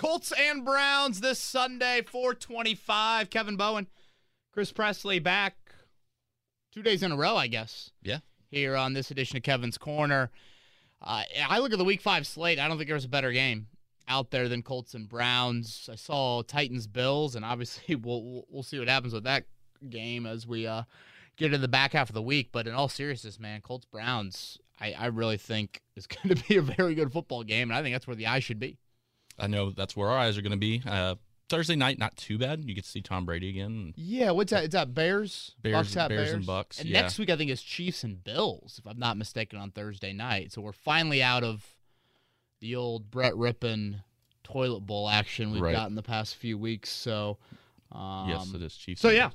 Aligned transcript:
Colts 0.00 0.32
and 0.32 0.64
Browns 0.64 1.20
this 1.20 1.38
Sunday, 1.38 2.00
425. 2.00 3.28
Kevin 3.28 3.58
Bowen, 3.58 3.86
Chris 4.50 4.72
Presley 4.72 5.18
back 5.18 5.56
two 6.72 6.82
days 6.82 7.02
in 7.02 7.12
a 7.12 7.16
row, 7.18 7.36
I 7.36 7.48
guess. 7.48 7.90
Yeah. 8.00 8.20
Here 8.50 8.76
on 8.76 8.94
this 8.94 9.10
edition 9.10 9.36
of 9.36 9.42
Kevin's 9.42 9.76
Corner. 9.76 10.30
Uh, 11.02 11.24
I 11.46 11.58
look 11.58 11.72
at 11.72 11.78
the 11.78 11.84
week 11.84 12.00
five 12.00 12.26
slate. 12.26 12.58
I 12.58 12.66
don't 12.66 12.78
think 12.78 12.88
there 12.88 12.94
was 12.94 13.04
a 13.04 13.10
better 13.10 13.30
game 13.30 13.66
out 14.08 14.30
there 14.30 14.48
than 14.48 14.62
Colts 14.62 14.94
and 14.94 15.06
Browns. 15.06 15.86
I 15.92 15.96
saw 15.96 16.40
Titans 16.40 16.86
Bills, 16.86 17.36
and 17.36 17.44
obviously 17.44 17.94
we'll 17.94 18.46
we'll 18.48 18.62
see 18.62 18.78
what 18.78 18.88
happens 18.88 19.12
with 19.12 19.24
that 19.24 19.44
game 19.90 20.24
as 20.24 20.46
we 20.46 20.66
uh, 20.66 20.84
get 21.36 21.46
into 21.48 21.58
the 21.58 21.68
back 21.68 21.92
half 21.92 22.08
of 22.08 22.14
the 22.14 22.22
week. 22.22 22.48
But 22.52 22.66
in 22.66 22.72
all 22.72 22.88
seriousness, 22.88 23.38
man, 23.38 23.60
Colts 23.60 23.84
Browns, 23.84 24.56
I, 24.80 24.94
I 24.94 25.06
really 25.08 25.36
think 25.36 25.82
is 25.94 26.06
going 26.06 26.34
to 26.34 26.42
be 26.48 26.56
a 26.56 26.62
very 26.62 26.94
good 26.94 27.12
football 27.12 27.44
game, 27.44 27.68
and 27.70 27.76
I 27.76 27.82
think 27.82 27.94
that's 27.94 28.06
where 28.06 28.16
the 28.16 28.28
eye 28.28 28.40
should 28.40 28.58
be. 28.58 28.78
I 29.40 29.46
know 29.46 29.70
that's 29.70 29.96
where 29.96 30.08
our 30.08 30.18
eyes 30.18 30.36
are 30.38 30.42
going 30.42 30.52
to 30.52 30.58
be. 30.58 30.82
Uh, 30.86 31.16
Thursday 31.48 31.74
night, 31.74 31.98
not 31.98 32.16
too 32.16 32.38
bad. 32.38 32.64
You 32.64 32.74
get 32.74 32.84
to 32.84 32.90
see 32.90 33.02
Tom 33.02 33.26
Brady 33.26 33.48
again. 33.48 33.92
Yeah, 33.96 34.30
what's 34.30 34.52
that? 34.52 34.64
Is 34.64 34.70
that 34.70 34.94
Bears? 34.94 35.56
Bears, 35.60 35.74
Bucks 35.74 35.96
at 35.96 36.08
Bears, 36.08 36.20
Bears 36.20 36.32
and 36.34 36.46
Bucks. 36.46 36.78
And 36.80 36.88
yeah. 36.88 37.00
next 37.02 37.18
week, 37.18 37.28
I 37.28 37.36
think 37.36 37.50
is 37.50 37.60
Chiefs 37.60 38.04
and 38.04 38.22
Bills, 38.22 38.78
if 38.78 38.86
I'm 38.86 38.98
not 38.98 39.16
mistaken, 39.16 39.58
on 39.58 39.72
Thursday 39.72 40.12
night. 40.12 40.52
So 40.52 40.62
we're 40.62 40.72
finally 40.72 41.22
out 41.22 41.42
of 41.42 41.74
the 42.60 42.76
old 42.76 43.10
Brett 43.10 43.34
Rypien 43.34 44.02
toilet 44.44 44.80
bowl 44.80 45.08
action 45.08 45.50
we've 45.50 45.60
Right. 45.60 45.72
got 45.72 45.88
in 45.88 45.96
the 45.96 46.02
past 46.02 46.36
few 46.36 46.56
weeks. 46.56 46.90
So, 46.90 47.38
um, 47.90 48.28
yes, 48.28 48.52
it 48.54 48.62
is 48.62 48.76
Chiefs. 48.76 49.00
So 49.00 49.10
yeah, 49.10 49.30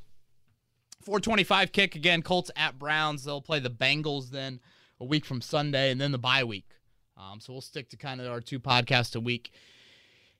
425 1.01 1.71
kick 1.71 1.95
again. 1.95 2.21
Colts 2.21 2.49
at 2.55 2.79
Browns. 2.79 3.25
They'll 3.25 3.41
play 3.41 3.59
the 3.59 3.69
Bengals 3.69 4.29
then 4.29 4.61
a 4.99 5.05
week 5.05 5.25
from 5.25 5.41
Sunday, 5.41 5.91
and 5.91 5.99
then 5.99 6.11
the 6.11 6.17
bye 6.17 6.43
week. 6.45 6.69
Um, 7.17 7.39
so 7.39 7.53
we'll 7.53 7.61
stick 7.61 7.89
to 7.89 7.97
kind 7.97 8.21
of 8.21 8.27
our 8.31 8.41
two 8.41 8.59
podcasts 8.59 9.15
a 9.15 9.19
week 9.19 9.51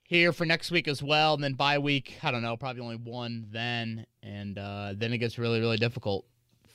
here 0.08 0.32
for 0.32 0.46
next 0.46 0.72
week 0.72 0.88
as 0.88 1.02
well, 1.02 1.34
and 1.34 1.44
then 1.44 1.54
bye 1.54 1.80
week. 1.80 2.18
I 2.24 2.32
don't 2.32 2.42
know, 2.42 2.56
probably 2.56 2.82
only 2.82 2.96
one 2.98 3.48
then, 3.52 4.06
and 4.24 4.58
uh, 4.58 4.94
then 4.96 5.14
it 5.14 5.18
gets 5.18 5.38
really 5.38 5.60
really 5.60 5.78
difficult 5.78 6.26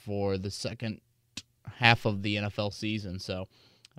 for 0.04 0.36
the 0.36 0.50
second 0.50 1.00
half 1.64 2.04
of 2.04 2.22
the 2.22 2.36
NFL 2.36 2.72
season. 2.72 3.18
So. 3.18 3.48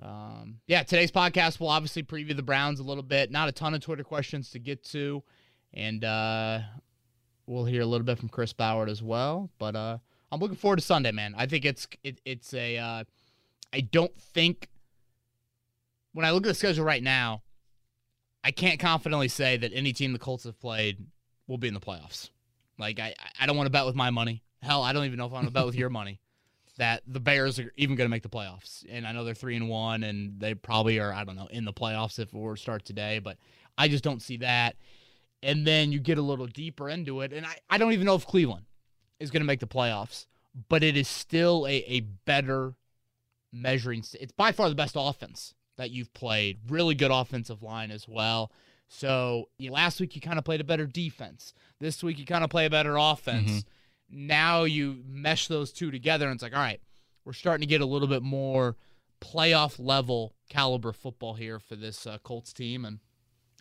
Um, 0.02 0.58
yeah, 0.66 0.82
today's 0.82 1.12
podcast 1.12 1.60
will 1.60 1.68
obviously 1.68 2.02
preview 2.02 2.34
the 2.34 2.42
Browns 2.42 2.80
a 2.80 2.82
little 2.82 3.04
bit. 3.04 3.30
Not 3.30 3.48
a 3.48 3.52
ton 3.52 3.72
of 3.72 3.82
Twitter 3.82 4.02
questions 4.02 4.50
to 4.50 4.58
get 4.58 4.82
to, 4.86 5.22
and 5.72 6.02
uh, 6.02 6.60
we'll 7.46 7.66
hear 7.66 7.82
a 7.82 7.86
little 7.86 8.04
bit 8.04 8.18
from 8.18 8.28
Chris 8.28 8.52
Ballard 8.52 8.88
as 8.88 9.02
well. 9.02 9.50
But 9.58 9.76
uh, 9.76 9.98
I'm 10.32 10.40
looking 10.40 10.56
forward 10.56 10.76
to 10.76 10.82
Sunday, 10.82 11.12
man. 11.12 11.34
I 11.36 11.46
think 11.46 11.64
it's 11.64 11.86
it, 12.02 12.20
it's 12.24 12.52
a. 12.54 12.78
Uh, 12.78 13.04
I 13.72 13.80
don't 13.80 14.18
think 14.18 14.68
when 16.12 16.26
I 16.26 16.32
look 16.32 16.44
at 16.44 16.48
the 16.48 16.54
schedule 16.54 16.84
right 16.84 17.02
now, 17.02 17.41
I 18.44 18.50
can't 18.50 18.80
confidently 18.80 19.28
say 19.28 19.56
that 19.56 19.72
any 19.72 19.92
team 19.92 20.12
the 20.12 20.18
Colts 20.18 20.44
have 20.44 20.58
played 20.60 21.06
will 21.46 21.58
be 21.58 21.68
in 21.68 21.74
the 21.74 21.80
playoffs. 21.80 22.30
Like 22.78 22.98
I, 22.98 23.14
I 23.40 23.46
don't 23.46 23.56
want 23.56 23.66
to 23.66 23.70
bet 23.72 23.86
with 23.86 23.94
my 23.94 24.10
money. 24.10 24.42
Hell, 24.62 24.82
I 24.82 24.92
don't 24.92 25.04
even 25.04 25.18
know 25.18 25.26
if 25.26 25.32
I 25.32 25.34
want 25.36 25.46
to 25.46 25.52
bet 25.52 25.66
with 25.66 25.74
your 25.74 25.90
money 25.90 26.20
that 26.78 27.02
the 27.06 27.20
Bears 27.20 27.58
are 27.58 27.72
even 27.76 27.96
going 27.96 28.06
to 28.06 28.10
make 28.10 28.22
the 28.22 28.28
playoffs. 28.28 28.84
And 28.90 29.06
I 29.06 29.12
know 29.12 29.24
they're 29.24 29.34
three 29.34 29.56
and 29.56 29.68
one, 29.68 30.02
and 30.02 30.40
they 30.40 30.54
probably 30.54 30.98
are. 30.98 31.12
I 31.12 31.24
don't 31.24 31.36
know 31.36 31.48
in 31.50 31.64
the 31.64 31.72
playoffs 31.72 32.18
if 32.18 32.28
it 32.28 32.34
were 32.34 32.56
to 32.56 32.60
start 32.60 32.84
today, 32.84 33.18
but 33.18 33.36
I 33.78 33.88
just 33.88 34.04
don't 34.04 34.22
see 34.22 34.38
that. 34.38 34.76
And 35.42 35.66
then 35.66 35.90
you 35.90 35.98
get 35.98 36.18
a 36.18 36.22
little 36.22 36.46
deeper 36.46 36.88
into 36.88 37.20
it, 37.20 37.32
and 37.32 37.44
I, 37.44 37.56
I 37.68 37.78
don't 37.78 37.92
even 37.92 38.06
know 38.06 38.14
if 38.14 38.26
Cleveland 38.26 38.64
is 39.18 39.30
going 39.30 39.40
to 39.40 39.46
make 39.46 39.60
the 39.60 39.66
playoffs, 39.66 40.26
but 40.68 40.82
it 40.84 40.96
is 40.96 41.08
still 41.08 41.66
a, 41.66 41.74
a 41.88 42.00
better 42.00 42.74
measuring. 43.52 44.02
st- 44.02 44.22
It's 44.22 44.32
by 44.32 44.52
far 44.52 44.68
the 44.68 44.74
best 44.74 44.94
offense 44.96 45.54
that 45.76 45.90
you've 45.90 46.12
played. 46.14 46.58
Really 46.68 46.94
good 46.94 47.10
offensive 47.10 47.62
line 47.62 47.90
as 47.90 48.06
well. 48.08 48.52
So 48.88 49.48
you 49.58 49.68
know, 49.68 49.74
last 49.74 50.00
week 50.00 50.14
you 50.14 50.20
kind 50.20 50.38
of 50.38 50.44
played 50.44 50.60
a 50.60 50.64
better 50.64 50.86
defense. 50.86 51.54
This 51.80 52.02
week 52.02 52.18
you 52.18 52.26
kind 52.26 52.44
of 52.44 52.50
play 52.50 52.66
a 52.66 52.70
better 52.70 52.96
offense. 52.96 53.64
Now 54.10 54.64
you 54.64 55.02
mesh 55.08 55.48
those 55.48 55.72
two 55.72 55.90
together, 55.90 56.26
and 56.26 56.34
it's 56.34 56.42
like, 56.42 56.54
all 56.54 56.60
right, 56.60 56.80
we're 57.24 57.32
starting 57.32 57.62
to 57.62 57.66
get 57.66 57.80
a 57.80 57.86
little 57.86 58.08
bit 58.08 58.22
more 58.22 58.76
playoff 59.22 59.76
level 59.78 60.34
caliber 60.50 60.92
football 60.92 61.34
here 61.34 61.58
for 61.58 61.76
this 61.76 62.06
uh, 62.06 62.18
Colts 62.22 62.52
team, 62.52 62.84
and 62.84 62.98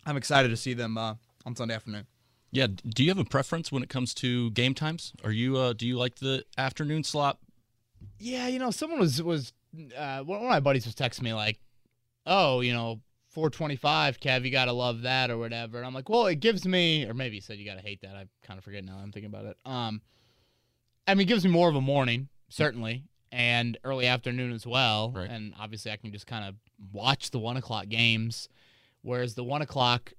I'm 0.05 0.17
excited 0.17 0.49
to 0.49 0.57
see 0.57 0.73
them 0.73 0.97
uh, 0.97 1.15
on 1.45 1.55
Sunday 1.55 1.75
afternoon. 1.75 2.07
yeah. 2.51 2.67
Do 2.67 3.03
you 3.03 3.09
have 3.09 3.17
a 3.17 3.23
preference 3.23 3.71
when 3.71 3.83
it 3.83 3.89
comes 3.89 4.13
to 4.15 4.51
game 4.51 4.73
times? 4.73 5.13
Are 5.23 5.31
you 5.31 5.55
uh, 5.55 5.71
do 5.71 5.87
you 5.87 5.97
like 5.97 6.15
the 6.15 6.43
afternoon 6.57 7.05
slot? 7.05 7.37
Yeah, 8.19 8.47
you 8.47 8.59
know, 8.59 8.71
someone 8.71 8.99
was 8.99 9.23
was 9.23 9.53
uh, 9.97 10.19
one 10.23 10.41
of 10.41 10.49
my 10.49 10.59
buddies 10.59 10.85
was 10.85 10.95
texting 10.95 11.21
me 11.21 11.33
like, 11.33 11.59
"Oh, 12.25 12.61
you 12.61 12.73
know, 12.73 13.01
425, 13.29 14.19
Kev, 14.19 14.43
you 14.43 14.51
gotta 14.51 14.73
love 14.73 15.01
that 15.01 15.29
or 15.29 15.37
whatever." 15.37 15.77
And 15.77 15.85
I'm 15.85 15.93
like, 15.93 16.09
"Well, 16.09 16.27
it 16.27 16.39
gives 16.39 16.65
me," 16.65 17.05
or 17.05 17.13
maybe 17.13 17.35
he 17.35 17.41
said 17.41 17.57
you 17.57 17.65
gotta 17.65 17.81
hate 17.81 18.01
that. 18.01 18.15
I 18.15 18.25
kind 18.43 18.57
of 18.57 18.63
forget 18.63 18.83
now. 18.83 18.97
I'm 18.97 19.11
thinking 19.11 19.29
about 19.29 19.45
it. 19.45 19.57
Um, 19.65 20.01
I 21.07 21.15
mean, 21.15 21.23
it 21.23 21.29
gives 21.29 21.43
me 21.43 21.51
more 21.51 21.69
of 21.69 21.75
a 21.75 21.81
morning, 21.81 22.29
certainly, 22.49 23.03
and 23.31 23.77
early 23.83 24.07
afternoon 24.07 24.51
as 24.51 24.65
well. 24.67 25.11
Right. 25.11 25.29
And 25.29 25.53
obviously, 25.59 25.91
I 25.91 25.97
can 25.97 26.11
just 26.11 26.27
kind 26.27 26.45
of 26.45 26.55
watch 26.91 27.31
the 27.31 27.39
one 27.39 27.57
o'clock 27.57 27.87
games, 27.87 28.49
whereas 29.01 29.35
the 29.35 29.43
one 29.43 29.61
o'clock, 29.61 30.13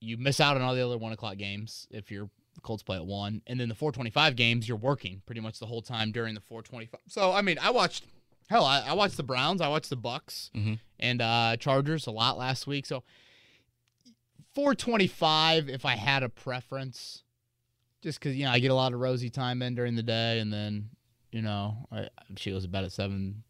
you 0.00 0.16
miss 0.16 0.40
out 0.40 0.56
on 0.56 0.62
all 0.62 0.74
the 0.74 0.84
other 0.84 0.98
one 0.98 1.12
o'clock 1.12 1.36
games 1.36 1.86
if 1.90 2.10
you're 2.10 2.30
Colts 2.62 2.82
play 2.82 2.96
at 2.96 3.06
one, 3.06 3.42
and 3.46 3.58
then 3.58 3.68
the 3.68 3.74
425 3.74 4.36
games 4.36 4.68
you're 4.68 4.76
working 4.76 5.22
pretty 5.26 5.40
much 5.40 5.58
the 5.58 5.66
whole 5.66 5.82
time 5.82 6.12
during 6.12 6.34
the 6.34 6.40
425. 6.40 7.00
So 7.08 7.32
I 7.32 7.42
mean, 7.42 7.58
I 7.60 7.70
watched 7.70 8.04
hell, 8.52 8.64
I, 8.64 8.80
I 8.82 8.92
watched 8.92 9.16
the 9.16 9.22
Browns, 9.24 9.60
I 9.60 9.68
watched 9.68 9.90
the 9.90 9.96
Bucks 9.96 10.50
Mhm. 10.54 10.78
and 11.00 11.20
uh, 11.20 11.56
Chargers 11.58 12.06
a 12.06 12.10
lot 12.12 12.38
last 12.38 12.66
week. 12.66 12.86
So 12.86 13.02
425, 14.54 15.68
if 15.68 15.84
I 15.84 15.96
had 15.96 16.22
a 16.22 16.28
preference, 16.28 17.22
just 18.02 18.18
because 18.20 18.36
you 18.36 18.44
know 18.44 18.50
I 18.50 18.58
get 18.58 18.70
a 18.70 18.74
lot 18.74 18.92
of 18.92 19.00
rosy 19.00 19.30
time 19.30 19.62
in 19.62 19.74
during 19.74 19.94
the 19.94 20.02
day, 20.02 20.38
and 20.40 20.52
then 20.52 20.90
you 21.30 21.40
know 21.42 21.86
I, 21.90 22.08
she 22.36 22.50
goes 22.50 22.62
to 22.64 22.68
bed 22.68 22.84
at 22.84 22.92
seven 22.92 23.42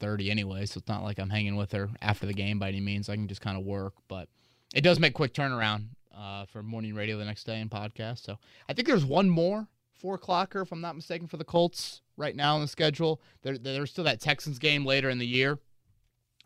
thirty 0.00 0.30
anyway, 0.30 0.66
so 0.66 0.78
it's 0.78 0.88
not 0.88 1.02
like 1.04 1.18
I'm 1.20 1.30
hanging 1.30 1.54
with 1.56 1.70
her 1.72 1.88
after 2.02 2.26
the 2.26 2.32
game 2.32 2.58
by 2.58 2.68
any 2.68 2.80
means. 2.80 3.08
I 3.08 3.14
can 3.14 3.28
just 3.28 3.40
kind 3.40 3.56
of 3.56 3.64
work, 3.64 3.94
but 4.08 4.28
it 4.74 4.80
does 4.80 4.98
make 4.98 5.14
quick 5.14 5.32
turnaround 5.34 5.84
uh, 6.16 6.46
for 6.46 6.62
morning 6.62 6.94
radio 6.94 7.16
the 7.18 7.24
next 7.24 7.44
day 7.44 7.60
and 7.60 7.70
podcast. 7.70 8.24
So 8.24 8.38
I 8.68 8.72
think 8.72 8.88
there's 8.88 9.04
one 9.04 9.28
more 9.30 9.68
four 9.92 10.18
o'clocker, 10.18 10.62
if 10.62 10.72
I'm 10.72 10.80
not 10.80 10.96
mistaken, 10.96 11.28
for 11.28 11.36
the 11.36 11.44
Colts 11.44 12.00
right 12.20 12.36
now 12.36 12.54
on 12.54 12.60
the 12.60 12.68
schedule. 12.68 13.20
There, 13.42 13.58
there's 13.58 13.90
still 13.90 14.04
that 14.04 14.20
Texans 14.20 14.58
game 14.60 14.84
later 14.86 15.08
in 15.10 15.18
the 15.18 15.26
year, 15.26 15.58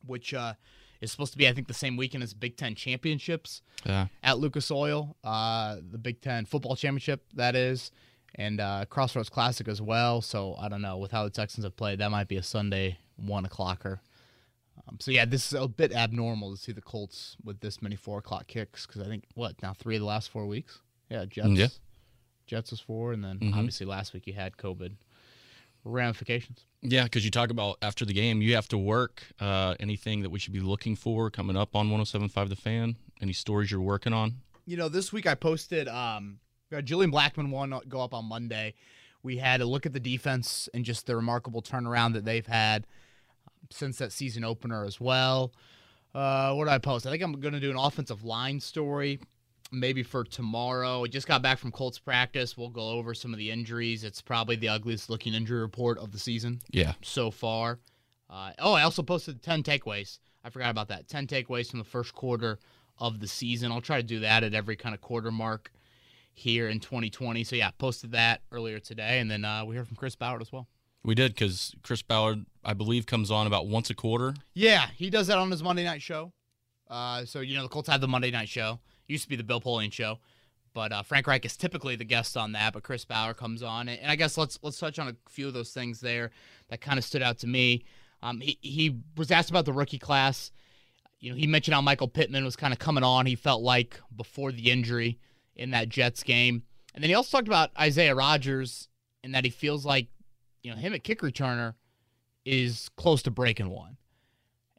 which 0.06 0.32
uh, 0.32 0.54
is 1.00 1.10
supposed 1.10 1.32
to 1.32 1.38
be, 1.38 1.48
I 1.48 1.52
think, 1.52 1.66
the 1.68 1.74
same 1.74 1.96
weekend 1.96 2.22
as 2.22 2.32
Big 2.32 2.56
Ten 2.56 2.74
championships 2.74 3.60
Yeah. 3.84 4.06
at 4.22 4.38
Lucas 4.38 4.70
Oil, 4.70 5.16
uh, 5.24 5.76
the 5.90 5.98
Big 5.98 6.20
Ten 6.22 6.46
football 6.46 6.76
championship 6.76 7.24
that 7.34 7.54
is, 7.56 7.90
and 8.36 8.60
uh, 8.60 8.84
Crossroads 8.88 9.28
Classic 9.28 9.68
as 9.68 9.82
well. 9.82 10.20
So 10.22 10.54
I 10.58 10.68
don't 10.68 10.82
know 10.82 10.96
with 10.96 11.10
how 11.10 11.24
the 11.24 11.30
Texans 11.30 11.64
have 11.64 11.76
played, 11.76 11.98
that 11.98 12.10
might 12.10 12.28
be 12.28 12.36
a 12.36 12.42
Sunday 12.42 12.98
one 13.16 13.44
o'clocker. 13.44 13.98
Um, 14.88 14.98
so 15.00 15.10
yeah, 15.10 15.24
this 15.24 15.46
is 15.52 15.58
a 15.60 15.68
bit 15.68 15.92
abnormal 15.92 16.50
to 16.56 16.60
see 16.60 16.72
the 16.72 16.82
Colts 16.82 17.36
with 17.44 17.60
this 17.60 17.80
many 17.80 17.96
four 17.96 18.18
o'clock 18.18 18.46
kicks 18.48 18.86
because 18.86 19.00
I 19.00 19.06
think 19.06 19.24
what 19.34 19.60
now 19.62 19.72
three 19.72 19.94
of 19.96 20.00
the 20.00 20.06
last 20.06 20.30
four 20.30 20.46
weeks. 20.46 20.80
Yeah, 21.10 21.24
Jets. 21.26 21.48
Yeah. 21.50 21.68
Jets 22.46 22.70
was 22.72 22.80
four, 22.80 23.12
and 23.12 23.24
then 23.24 23.38
Mhm. 23.38 23.54
obviously 23.54 23.86
last 23.86 24.12
week 24.12 24.26
you 24.26 24.32
had 24.34 24.56
COVID 24.56 24.96
ramifications. 25.84 26.64
Yeah, 26.82 27.04
because 27.04 27.24
you 27.24 27.30
talk 27.30 27.50
about 27.50 27.78
after 27.82 28.04
the 28.04 28.12
game, 28.12 28.42
you 28.42 28.54
have 28.54 28.68
to 28.68 28.78
work. 28.78 29.22
Uh, 29.40 29.74
anything 29.80 30.22
that 30.22 30.30
we 30.30 30.38
should 30.38 30.52
be 30.52 30.60
looking 30.60 30.96
for 30.96 31.30
coming 31.30 31.56
up 31.56 31.74
on 31.74 31.88
107.5 31.90 32.48
The 32.48 32.56
Fan? 32.56 32.96
Any 33.22 33.32
stories 33.32 33.70
you're 33.70 33.80
working 33.80 34.12
on? 34.12 34.34
you 34.66 34.78
know, 34.78 34.88
this 34.88 35.12
week 35.12 35.26
I 35.26 35.34
posted 35.34 35.88
um 35.88 36.38
Julian 36.84 37.12
Blackmon 37.12 37.50
one 37.50 37.78
go 37.88 38.00
up 38.00 38.14
on 38.14 38.24
Monday. 38.24 38.74
We 39.22 39.36
had 39.36 39.60
a 39.60 39.66
look 39.66 39.86
at 39.86 39.92
the 39.92 40.00
defense 40.00 40.68
and 40.74 40.84
just 40.84 41.06
the 41.06 41.14
remarkable 41.16 41.62
turnaround 41.62 42.14
that 42.14 42.24
they've 42.24 42.46
had 42.46 42.86
since 43.70 43.98
that 43.98 44.10
season 44.10 44.42
opener 44.42 44.84
as 44.84 44.98
well. 45.00 45.52
Uh, 46.14 46.54
what 46.54 46.64
did 46.64 46.72
I 46.72 46.78
post? 46.78 47.06
I 47.06 47.10
think 47.10 47.22
I'm 47.22 47.38
going 47.40 47.54
to 47.54 47.60
do 47.60 47.70
an 47.70 47.76
offensive 47.76 48.24
line 48.24 48.58
story 48.60 49.20
maybe 49.74 50.02
for 50.02 50.24
tomorrow. 50.24 51.04
I 51.04 51.08
just 51.08 51.26
got 51.26 51.42
back 51.42 51.58
from 51.58 51.70
Colts 51.72 51.98
practice. 51.98 52.56
We'll 52.56 52.70
go 52.70 52.90
over 52.90 53.14
some 53.14 53.32
of 53.32 53.38
the 53.38 53.50
injuries. 53.50 54.04
It's 54.04 54.20
probably 54.22 54.56
the 54.56 54.68
ugliest 54.68 55.10
looking 55.10 55.34
injury 55.34 55.60
report 55.60 55.98
of 55.98 56.12
the 56.12 56.18
season 56.18 56.60
Yeah. 56.70 56.92
so 57.02 57.30
far. 57.30 57.80
Uh, 58.30 58.52
oh, 58.58 58.72
I 58.72 58.82
also 58.82 59.02
posted 59.02 59.42
10 59.42 59.62
takeaways. 59.62 60.18
I 60.42 60.50
forgot 60.50 60.70
about 60.70 60.88
that. 60.88 61.08
10 61.08 61.26
takeaways 61.26 61.70
from 61.70 61.78
the 61.78 61.84
first 61.84 62.14
quarter 62.14 62.58
of 62.98 63.20
the 63.20 63.28
season. 63.28 63.70
I'll 63.72 63.80
try 63.80 63.98
to 63.98 64.02
do 64.06 64.20
that 64.20 64.44
at 64.44 64.54
every 64.54 64.76
kind 64.76 64.94
of 64.94 65.00
quarter 65.00 65.30
mark 65.30 65.72
here 66.32 66.68
in 66.68 66.80
2020. 66.80 67.44
So, 67.44 67.56
yeah, 67.56 67.70
posted 67.72 68.12
that 68.12 68.42
earlier 68.50 68.78
today. 68.78 69.20
And 69.20 69.30
then 69.30 69.44
uh, 69.44 69.64
we 69.64 69.76
heard 69.76 69.86
from 69.86 69.96
Chris 69.96 70.16
Ballard 70.16 70.42
as 70.42 70.52
well. 70.52 70.66
We 71.04 71.14
did 71.14 71.32
because 71.34 71.74
Chris 71.82 72.02
Ballard, 72.02 72.46
I 72.64 72.72
believe, 72.72 73.04
comes 73.06 73.30
on 73.30 73.46
about 73.46 73.66
once 73.66 73.90
a 73.90 73.94
quarter. 73.94 74.34
Yeah, 74.54 74.86
he 74.96 75.10
does 75.10 75.26
that 75.26 75.36
on 75.38 75.50
his 75.50 75.62
Monday 75.62 75.84
night 75.84 76.00
show. 76.02 76.32
Uh, 76.88 77.24
so, 77.24 77.40
you 77.40 77.54
know, 77.56 77.62
the 77.62 77.68
Colts 77.68 77.88
have 77.88 78.00
the 78.00 78.08
Monday 78.08 78.30
night 78.30 78.48
show. 78.48 78.80
Used 79.06 79.24
to 79.24 79.28
be 79.28 79.36
the 79.36 79.44
Bill 79.44 79.60
Polian 79.60 79.92
show. 79.92 80.18
But 80.72 80.92
uh, 80.92 81.02
Frank 81.02 81.26
Reich 81.26 81.44
is 81.44 81.56
typically 81.56 81.94
the 81.94 82.04
guest 82.04 82.36
on 82.36 82.52
that, 82.52 82.72
but 82.72 82.82
Chris 82.82 83.04
Ballard 83.04 83.36
comes 83.36 83.62
on, 83.62 83.88
and 83.88 84.10
I 84.10 84.16
guess 84.16 84.36
let's 84.36 84.58
let's 84.62 84.78
touch 84.78 84.98
on 84.98 85.08
a 85.08 85.14
few 85.30 85.46
of 85.46 85.54
those 85.54 85.72
things 85.72 86.00
there 86.00 86.32
that 86.68 86.80
kind 86.80 86.98
of 86.98 87.04
stood 87.04 87.22
out 87.22 87.38
to 87.38 87.46
me. 87.46 87.84
Um, 88.22 88.40
he 88.40 88.58
he 88.60 88.96
was 89.16 89.30
asked 89.30 89.50
about 89.50 89.66
the 89.66 89.72
rookie 89.72 89.98
class. 89.98 90.50
you 91.20 91.30
know, 91.30 91.36
he 91.36 91.46
mentioned 91.46 91.74
how 91.74 91.80
Michael 91.80 92.08
Pittman 92.08 92.44
was 92.44 92.56
kind 92.56 92.72
of 92.72 92.78
coming 92.78 93.04
on. 93.04 93.24
He 93.24 93.36
felt 93.36 93.62
like 93.62 94.00
before 94.16 94.50
the 94.50 94.70
injury 94.70 95.18
in 95.56 95.70
that 95.70 95.88
Jets 95.88 96.22
game. 96.22 96.64
And 96.94 97.02
then 97.02 97.08
he 97.08 97.14
also 97.14 97.38
talked 97.38 97.48
about 97.48 97.70
Isaiah 97.78 98.14
Rodgers 98.14 98.88
and 99.22 99.34
that 99.34 99.44
he 99.44 99.50
feels 99.50 99.86
like, 99.86 100.08
you 100.62 100.70
know, 100.70 100.76
him 100.76 100.92
at 100.92 101.02
kick 101.04 101.20
returner 101.20 101.74
is 102.44 102.90
close 102.96 103.22
to 103.22 103.30
breaking 103.30 103.70
one. 103.70 103.96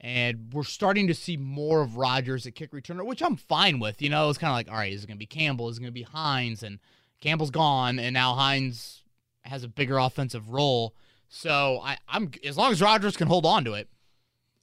And 0.05 0.53
we're 0.53 0.61
starting 0.61 1.07
to 1.07 1.15
see 1.15 1.35
more 1.35 1.81
of 1.81 1.97
Rodgers 1.97 2.45
at 2.45 2.53
kick 2.53 2.71
returner, 2.73 3.03
which 3.03 3.23
I'm 3.23 3.35
fine 3.35 3.79
with. 3.79 4.03
You 4.03 4.09
know, 4.09 4.29
it's 4.29 4.37
kind 4.37 4.51
of 4.51 4.55
like, 4.55 4.69
all 4.69 4.77
right, 4.77 4.93
is 4.93 5.03
it 5.03 5.07
going 5.07 5.17
to 5.17 5.19
be 5.19 5.25
Campbell? 5.25 5.67
Is 5.67 5.77
it 5.77 5.79
going 5.79 5.91
to 5.91 5.91
be 5.91 6.03
Hines? 6.03 6.61
And 6.61 6.77
Campbell's 7.21 7.49
gone, 7.49 7.97
and 7.97 8.13
now 8.13 8.35
Hines 8.35 9.01
has 9.45 9.63
a 9.63 9.67
bigger 9.67 9.97
offensive 9.97 10.51
role. 10.51 10.93
So 11.27 11.79
I, 11.83 11.97
I'm 12.07 12.29
as 12.45 12.55
long 12.55 12.71
as 12.71 12.83
Rodgers 12.83 13.17
can 13.17 13.27
hold 13.27 13.47
on 13.47 13.65
to 13.65 13.73
it, 13.73 13.89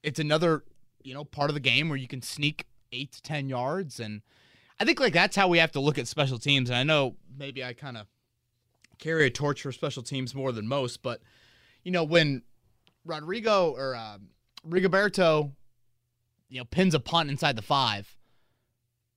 it's 0.04 0.20
another 0.20 0.62
you 1.02 1.12
know 1.12 1.24
part 1.24 1.50
of 1.50 1.54
the 1.54 1.60
game 1.60 1.88
where 1.88 1.98
you 1.98 2.06
can 2.06 2.22
sneak 2.22 2.66
eight 2.92 3.10
to 3.14 3.22
ten 3.22 3.48
yards, 3.48 3.98
and 3.98 4.22
I 4.78 4.84
think 4.84 5.00
like 5.00 5.12
that's 5.12 5.34
how 5.34 5.48
we 5.48 5.58
have 5.58 5.72
to 5.72 5.80
look 5.80 5.98
at 5.98 6.06
special 6.06 6.38
teams. 6.38 6.70
And 6.70 6.78
I 6.78 6.84
know 6.84 7.16
maybe 7.36 7.64
I 7.64 7.72
kind 7.72 7.96
of 7.96 8.06
carry 9.00 9.26
a 9.26 9.30
torch 9.30 9.62
for 9.62 9.72
special 9.72 10.04
teams 10.04 10.36
more 10.36 10.52
than 10.52 10.68
most, 10.68 11.02
but 11.02 11.20
you 11.82 11.90
know 11.90 12.04
when 12.04 12.42
Rodrigo 13.04 13.72
or 13.72 13.96
uh, 13.96 14.18
Rigoberto, 14.68 15.52
you 16.48 16.58
know, 16.58 16.64
pins 16.64 16.94
a 16.94 17.00
punt 17.00 17.30
inside 17.30 17.56
the 17.56 17.62
five. 17.62 18.16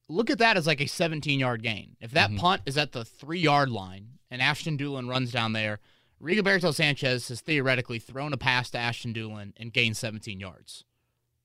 Look 0.07 0.29
at 0.29 0.37
that 0.39 0.57
as 0.57 0.67
like 0.67 0.81
a 0.81 0.87
17 0.87 1.39
yard 1.39 1.63
gain. 1.63 1.95
If 1.99 2.11
that 2.11 2.29
Mhm. 2.31 2.37
punt 2.39 2.61
is 2.65 2.77
at 2.77 2.91
the 2.91 3.03
three 3.05 3.39
yard 3.39 3.69
line 3.69 4.19
and 4.29 4.41
Ashton 4.41 4.77
Dulin 4.77 5.09
runs 5.09 5.31
down 5.31 5.53
there, 5.53 5.79
Rigoberto 6.21 6.73
Sanchez 6.73 7.27
has 7.27 7.41
theoretically 7.41 7.99
thrown 7.99 8.31
a 8.33 8.37
pass 8.37 8.69
to 8.71 8.77
Ashton 8.77 9.13
Dulin 9.13 9.53
and 9.57 9.73
gained 9.73 9.97
17 9.97 10.39
yards. 10.39 10.83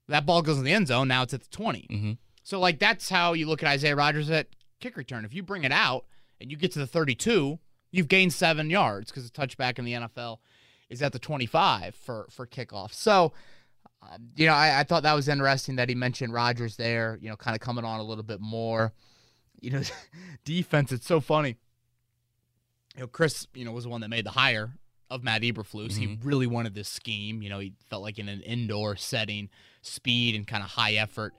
That 0.09 0.27
ball 0.27 0.43
goes 0.43 0.59
in 0.59 0.65
the 0.65 0.73
end 0.73 0.89
zone. 0.89 1.09
Now 1.09 1.23
it's 1.23 1.35
at 1.35 1.43
the 1.43 1.49
20. 1.51 1.87
hmm 1.89 2.13
So, 2.43 2.59
like, 2.59 2.79
that's 2.79 3.11
how 3.11 3.33
you 3.33 3.47
look 3.47 3.63
at 3.63 3.69
Isaiah 3.69 3.95
Rodgers 3.97 4.31
at 4.31 4.49
kick 4.81 4.97
return. 4.97 5.25
If 5.25 5.35
you 5.35 5.43
bring 5.43 5.65
it 5.65 5.73
out 5.73 6.07
and 6.41 6.51
you 6.51 6.57
get 6.57 6.73
to 6.73 6.79
the 6.79 6.87
32, 6.87 7.59
you've 7.93 8.09
gained 8.09 8.33
seven 8.33 8.71
yards 8.71 9.11
because 9.11 9.31
the 9.31 9.47
touchback 9.47 9.79
in 9.79 9.85
the 9.85 9.93
NFL 9.93 10.39
is 10.89 11.03
at 11.03 11.13
the 11.13 11.19
25 11.19 11.95
for, 11.95 12.27
for 12.31 12.47
kickoff. 12.47 12.93
So, 12.93 13.33
you 14.37 14.47
know, 14.47 14.55
I, 14.55 14.81
I 14.81 14.85
thought 14.85 15.03
that 15.03 15.15
was 15.15 15.29
interesting 15.29 15.77
that 15.77 15.89
he 15.89 15.95
mentioned 15.95 16.33
Rodgers 16.33 16.77
there, 16.77 17.19
you 17.21 17.29
know, 17.29 17.37
kind 17.37 17.55
of 17.55 17.61
coming 17.61 17.85
on 17.85 18.01
a 18.01 18.03
little 18.03 18.25
bit 18.25 18.41
more. 18.41 18.93
You 19.61 19.71
know, 19.73 19.83
defense, 20.45 20.91
it's 20.93 21.07
so 21.07 21.21
funny. 21.21 21.57
You 22.97 23.03
know, 23.03 23.07
Chris, 23.07 23.47
you 23.55 23.65
know, 23.65 23.73
was 23.73 23.85
the 23.85 23.91
one 23.91 24.01
that 24.01 24.09
made 24.09 24.25
the 24.27 24.31
hire 24.31 24.75
of 25.11 25.23
Matt 25.23 25.43
Eberflus. 25.43 25.97
He 25.97 26.07
Mhm. 26.07 26.19
really 26.25 26.47
wanted 26.47 26.75
this 26.75 26.89
scheme. 26.89 27.43
You 27.43 27.49
know, 27.51 27.59
he 27.59 27.75
felt 27.89 28.03
like 28.03 28.19
in 28.19 28.29
an 28.29 28.41
indoor 28.43 28.97
setting, 28.97 29.49
speed 29.83 30.35
and 30.35 30.47
kind 30.47 30.63
of 30.63 30.71
high 30.71 30.95
effort 30.95 31.35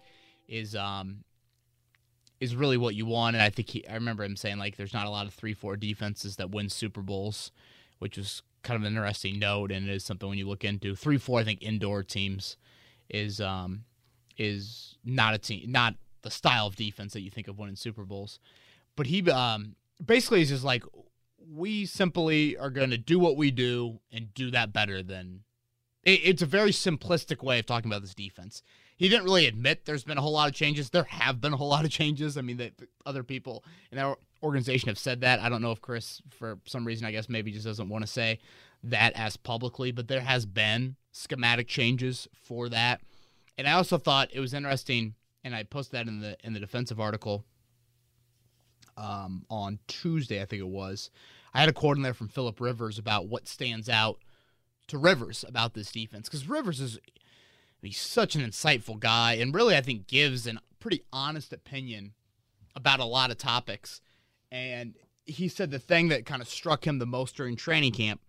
is 0.47 0.75
um 0.75 1.23
is 2.39 2.55
really 2.55 2.77
what 2.77 2.95
you 2.95 3.05
want. 3.05 3.35
And 3.35 3.43
I 3.43 3.49
think 3.49 3.69
he, 3.69 3.87
I 3.87 3.93
remember 3.93 4.23
him 4.23 4.35
saying 4.35 4.57
like, 4.57 4.75
there's 4.75 4.93
not 4.93 5.05
a 5.05 5.09
lot 5.11 5.27
of 5.27 5.33
three 5.33 5.53
four 5.53 5.77
defenses 5.77 6.35
that 6.37 6.49
win 6.51 6.69
Super 6.69 7.01
Bowls, 7.01 7.51
which 7.99 8.17
was 8.17 8.41
kind 8.63 8.75
of 8.75 8.83
an 8.83 8.95
interesting 8.95 9.39
note, 9.39 9.71
and 9.71 9.87
it 9.87 9.93
is 9.93 10.03
something 10.03 10.27
when 10.27 10.37
you 10.37 10.47
look 10.47 10.63
into 10.63 10.95
three 10.95 11.17
four. 11.17 11.39
I 11.39 11.43
think 11.43 11.61
indoor 11.61 12.03
teams 12.03 12.57
is 13.09 13.41
um 13.41 13.85
is 14.37 14.97
not 15.03 15.33
a 15.33 15.37
team, 15.37 15.71
not 15.71 15.95
the 16.21 16.31
style 16.31 16.67
of 16.67 16.75
defense 16.75 17.13
that 17.13 17.21
you 17.21 17.29
think 17.29 17.47
of 17.47 17.57
winning 17.57 17.75
Super 17.75 18.03
Bowls. 18.03 18.39
But 18.95 19.07
he 19.07 19.29
um 19.29 19.75
basically 20.03 20.41
is 20.41 20.49
just 20.49 20.63
like, 20.63 20.83
we 21.51 21.85
simply 21.85 22.57
are 22.57 22.69
going 22.69 22.89
to 22.91 22.97
do 22.97 23.19
what 23.19 23.37
we 23.37 23.51
do 23.51 23.99
and 24.11 24.33
do 24.33 24.51
that 24.51 24.73
better 24.73 25.03
than. 25.03 25.43
It, 26.03 26.21
it's 26.23 26.41
a 26.41 26.47
very 26.47 26.71
simplistic 26.71 27.43
way 27.43 27.59
of 27.59 27.67
talking 27.67 27.91
about 27.91 28.01
this 28.01 28.15
defense 28.15 28.63
he 29.01 29.09
didn't 29.09 29.23
really 29.23 29.47
admit 29.47 29.85
there's 29.85 30.03
been 30.03 30.19
a 30.19 30.21
whole 30.21 30.33
lot 30.33 30.47
of 30.47 30.53
changes. 30.53 30.91
There 30.91 31.05
have 31.05 31.41
been 31.41 31.53
a 31.53 31.57
whole 31.57 31.69
lot 31.69 31.85
of 31.85 31.89
changes. 31.89 32.37
I 32.37 32.41
mean, 32.41 32.57
that 32.57 32.73
other 33.03 33.23
people 33.23 33.65
in 33.91 33.97
our 33.97 34.15
organization 34.43 34.89
have 34.89 34.97
said 34.97 35.21
that. 35.21 35.39
I 35.39 35.49
don't 35.49 35.61
know 35.61 35.71
if 35.71 35.81
Chris, 35.81 36.21
for 36.29 36.59
some 36.65 36.85
reason, 36.85 37.05
I 37.05 37.11
guess 37.11 37.29
maybe 37.29 37.51
just 37.51 37.65
doesn't 37.65 37.89
want 37.89 38.03
to 38.03 38.11
say 38.11 38.39
that 38.83 39.13
as 39.13 39.37
publicly, 39.37 39.91
but 39.91 40.07
there 40.07 40.21
has 40.21 40.45
been 40.45 40.95
schematic 41.11 41.67
changes 41.67 42.27
for 42.33 42.69
that. 42.69 43.01
And 43.57 43.67
I 43.67 43.73
also 43.73 43.97
thought 43.97 44.29
it 44.33 44.39
was 44.39 44.53
interesting, 44.53 45.15
and 45.43 45.55
I 45.55 45.63
posted 45.63 45.99
that 45.99 46.07
in 46.07 46.19
the 46.19 46.37
in 46.43 46.53
the 46.53 46.59
defensive 46.59 46.99
article 46.99 47.45
um, 48.97 49.45
on 49.49 49.79
Tuesday, 49.87 50.41
I 50.41 50.45
think 50.45 50.61
it 50.61 50.67
was. 50.67 51.11
I 51.53 51.59
had 51.59 51.69
a 51.69 51.73
quote 51.73 51.97
in 51.97 52.03
there 52.03 52.13
from 52.13 52.29
Philip 52.29 52.59
Rivers 52.61 52.97
about 52.97 53.27
what 53.27 53.47
stands 53.47 53.89
out 53.89 54.19
to 54.87 54.97
Rivers 54.97 55.45
about 55.47 55.73
this 55.73 55.91
defense 55.91 56.27
because 56.27 56.47
Rivers 56.47 56.79
is 56.79 56.97
He's 57.81 57.99
such 57.99 58.35
an 58.35 58.41
insightful 58.41 58.99
guy 58.99 59.33
and 59.33 59.53
really, 59.53 59.75
I 59.75 59.81
think, 59.81 60.07
gives 60.07 60.45
a 60.45 60.57
pretty 60.79 61.03
honest 61.11 61.51
opinion 61.51 62.13
about 62.75 62.99
a 62.99 63.05
lot 63.05 63.31
of 63.31 63.37
topics. 63.37 64.01
And 64.51 64.95
he 65.25 65.47
said 65.47 65.71
the 65.71 65.79
thing 65.79 66.09
that 66.09 66.25
kind 66.25 66.41
of 66.41 66.47
struck 66.47 66.85
him 66.85 66.99
the 66.99 67.05
most 67.05 67.35
during 67.35 67.55
training 67.55 67.93
camp 67.93 68.21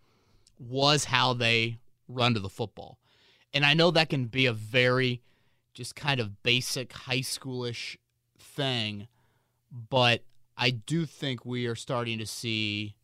was 0.58 1.06
how 1.06 1.32
they 1.32 1.78
run 2.08 2.34
to 2.34 2.40
the 2.40 2.48
football. 2.48 2.98
And 3.52 3.64
I 3.64 3.74
know 3.74 3.90
that 3.90 4.08
can 4.08 4.26
be 4.26 4.46
a 4.46 4.52
very 4.52 5.22
just 5.74 5.96
kind 5.96 6.20
of 6.20 6.42
basic 6.42 6.92
high 6.92 7.20
schoolish 7.20 7.96
thing, 8.38 9.08
but 9.90 10.22
I 10.56 10.70
do 10.70 11.06
think 11.06 11.44
we 11.44 11.66
are 11.66 11.74
starting 11.74 12.18
to 12.18 12.26
see 12.26 12.94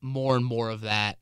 more 0.00 0.36
and 0.36 0.44
more 0.44 0.70
of 0.70 0.82
that. 0.82 1.18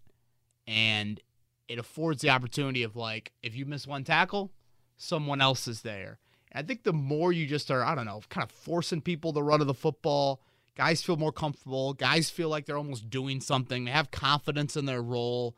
And 0.67 1.21
it 1.69 1.79
affords 1.79 2.23
the 2.23 2.31
opportunity 2.31 2.83
of 2.83 2.97
like 2.97 3.33
if 3.43 3.55
you 3.55 3.67
miss 3.67 3.87
one 3.87 4.05
tackle, 4.05 4.51
someone 4.97 5.41
else 5.41 5.69
is 5.69 5.83
there. 5.83 6.19
And 6.51 6.65
I 6.65 6.67
think 6.67 6.83
the 6.83 6.93
more 6.93 7.33
you 7.33 7.47
just 7.47 7.71
are, 7.71 7.85
I 7.85 7.95
don't 7.95 8.07
know, 8.07 8.23
kind 8.31 8.45
of 8.45 8.51
forcing 8.51 9.01
people 9.01 9.33
to 9.35 9.43
run 9.43 9.61
to 9.61 9.65
the 9.65 9.75
football, 9.75 10.41
guys 10.79 11.03
feel 11.03 11.17
more 11.17 11.33
comfortable. 11.33 11.93
Guys 11.93 12.31
feel 12.31 12.49
like 12.49 12.65
they're 12.65 12.79
almost 12.79 13.11
doing 13.11 13.41
something. 13.41 13.85
They 13.85 13.91
have 13.91 14.13
confidence 14.13 14.77
in 14.77 14.87
their 14.87 15.03
role. 15.03 15.57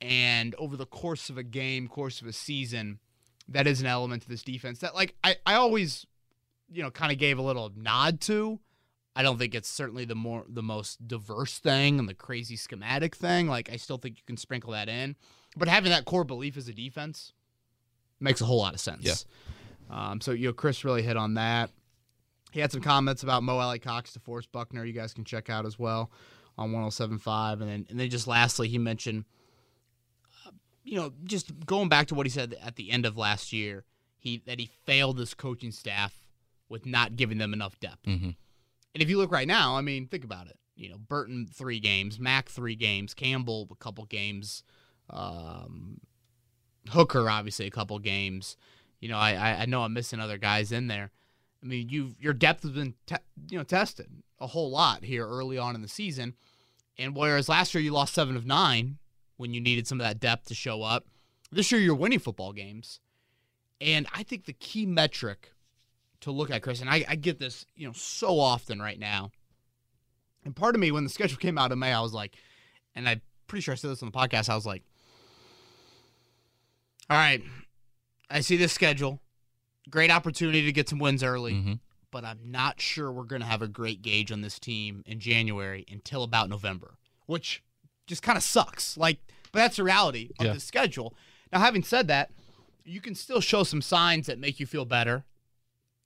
And 0.00 0.54
over 0.56 0.76
the 0.76 0.86
course 0.86 1.28
of 1.28 1.36
a 1.36 1.42
game, 1.42 1.86
course 1.86 2.22
of 2.22 2.26
a 2.26 2.32
season, 2.32 2.98
that 3.48 3.66
is 3.66 3.82
an 3.82 3.86
element 3.86 4.22
to 4.22 4.28
this 4.28 4.42
defense 4.42 4.78
that 4.80 4.94
like 4.94 5.14
I, 5.22 5.36
I 5.44 5.54
always, 5.54 6.06
you 6.72 6.82
know, 6.82 6.90
kind 6.90 7.12
of 7.12 7.18
gave 7.18 7.38
a 7.38 7.42
little 7.42 7.70
nod 7.76 8.20
to. 8.22 8.58
I 9.14 9.22
don't 9.22 9.38
think 9.38 9.54
it's 9.54 9.68
certainly 9.68 10.06
the 10.06 10.16
more 10.16 10.44
the 10.48 10.62
most 10.62 11.06
diverse 11.06 11.58
thing 11.58 11.98
and 11.98 12.08
the 12.08 12.14
crazy 12.14 12.56
schematic 12.56 13.14
thing. 13.14 13.46
Like 13.46 13.70
I 13.70 13.76
still 13.76 13.98
think 13.98 14.16
you 14.16 14.24
can 14.26 14.38
sprinkle 14.38 14.72
that 14.72 14.88
in, 14.88 15.16
but 15.56 15.68
having 15.68 15.90
that 15.90 16.06
core 16.06 16.24
belief 16.24 16.56
as 16.56 16.66
a 16.66 16.72
defense 16.72 17.32
makes 18.20 18.40
a 18.40 18.46
whole 18.46 18.58
lot 18.58 18.72
of 18.72 18.80
sense. 18.80 19.04
Yeah. 19.04 19.14
Um, 19.90 20.20
so 20.22 20.32
you 20.32 20.48
know, 20.48 20.52
Chris 20.54 20.82
really 20.82 21.02
hit 21.02 21.18
on 21.18 21.34
that. 21.34 21.70
He 22.54 22.60
had 22.60 22.70
some 22.70 22.80
comments 22.80 23.24
about 23.24 23.42
Mo 23.42 23.58
Alie-Cox 23.58 24.12
to 24.12 24.20
Forrest 24.20 24.52
Buckner. 24.52 24.84
You 24.84 24.92
guys 24.92 25.12
can 25.12 25.24
check 25.24 25.50
out 25.50 25.66
as 25.66 25.76
well 25.76 26.10
on 26.56 26.70
107.5. 26.70 27.52
And 27.54 27.62
then 27.62 27.86
and 27.90 27.98
then 27.98 28.08
just 28.08 28.28
lastly, 28.28 28.68
he 28.68 28.78
mentioned, 28.78 29.24
uh, 30.46 30.50
you 30.84 30.94
know, 30.96 31.12
just 31.24 31.66
going 31.66 31.88
back 31.88 32.06
to 32.06 32.14
what 32.14 32.26
he 32.26 32.30
said 32.30 32.54
at 32.62 32.76
the 32.76 32.92
end 32.92 33.06
of 33.06 33.16
last 33.16 33.52
year, 33.52 33.84
he 34.16 34.40
that 34.46 34.60
he 34.60 34.66
failed 34.84 35.18
his 35.18 35.34
coaching 35.34 35.72
staff 35.72 36.22
with 36.68 36.86
not 36.86 37.16
giving 37.16 37.38
them 37.38 37.52
enough 37.52 37.78
depth. 37.80 38.04
hmm 38.04 38.12
And 38.94 39.02
if 39.02 39.10
you 39.10 39.18
look 39.18 39.32
right 39.32 39.48
now, 39.48 39.76
I 39.76 39.80
mean, 39.80 40.06
think 40.06 40.22
about 40.24 40.46
it. 40.46 40.56
You 40.76 40.90
know, 40.90 40.98
Burton 40.98 41.48
three 41.52 41.80
games, 41.80 42.20
Mack 42.20 42.48
three 42.48 42.76
games, 42.76 43.14
Campbell 43.14 43.66
a 43.72 43.74
couple 43.74 44.04
games, 44.04 44.62
um, 45.10 46.00
Hooker 46.90 47.28
obviously 47.28 47.66
a 47.66 47.70
couple 47.72 47.98
games. 47.98 48.56
You 49.00 49.08
know, 49.08 49.18
I- 49.18 49.62
I 49.62 49.66
know 49.66 49.82
I'm 49.82 49.92
missing 49.92 50.20
other 50.20 50.38
guys 50.38 50.70
in 50.70 50.86
there. 50.86 51.10
I 51.64 51.66
mean, 51.66 51.88
you 51.88 52.14
your 52.20 52.34
depth 52.34 52.62
has 52.62 52.72
been 52.72 52.94
te- 53.06 53.16
you 53.48 53.56
know 53.56 53.64
tested 53.64 54.08
a 54.38 54.46
whole 54.46 54.70
lot 54.70 55.04
here 55.04 55.26
early 55.26 55.56
on 55.56 55.74
in 55.74 55.82
the 55.82 55.88
season, 55.88 56.34
and 56.98 57.16
whereas 57.16 57.48
last 57.48 57.74
year 57.74 57.82
you 57.82 57.92
lost 57.92 58.14
seven 58.14 58.36
of 58.36 58.44
nine 58.44 58.98
when 59.36 59.54
you 59.54 59.60
needed 59.60 59.86
some 59.86 60.00
of 60.00 60.06
that 60.06 60.20
depth 60.20 60.46
to 60.46 60.54
show 60.54 60.82
up, 60.82 61.06
this 61.50 61.72
year 61.72 61.80
you're 61.80 61.94
winning 61.94 62.18
football 62.18 62.52
games, 62.52 63.00
and 63.80 64.06
I 64.14 64.22
think 64.22 64.44
the 64.44 64.52
key 64.52 64.86
metric 64.86 65.52
to 66.20 66.30
look 66.30 66.50
at, 66.50 66.62
Chris, 66.62 66.80
and 66.80 66.88
I, 66.88 67.04
I 67.08 67.16
get 67.16 67.38
this, 67.38 67.66
you 67.74 67.86
know, 67.86 67.92
so 67.92 68.38
often 68.38 68.80
right 68.80 68.98
now. 68.98 69.30
And 70.44 70.54
part 70.54 70.74
of 70.74 70.80
me, 70.80 70.90
when 70.90 71.04
the 71.04 71.10
schedule 71.10 71.36
came 71.40 71.58
out 71.58 71.72
in 71.72 71.78
May, 71.78 71.92
I 71.92 72.00
was 72.00 72.14
like, 72.14 72.36
and 72.94 73.08
I'm 73.08 73.20
pretty 73.46 73.62
sure 73.62 73.72
I 73.72 73.76
said 73.76 73.90
this 73.90 74.02
on 74.02 74.10
the 74.10 74.16
podcast, 74.16 74.48
I 74.48 74.54
was 74.54 74.66
like, 74.66 74.82
all 77.10 77.16
right, 77.16 77.42
I 78.30 78.40
see 78.40 78.56
this 78.56 78.72
schedule. 78.72 79.20
Great 79.90 80.10
opportunity 80.10 80.62
to 80.64 80.72
get 80.72 80.88
some 80.88 80.98
wins 80.98 81.22
early, 81.22 81.54
hmm 81.54 81.72
but 82.10 82.24
I'm 82.24 82.38
not 82.44 82.80
sure 82.80 83.10
we're 83.10 83.24
going 83.24 83.40
to 83.42 83.46
have 83.48 83.60
a 83.60 83.66
great 83.66 84.00
gauge 84.00 84.30
on 84.30 84.40
this 84.40 84.60
team 84.60 85.02
in 85.04 85.18
January 85.18 85.84
until 85.90 86.22
about 86.22 86.48
November, 86.48 86.94
which 87.26 87.60
just 88.06 88.22
kind 88.22 88.36
of 88.38 88.44
sucks. 88.44 88.96
Like, 88.96 89.18
but 89.50 89.58
that's 89.58 89.78
the 89.78 89.82
reality 89.82 90.30
of 90.38 90.46
Yeah. 90.46 90.52
the 90.52 90.60
schedule. 90.60 91.16
Now, 91.52 91.58
having 91.58 91.82
said 91.82 92.06
that, 92.06 92.30
you 92.84 93.00
can 93.00 93.16
still 93.16 93.40
show 93.40 93.64
some 93.64 93.82
signs 93.82 94.28
that 94.28 94.38
make 94.38 94.60
you 94.60 94.66
feel 94.66 94.84
better 94.84 95.24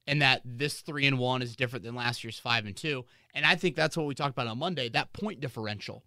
and 0.06 0.22
that 0.22 0.40
this 0.46 0.80
three 0.80 1.06
and 1.06 1.18
one 1.18 1.42
is 1.42 1.54
different 1.54 1.84
than 1.84 1.94
last 1.94 2.24
year's 2.24 2.38
five 2.38 2.64
and 2.64 2.74
two. 2.74 3.04
And 3.34 3.44
I 3.44 3.54
think 3.54 3.76
that's 3.76 3.94
what 3.94 4.06
we 4.06 4.14
talked 4.14 4.32
about 4.32 4.46
on 4.46 4.58
Monday. 4.58 4.88
That 4.88 5.12
point 5.12 5.40
differential 5.40 6.02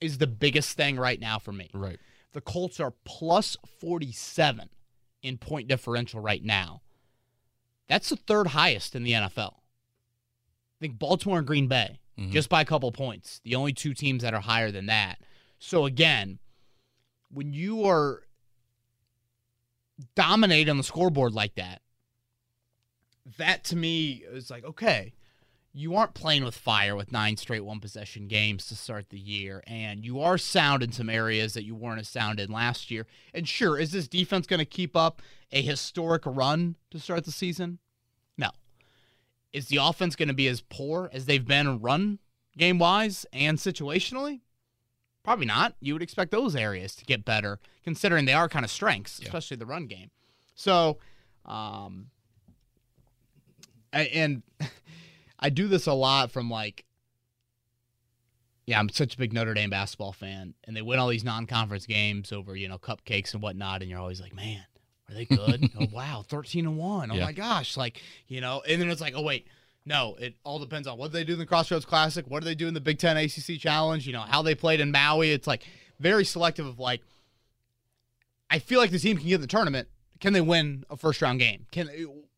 is 0.00 0.18
the 0.18 0.26
biggest 0.26 0.76
thing 0.76 0.96
right 0.98 1.20
now 1.20 1.38
for 1.38 1.52
me. 1.52 1.70
Right. 1.72 2.00
The 2.32 2.40
Colts 2.40 2.80
are 2.80 2.94
plus 3.04 3.56
47 3.78 4.70
in 5.22 5.38
point 5.38 5.68
differential 5.68 6.18
right 6.20 6.42
now 6.42 6.82
That's 7.88 8.08
the 8.08 8.16
third 8.16 8.48
highest 8.48 8.94
in 8.94 9.02
the 9.04 9.12
NFL. 9.12 9.54
I 9.58 10.78
think 10.80 10.98
Baltimore 10.98 11.38
and 11.38 11.46
Green 11.46 11.68
Bay, 11.68 12.00
Mhm. 12.18 12.32
just 12.32 12.48
by 12.48 12.60
a 12.60 12.64
couple 12.64 12.90
points, 12.92 13.40
the 13.44 13.54
only 13.54 13.72
two 13.72 13.94
teams 13.94 14.22
that 14.22 14.34
are 14.34 14.40
higher 14.40 14.70
than 14.70 14.86
that. 14.86 15.20
So 15.58 15.86
again, 15.86 16.38
when 17.30 17.52
you 17.52 17.84
are 17.84 18.22
dominating 20.14 20.70
on 20.70 20.76
the 20.76 20.82
scoreboard 20.82 21.32
like 21.32 21.54
that, 21.54 21.82
that 23.38 23.64
to 23.64 23.76
me 23.76 24.22
is 24.30 24.50
like, 24.50 24.64
okay, 24.64 25.12
you 25.72 25.94
aren't 25.94 26.14
playing 26.14 26.44
with 26.44 26.54
fire 26.56 26.96
with 26.96 27.12
nine 27.12 27.36
straight 27.36 27.64
one 27.64 27.80
possession 27.80 28.28
games 28.28 28.66
to 28.66 28.74
start 28.74 29.10
the 29.10 29.18
year, 29.18 29.62
and 29.66 30.04
you 30.04 30.20
are 30.20 30.38
sound 30.38 30.82
in 30.82 30.92
some 30.92 31.10
areas 31.10 31.54
that 31.54 31.64
you 31.64 31.74
weren't 31.74 32.00
as 32.00 32.08
sound 32.08 32.40
in 32.40 32.50
last 32.50 32.90
year. 32.90 33.06
And 33.34 33.48
sure, 33.48 33.78
is 33.78 33.92
this 33.92 34.08
defense 34.08 34.46
going 34.46 34.58
to 34.58 34.64
keep 34.64 34.96
up 34.96 35.20
a 35.52 35.62
historic 35.62 36.22
run 36.26 36.76
to 36.90 36.98
start 36.98 37.24
the 37.24 37.32
season? 37.32 37.78
No. 38.36 38.50
Is 39.52 39.68
the 39.68 39.76
offense 39.78 40.16
going 40.16 40.28
to 40.28 40.34
be 40.34 40.48
as 40.48 40.60
poor 40.60 41.08
as 41.12 41.26
they've 41.26 41.46
been 41.46 41.80
run 41.80 42.18
game 42.58 42.78
wise 42.78 43.24
and 43.32 43.58
situationally? 43.58 44.40
Probably 45.22 45.46
not. 45.46 45.74
You 45.80 45.92
would 45.94 46.02
expect 46.02 46.30
those 46.30 46.54
areas 46.54 46.94
to 46.96 47.04
get 47.04 47.24
better, 47.24 47.58
considering 47.82 48.24
they 48.26 48.32
are 48.32 48.48
kind 48.48 48.64
of 48.64 48.70
strengths, 48.70 49.18
Yeah. 49.20 49.26
especially 49.26 49.56
the 49.56 49.66
run 49.66 49.86
game. 49.86 50.10
So, 50.54 50.98
um, 51.44 52.06
and 53.92 54.42
I 55.38 55.50
do 55.50 55.68
this 55.68 55.86
a 55.86 55.92
lot 55.92 56.30
from 56.30 56.50
like, 56.50 56.84
yeah, 58.66 58.78
I'm 58.80 58.88
such 58.88 59.14
a 59.14 59.18
big 59.18 59.32
Notre 59.32 59.54
Dame 59.54 59.70
basketball 59.70 60.12
fan, 60.12 60.54
and 60.64 60.76
they 60.76 60.82
win 60.82 60.98
all 60.98 61.08
these 61.08 61.22
non-conference 61.24 61.86
games 61.86 62.32
over 62.32 62.56
you 62.56 62.68
know 62.68 62.78
cupcakes 62.78 63.32
and 63.32 63.42
whatnot, 63.42 63.80
and 63.82 63.90
you're 63.90 64.00
always 64.00 64.20
like, 64.20 64.34
man, 64.34 64.64
are 65.08 65.14
they 65.14 65.24
good? 65.24 65.70
oh 65.80 65.86
wow, 65.92 66.24
thirteen 66.26 66.66
and 66.66 66.76
one. 66.78 67.10
Oh 67.10 67.14
Yeah. 67.14 67.24
my 67.24 67.32
gosh, 67.32 67.76
like 67.76 68.02
you 68.28 68.40
know, 68.40 68.62
and 68.68 68.80
then 68.80 68.90
it's 68.90 69.00
like, 69.00 69.14
oh 69.16 69.22
wait. 69.22 69.46
No, 69.88 70.16
it 70.18 70.34
all 70.42 70.58
depends 70.58 70.88
on 70.88 70.98
what 70.98 71.12
they 71.12 71.22
do 71.22 71.34
in 71.34 71.38
the 71.38 71.46
Crossroads 71.46 71.84
Classic, 71.84 72.26
what 72.28 72.40
do 72.40 72.44
they 72.44 72.56
do 72.56 72.66
in 72.66 72.74
the 72.74 72.80
Big 72.80 72.98
Ten 72.98 73.16
ACC 73.16 73.56
Challenge, 73.60 74.04
you 74.04 74.12
know, 74.12 74.22
how 74.22 74.42
they 74.42 74.56
played 74.56 74.80
in 74.80 74.90
Maui. 74.90 75.30
It's 75.30 75.46
like 75.46 75.62
very 76.00 76.24
selective 76.24 76.66
of 76.66 76.80
like, 76.80 77.02
I 78.50 78.58
feel 78.58 78.80
like 78.80 78.90
the 78.90 78.98
team 78.98 79.16
can 79.16 79.26
get 79.28 79.36
in 79.36 79.40
the 79.40 79.46
tournament. 79.46 79.86
Can 80.18 80.32
they 80.32 80.40
win 80.40 80.84
a 80.90 80.96
first 80.96 81.22
round 81.22 81.38
game? 81.38 81.66
Can 81.70 81.88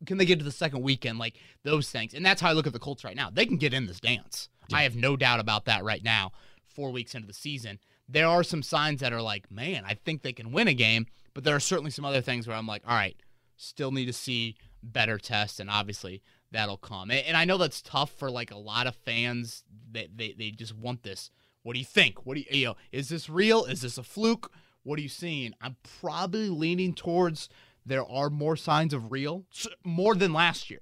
can 0.05 0.19
they 0.19 0.25
get 0.27 0.39
to 0.41 0.45
the 0.45 0.51
second 0.53 0.83
weekend? 0.83 1.19
Like 1.19 1.37
those 1.65 1.91
things, 1.91 2.13
and 2.13 2.25
that's 2.25 2.41
how 2.43 2.51
I 2.51 2.53
look 2.53 2.67
at 2.67 2.73
the 2.75 2.79
Colts 2.79 3.03
right 3.05 3.17
now. 3.17 3.31
They 3.31 3.47
can 3.47 3.57
get 3.57 3.73
in 3.73 3.87
this 3.87 4.01
dance. 4.01 4.49
I 4.73 4.83
have 4.83 4.95
no 4.97 5.17
doubt 5.17 5.41
about 5.41 5.65
that 5.67 5.85
right 5.85 6.03
now. 6.05 6.33
Four 6.67 6.91
weeks 6.91 7.15
into 7.15 7.27
the 7.27 7.33
season, 7.33 7.79
there 8.09 8.27
are 8.27 8.43
some 8.43 8.63
signs 8.63 9.01
that 9.01 9.13
are 9.15 9.23
like, 9.23 9.51
man, 9.51 9.85
I 9.87 9.95
think 9.95 10.21
they 10.23 10.35
can 10.35 10.53
win 10.53 10.69
a 10.69 10.75
game. 10.75 11.07
But 11.35 11.45
there 11.45 11.57
are 11.57 11.61
certainly 11.61 11.91
some 11.91 12.05
other 12.05 12.21
things 12.21 12.47
where 12.47 12.57
I'm 12.57 12.67
like, 12.67 12.83
all 12.87 12.95
right, 12.95 13.17
still 13.57 13.91
need 13.91 14.07
to 14.07 14.13
see 14.13 14.57
better 14.83 15.19
tests, 15.19 15.61
and 15.61 15.69
obviously 15.71 16.23
that'll 16.51 16.77
come. 16.77 17.11
And, 17.11 17.25
and 17.27 17.37
I 17.37 17.45
know 17.45 17.59
that's 17.59 17.83
tough 17.83 18.11
for 18.13 18.31
like 18.31 18.51
a 18.51 18.59
lot 18.59 18.87
of 18.87 18.95
fans. 18.95 19.65
That 19.93 20.17
they, 20.17 20.35
they 20.39 20.51
just 20.51 20.77
want 20.77 21.03
this. 21.03 21.31
What 21.63 21.75
do 21.75 21.79
you 21.81 21.85
think? 21.85 22.25
What 22.25 22.35
do 22.35 22.41
you 22.41 22.47
you 22.51 22.67
know? 22.67 22.77
Is 22.93 23.09
this 23.09 23.29
real? 23.29 23.65
Is 23.65 23.83
this 23.83 23.99
a 23.99 24.03
fluke? 24.03 24.53
What 24.83 24.99
are 24.99 25.03
you 25.03 25.09
seeing? 25.09 25.53
I'm 25.61 25.77
probably 26.01 26.49
leaning 26.49 26.95
towards 26.95 27.49
there 27.85 28.07
are 28.07 28.31
more 28.31 28.57
signs 28.57 28.93
of 28.93 29.11
real, 29.11 29.45
more 29.85 30.15
than 30.15 30.33
last 30.33 30.71
year. 30.71 30.81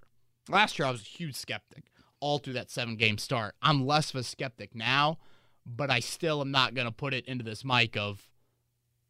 Last 0.49 0.79
year 0.79 0.87
I 0.87 0.91
was 0.91 1.03
a 1.03 1.05
huge 1.05 1.35
skeptic 1.35 1.85
all 2.21 2.39
through 2.39 2.55
that 2.55 2.71
seven 2.71 2.97
game 2.97 3.19
start. 3.19 3.55
I'm 3.63 3.87
less 3.87 4.11
of 4.11 4.17
a 4.17 4.23
skeptic 4.23 4.75
now, 4.75 5.19
but 5.65 5.91
I 5.91 6.01
still 6.01 6.41
am 6.41 6.51
not 6.51 6.75
going 6.75 6.87
to 6.87 6.93
put 6.93 7.15
it 7.15 7.25
into 7.27 7.45
this 7.45 7.65
mic 7.65 7.97
of 7.97 8.27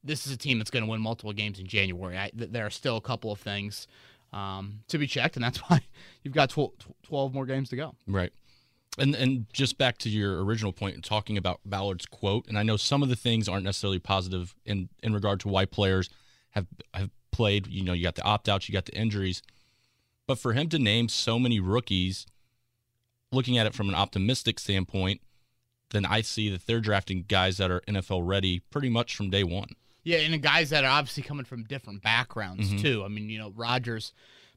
this 0.07 0.27
is 0.27 0.33
a 0.33 0.37
team 0.37 0.59
that's 0.59 0.71
going 0.71 0.85
to 0.85 0.91
win 0.91 1.01
multiple 1.01 1.33
games 1.33 1.59
in 1.59 1.67
January. 1.67 2.17
I, 2.17 2.31
th- 2.37 2.51
there 2.51 2.67
are 2.67 2.71
still 2.71 2.97
a 2.97 3.01
couple 3.01 3.33
of 3.33 3.41
things 3.41 3.87
um, 4.33 4.81
to 4.89 4.99
be 4.99 5.07
checked, 5.07 5.37
and 5.37 5.45
that's 5.45 5.59
why 5.69 5.81
you've 6.23 6.35
got 6.35 6.51
12, 6.51 6.73
12 7.03 7.35
more 7.35 7.47
games 7.47 7.71
to 7.71 7.77
go. 7.77 7.95
Right. 8.07 8.33
And 8.99 9.15
and 9.15 9.45
just 9.53 9.77
back 9.77 9.99
to 9.99 10.09
your 10.09 10.43
original 10.43 10.73
point, 10.73 11.05
talking 11.05 11.37
about 11.37 11.61
Ballard's 11.67 12.07
quote, 12.07 12.47
and 12.49 12.59
I 12.59 12.63
know 12.63 12.79
some 12.79 13.03
of 13.03 13.11
the 13.11 13.17
things 13.17 13.47
aren't 13.47 13.65
necessarily 13.65 13.99
positive 13.99 14.55
in 14.65 14.89
in 15.03 15.13
regard 15.13 15.41
to 15.41 15.49
why 15.49 15.67
players 15.67 16.09
have 16.51 16.67
have 16.95 17.11
played. 17.31 17.67
You 17.67 17.85
know, 17.85 17.93
you 17.93 18.03
got 18.03 18.15
the 18.15 18.23
opt 18.23 18.49
outs, 18.49 18.71
you 18.71 18.73
got 18.73 18.87
the 18.87 18.97
injuries, 18.97 19.43
but 20.27 20.39
for 20.39 20.55
him 20.55 20.71
to 20.71 20.79
name 20.79 21.11
so 21.11 21.39
many 21.39 21.61
rookies, 21.61 22.27
looking 23.33 23.59
at 23.59 23.67
it 23.67 23.75
from 23.75 23.91
an 23.91 23.95
optimistic 23.95 24.59
standpoint, 24.59 25.21
then 25.91 26.07
I 26.07 26.23
see 26.23 26.49
that 26.51 26.67
they're 26.67 26.81
drafting 26.81 27.27
guys 27.29 27.59
that 27.59 27.71
are 27.71 27.83
NFL 27.83 28.27
ready 28.27 28.61
pretty 28.71 28.89
much 28.89 29.15
from 29.15 29.29
day 29.29 29.45
one. 29.45 29.71
Yeah, 30.07 30.19
and 30.19 30.33
the 30.33 30.39
guys 30.39 30.71
that 30.71 30.85
are 30.85 30.91
obviously 30.91 31.25
coming 31.25 31.45
from 31.45 31.65
different 31.65 32.01
backgrounds 32.01 32.73
Mhm. 32.73 32.81
too. 32.81 33.05
I 33.05 33.09
mean, 33.09 33.29
you 33.29 33.39
know, 33.41 33.51
Rodgers 33.51 34.13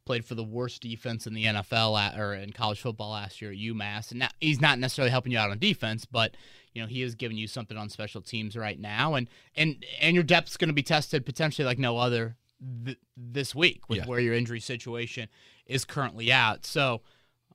played 0.05 0.23
for 0.23 0.35
the 0.35 0.43
worst 0.43 0.79
defense 0.83 1.25
in 1.25 1.33
the 1.33 1.45
NFL 1.45 1.97
at, 1.97 2.19
or 2.19 2.35
in 2.35 2.51
college 2.53 2.79
football 2.79 3.11
last 3.11 3.41
year 3.41 3.49
at 3.51 3.57
UMass, 3.57 4.11
and 4.11 4.19
now, 4.19 4.29
he's 4.39 4.61
not 4.61 4.77
necessarily 4.77 5.09
helping 5.09 5.31
you 5.31 5.39
out 5.39 5.49
on 5.49 5.57
defense, 5.57 6.05
but 6.05 6.35
you 6.73 6.81
know 6.83 6.87
he 6.87 7.01
is 7.01 7.15
giving 7.15 7.35
you 7.35 7.47
something 7.47 7.77
on 7.77 7.89
special 7.89 8.21
teams 8.21 8.55
right 8.55 8.79
now, 8.79 9.15
and 9.15 9.27
and 9.55 9.83
and 9.99 10.13
your 10.13 10.23
depth's 10.23 10.55
going 10.55 10.67
to 10.69 10.73
be 10.73 10.83
tested 10.83 11.25
potentially 11.25 11.65
like 11.65 11.79
no 11.79 11.97
other 11.97 12.37
th- 12.85 12.97
this 13.17 13.55
week 13.55 13.89
with 13.89 13.99
Yeah. 13.99 14.05
where 14.05 14.19
your 14.19 14.35
injury 14.35 14.59
situation 14.59 15.29
is 15.65 15.83
currently 15.83 16.31
at. 16.31 16.63
So, 16.65 17.01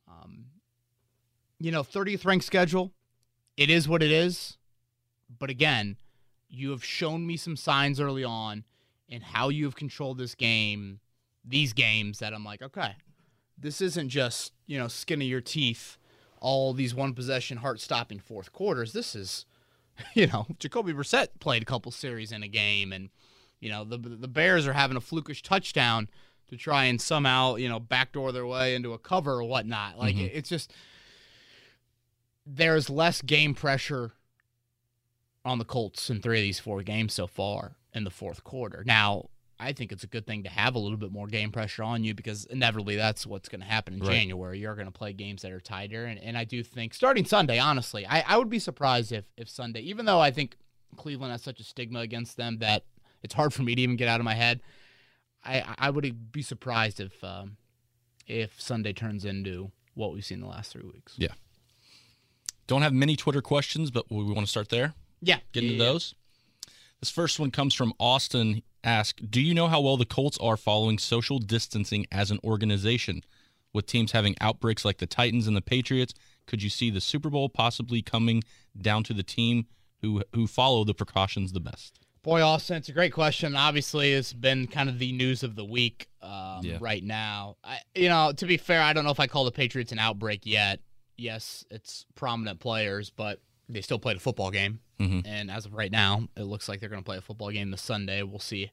um, 0.08 0.46
you 1.60 1.70
know, 1.70 1.84
30th 1.84 2.24
ranked 2.24 2.44
schedule, 2.44 2.92
it 3.56 3.70
is 3.70 3.86
what 3.86 4.02
it 4.02 4.10
is, 4.10 4.58
but 5.38 5.48
again 5.48 5.96
you 6.54 6.70
have 6.70 6.84
shown 6.84 7.26
me 7.26 7.36
some 7.36 7.56
signs 7.56 7.98
early 8.00 8.24
on 8.24 8.64
in 9.08 9.20
how 9.22 9.48
you 9.48 9.64
have 9.64 9.74
controlled 9.76 10.18
this 10.18 10.34
game, 10.34 11.00
these 11.44 11.72
games 11.72 12.18
that 12.20 12.32
I'm 12.32 12.44
like, 12.44 12.62
okay, 12.62 12.96
this 13.58 13.80
isn't 13.80 14.08
just, 14.08 14.52
you 14.66 14.78
know, 14.78 14.88
skin 14.88 15.20
of 15.20 15.28
your 15.28 15.40
teeth, 15.40 15.98
all 16.40 16.72
these 16.72 16.94
one 16.94 17.12
possession 17.14 17.58
heart 17.58 17.80
stopping 17.80 18.18
fourth 18.18 18.52
quarters. 18.52 18.92
This 18.92 19.14
is, 19.14 19.46
you 20.14 20.26
know, 20.26 20.46
Jacoby 20.58 20.92
Brissett 20.92 21.28
played 21.40 21.62
a 21.62 21.66
couple 21.66 21.92
series 21.92 22.32
in 22.32 22.42
a 22.42 22.48
game 22.48 22.92
and, 22.92 23.10
you 23.60 23.68
know, 23.70 23.84
the 23.84 23.96
the 23.98 24.28
Bears 24.28 24.66
are 24.66 24.72
having 24.74 24.96
a 24.96 25.00
flukish 25.00 25.42
touchdown 25.42 26.08
to 26.48 26.56
try 26.56 26.84
and 26.84 27.00
somehow, 27.00 27.54
you 27.56 27.68
know, 27.68 27.80
backdoor 27.80 28.30
their 28.32 28.46
way 28.46 28.74
into 28.74 28.92
a 28.92 28.98
cover 28.98 29.34
or 29.34 29.44
whatnot. 29.44 29.98
Like 29.98 30.16
Mhm. 30.16 30.26
it- 30.26 30.32
it's 30.34 30.48
just 30.48 30.72
there's 32.46 32.90
less 32.90 33.22
game 33.22 33.54
pressure 33.54 34.12
on 35.44 35.58
the 35.58 35.64
Colts 35.64 36.10
in 36.10 36.20
three 36.22 36.38
of 36.38 36.42
these 36.42 36.58
four 36.58 36.82
games 36.82 37.12
so 37.14 37.26
far 37.26 37.76
in 37.92 38.04
the 38.04 38.10
fourth 38.10 38.42
quarter. 38.44 38.82
Now, 38.86 39.28
I 39.60 39.72
think 39.72 39.92
it's 39.92 40.02
a 40.02 40.08
good 40.08 40.26
thing 40.26 40.42
to 40.42 40.48
have 40.50 40.74
a 40.74 40.78
little 40.78 40.96
bit 40.96 41.12
more 41.12 41.26
game 41.26 41.52
pressure 41.52 41.82
on 41.84 42.02
you 42.02 42.12
because 42.14 42.44
inevitably 42.46 42.96
that's 42.96 43.26
what's 43.26 43.48
going 43.48 43.60
to 43.60 43.66
happen 43.66 43.94
in 43.94 44.00
Right. 44.00 44.10
January. 44.10 44.58
You're 44.58 44.74
going 44.74 44.86
to 44.86 44.92
play 44.92 45.12
games 45.12 45.42
that 45.42 45.52
are 45.52 45.60
tighter. 45.60 46.06
And, 46.06 46.18
and 46.18 46.36
I 46.36 46.44
do 46.44 46.62
think 46.64 46.92
starting 46.92 47.24
Sunday, 47.24 47.58
honestly, 47.58 48.06
I, 48.06 48.24
I 48.26 48.36
would 48.36 48.50
be 48.50 48.58
surprised 48.58 49.12
if, 49.12 49.24
if 49.36 49.48
Sunday, 49.48 49.80
even 49.82 50.06
though 50.06 50.18
I 50.18 50.30
think 50.32 50.56
Cleveland 50.96 51.32
has 51.32 51.42
such 51.42 51.60
a 51.60 51.64
stigma 51.64 52.00
against 52.00 52.36
them 52.36 52.58
that 52.58 52.84
it's 53.22 53.34
hard 53.34 53.54
for 53.54 53.62
me 53.62 53.74
to 53.74 53.80
even 53.82 53.96
get 53.96 54.08
out 54.08 54.20
of 54.20 54.24
my 54.24 54.34
head, 54.34 54.60
I, 55.44 55.62
I 55.78 55.90
would 55.90 56.32
be 56.32 56.42
surprised 56.42 57.00
if 57.00 57.22
um, 57.22 57.56
if 58.26 58.60
Sunday 58.60 58.92
turns 58.94 59.24
into 59.24 59.70
what 59.94 60.12
we've 60.12 60.24
seen 60.24 60.40
the 60.40 60.46
last 60.46 60.72
three 60.72 60.82
weeks. 60.84 61.14
Yeah. 61.16 61.32
Don't 62.66 62.82
have 62.82 62.92
many 62.94 63.14
Twitter 63.14 63.42
questions, 63.42 63.90
but 63.90 64.10
we 64.10 64.24
want 64.24 64.40
to 64.40 64.46
start 64.46 64.70
there. 64.70 64.94
Yeah. 65.24 65.38
Get 65.52 65.64
into 65.64 65.76
yeah. 65.76 65.84
those. 65.84 66.14
This 67.00 67.10
first 67.10 67.38
one 67.38 67.50
comes 67.50 67.74
from 67.74 67.92
Austin. 67.98 68.62
Ask, 68.82 69.18
do 69.30 69.40
you 69.40 69.54
know 69.54 69.68
how 69.68 69.80
well 69.80 69.96
the 69.96 70.04
Colts 70.04 70.38
are 70.38 70.56
following 70.56 70.98
social 70.98 71.38
distancing 71.38 72.06
as 72.12 72.30
an 72.30 72.38
organization? 72.44 73.22
With 73.72 73.86
teams 73.86 74.12
having 74.12 74.36
outbreaks 74.40 74.84
like 74.84 74.98
the 74.98 75.06
Titans 75.06 75.48
and 75.48 75.56
the 75.56 75.60
Patriots, 75.60 76.14
could 76.46 76.62
you 76.62 76.70
see 76.70 76.90
the 76.90 77.00
Super 77.00 77.28
Bowl 77.28 77.48
possibly 77.48 78.02
coming 78.02 78.44
down 78.80 79.02
to 79.04 79.12
the 79.12 79.24
team 79.24 79.66
who 80.00 80.22
who 80.32 80.46
follow 80.46 80.84
the 80.84 80.94
precautions 80.94 81.52
the 81.52 81.60
best? 81.60 81.98
Boy, 82.22 82.40
Austin, 82.40 82.76
it's 82.76 82.88
a 82.88 82.92
great 82.92 83.12
question. 83.12 83.54
Obviously, 83.56 84.12
it's 84.12 84.32
been 84.32 84.66
kind 84.66 84.88
of 84.88 84.98
the 84.98 85.12
news 85.12 85.42
of 85.42 85.56
the 85.56 85.64
week 85.64 86.08
um, 86.22 86.60
Yeah. 86.62 86.78
right 86.80 87.02
now. 87.04 87.56
I, 87.62 87.80
you 87.94 88.08
know, 88.08 88.32
to 88.34 88.46
be 88.46 88.56
fair, 88.56 88.80
I 88.80 88.92
don't 88.92 89.04
know 89.04 89.10
if 89.10 89.20
I 89.20 89.26
call 89.26 89.44
the 89.44 89.50
Patriots 89.50 89.92
an 89.92 89.98
outbreak 89.98 90.42
yet. 90.44 90.80
Yes, 91.18 91.66
it's 91.70 92.06
prominent 92.14 92.60
players, 92.60 93.10
but 93.10 93.40
they 93.68 93.80
still 93.80 93.98
played 93.98 94.16
a 94.16 94.20
football 94.20 94.50
game. 94.50 94.80
Mhm. 95.00 95.26
And 95.26 95.50
as 95.50 95.66
of 95.66 95.74
right 95.74 95.90
now, 95.90 96.28
it 96.36 96.42
looks 96.42 96.68
like 96.68 96.80
they're 96.80 96.88
going 96.88 97.02
to 97.02 97.04
play 97.04 97.16
a 97.16 97.22
football 97.22 97.50
game 97.50 97.70
this 97.70 97.82
Sunday. 97.82 98.22
We'll 98.22 98.38
see 98.38 98.70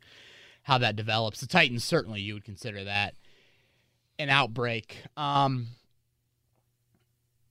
how 0.63 0.77
that 0.77 0.95
develops. 0.95 1.39
The 1.39 1.47
Titans, 1.47 1.83
certainly, 1.83 2.21
you 2.21 2.33
would 2.35 2.43
consider 2.43 2.83
that 2.83 3.15
an 4.19 4.29
outbreak. 4.29 4.97
Um, 5.17 5.69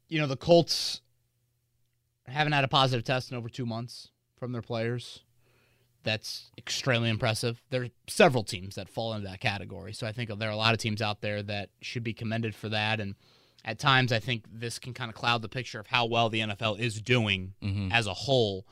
you 0.08 0.18
know, 0.18 0.26
the 0.26 0.36
Colts 0.36 1.00
haven't 2.26 2.52
had 2.52 2.64
a 2.64 2.68
positive 2.68 3.04
test 3.04 3.30
in 3.30 3.36
over 3.36 3.48
two 3.48 3.66
months 3.66 4.08
from 4.38 4.52
their 4.52 4.62
players 4.62 5.20
that's 6.02 6.50
extremely 6.56 7.10
impressive. 7.10 7.60
There 7.70 7.82
are 7.82 7.88
several 8.06 8.42
teams 8.42 8.74
that 8.76 8.88
fall 8.88 9.12
into 9.12 9.28
that 9.28 9.40
category. 9.40 9.92
So 9.92 10.06
I 10.06 10.12
think 10.12 10.30
there 10.38 10.48
are 10.48 10.52
a 10.52 10.56
lot 10.56 10.72
of 10.72 10.78
teams 10.78 11.02
out 11.02 11.20
there 11.20 11.42
that 11.42 11.70
should 11.82 12.02
be 12.04 12.14
commended 12.14 12.54
for 12.54 12.68
that. 12.70 13.00
And 13.00 13.16
at 13.64 13.78
times, 13.78 14.12
I 14.12 14.18
think 14.20 14.44
this 14.52 14.78
can 14.78 14.94
kind 14.94 15.08
of 15.10 15.14
cloud 15.14 15.42
the 15.42 15.48
picture 15.48 15.78
of 15.80 15.86
how 15.86 16.06
well 16.06 16.28
the 16.30 16.40
NFL 16.40 16.76
is 16.78 17.00
doing 17.00 17.54
Mhm. 17.62 17.92
as 17.92 18.06
a 18.06 18.14
whole. 18.14 18.66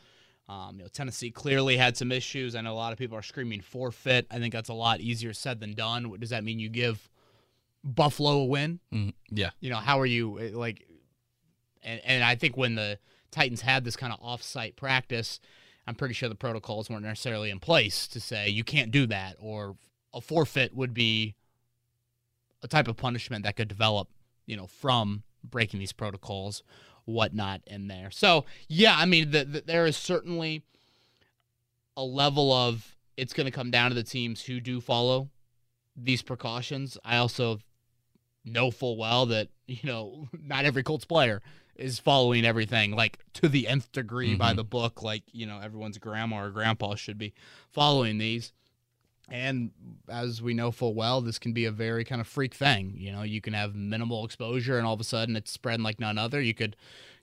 Um, 0.49 0.77
you 0.79 0.83
know, 0.85 0.89
Tennessee 0.89 1.31
clearly 1.31 1.77
had 1.77 1.97
some 1.97 2.11
issues. 2.11 2.55
I 2.55 2.63
know 2.63 2.73
a 2.73 2.77
lot 2.77 2.93
of 2.93 2.99
people 2.99 3.17
are 3.19 3.23
screaming 3.23 3.61
forfeit. 3.61 4.27
I 4.31 4.39
think 4.39 4.53
that's 4.55 4.71
a 4.71 4.75
lot 4.75 5.01
easier 5.01 5.35
said 5.35 5.61
than 5.61 5.75
done. 5.75 6.09
What 6.09 6.21
does 6.21 6.31
that 6.31 6.43
mean? 6.43 6.59
You 6.59 6.71
give 6.71 7.11
Buffalo 7.85 8.39
a 8.41 8.45
win. 8.47 8.81
Mhm. 8.93 9.13
Yeah. 9.31 9.51
You 9.61 9.69
know, 9.71 9.77
how 9.77 10.01
are 10.01 10.07
you 10.07 10.39
eh, 10.41 10.51
like? 10.55 10.87
And, 11.83 12.01
and 12.05 12.25
I 12.25 12.35
think 12.35 12.57
when 12.57 12.75
the 12.77 12.99
Titans 13.31 13.61
had 13.61 13.85
this 13.85 13.95
kind 13.95 14.13
of 14.13 14.19
off-site 14.23 14.75
practice, 14.77 15.39
I'm 15.87 15.95
pretty 15.95 16.15
sure 16.15 16.29
the 16.31 16.35
protocols 16.35 16.89
weren't 16.89 17.05
necessarily 17.05 17.51
in 17.51 17.61
place 17.61 18.09
to 18.09 18.21
say 18.21 18.49
you 18.49 18.65
can't 18.65 18.91
do 18.91 19.07
that, 19.07 19.37
or 19.39 19.77
a 20.15 20.21
forfeit 20.23 20.75
would 20.75 20.95
be 20.95 21.35
a 22.63 22.69
type 22.69 22.89
of 22.89 22.97
punishment 22.97 23.45
that 23.45 23.55
could 23.57 23.69
develop, 23.69 24.09
you 24.49 24.57
know, 24.57 24.67
from 24.67 25.23
breaking 25.45 25.79
these 25.79 25.93
protocols, 25.93 26.65
whatnot, 27.05 27.61
in 27.67 27.87
there. 27.87 28.11
So 28.11 28.45
yeah, 28.67 28.97
I 28.99 29.05
mean, 29.07 29.31
the, 29.31 29.45
the, 29.45 29.61
there 29.61 29.87
is 29.87 29.97
certainly 29.97 30.65
a 31.97 32.03
level 32.03 32.53
of 32.53 32.97
it's 33.17 33.33
going 33.33 33.47
to 33.47 33.51
come 33.53 33.71
down 33.71 33.91
to 33.91 33.95
the 33.95 34.03
teams 34.03 34.43
who 34.43 34.61
do 34.61 34.81
follow 34.81 35.29
these 35.97 36.23
precautions. 36.23 36.97
I 37.05 37.17
also 37.17 37.61
know 38.45 38.71
full 38.71 38.97
well 38.97 39.27
that 39.27 39.49
you 39.67 39.81
know 39.85 40.29
not 40.43 40.65
every 40.65 40.83
Colts 40.83 41.05
player 41.05 41.43
is 41.77 41.99
following 41.99 42.45
everything 42.45 42.93
like 42.93 43.19
to 43.35 43.49
the 43.49 43.69
nth 43.69 43.93
degree 43.93 44.35
by 44.35 44.53
Mhm. 44.53 44.57
the 44.57 44.65
book, 44.65 45.03
like 45.03 45.23
you 45.33 45.47
know 45.47 45.61
everyone's 45.61 45.99
grandma 45.99 46.45
or 46.45 46.51
grandpa 46.51 46.95
should 46.95 47.19
be 47.19 47.35
following 47.71 48.19
these. 48.19 48.53
And 49.31 49.71
as 50.09 50.41
we 50.41 50.55
know 50.55 50.71
full 50.71 50.95
well, 50.95 51.21
this 51.21 51.39
can 51.39 51.53
be 51.53 51.67
a 51.67 51.71
very 51.71 52.05
kind 52.05 52.21
of 52.21 52.27
freak 52.27 52.55
thing. 52.55 52.95
You 52.97 53.13
know, 53.13 53.23
you 53.23 53.41
can 53.41 53.53
have 53.53 53.75
minimal 53.75 54.25
exposure, 54.25 54.79
and 54.79 54.87
all 54.87 54.95
of 54.95 55.01
a 55.01 55.05
sudden 55.05 55.37
it's 55.37 55.51
spreading 55.51 55.85
like 55.85 56.01
none 56.01 56.17
other. 56.17 56.41
You 56.41 56.55
could 56.55 56.77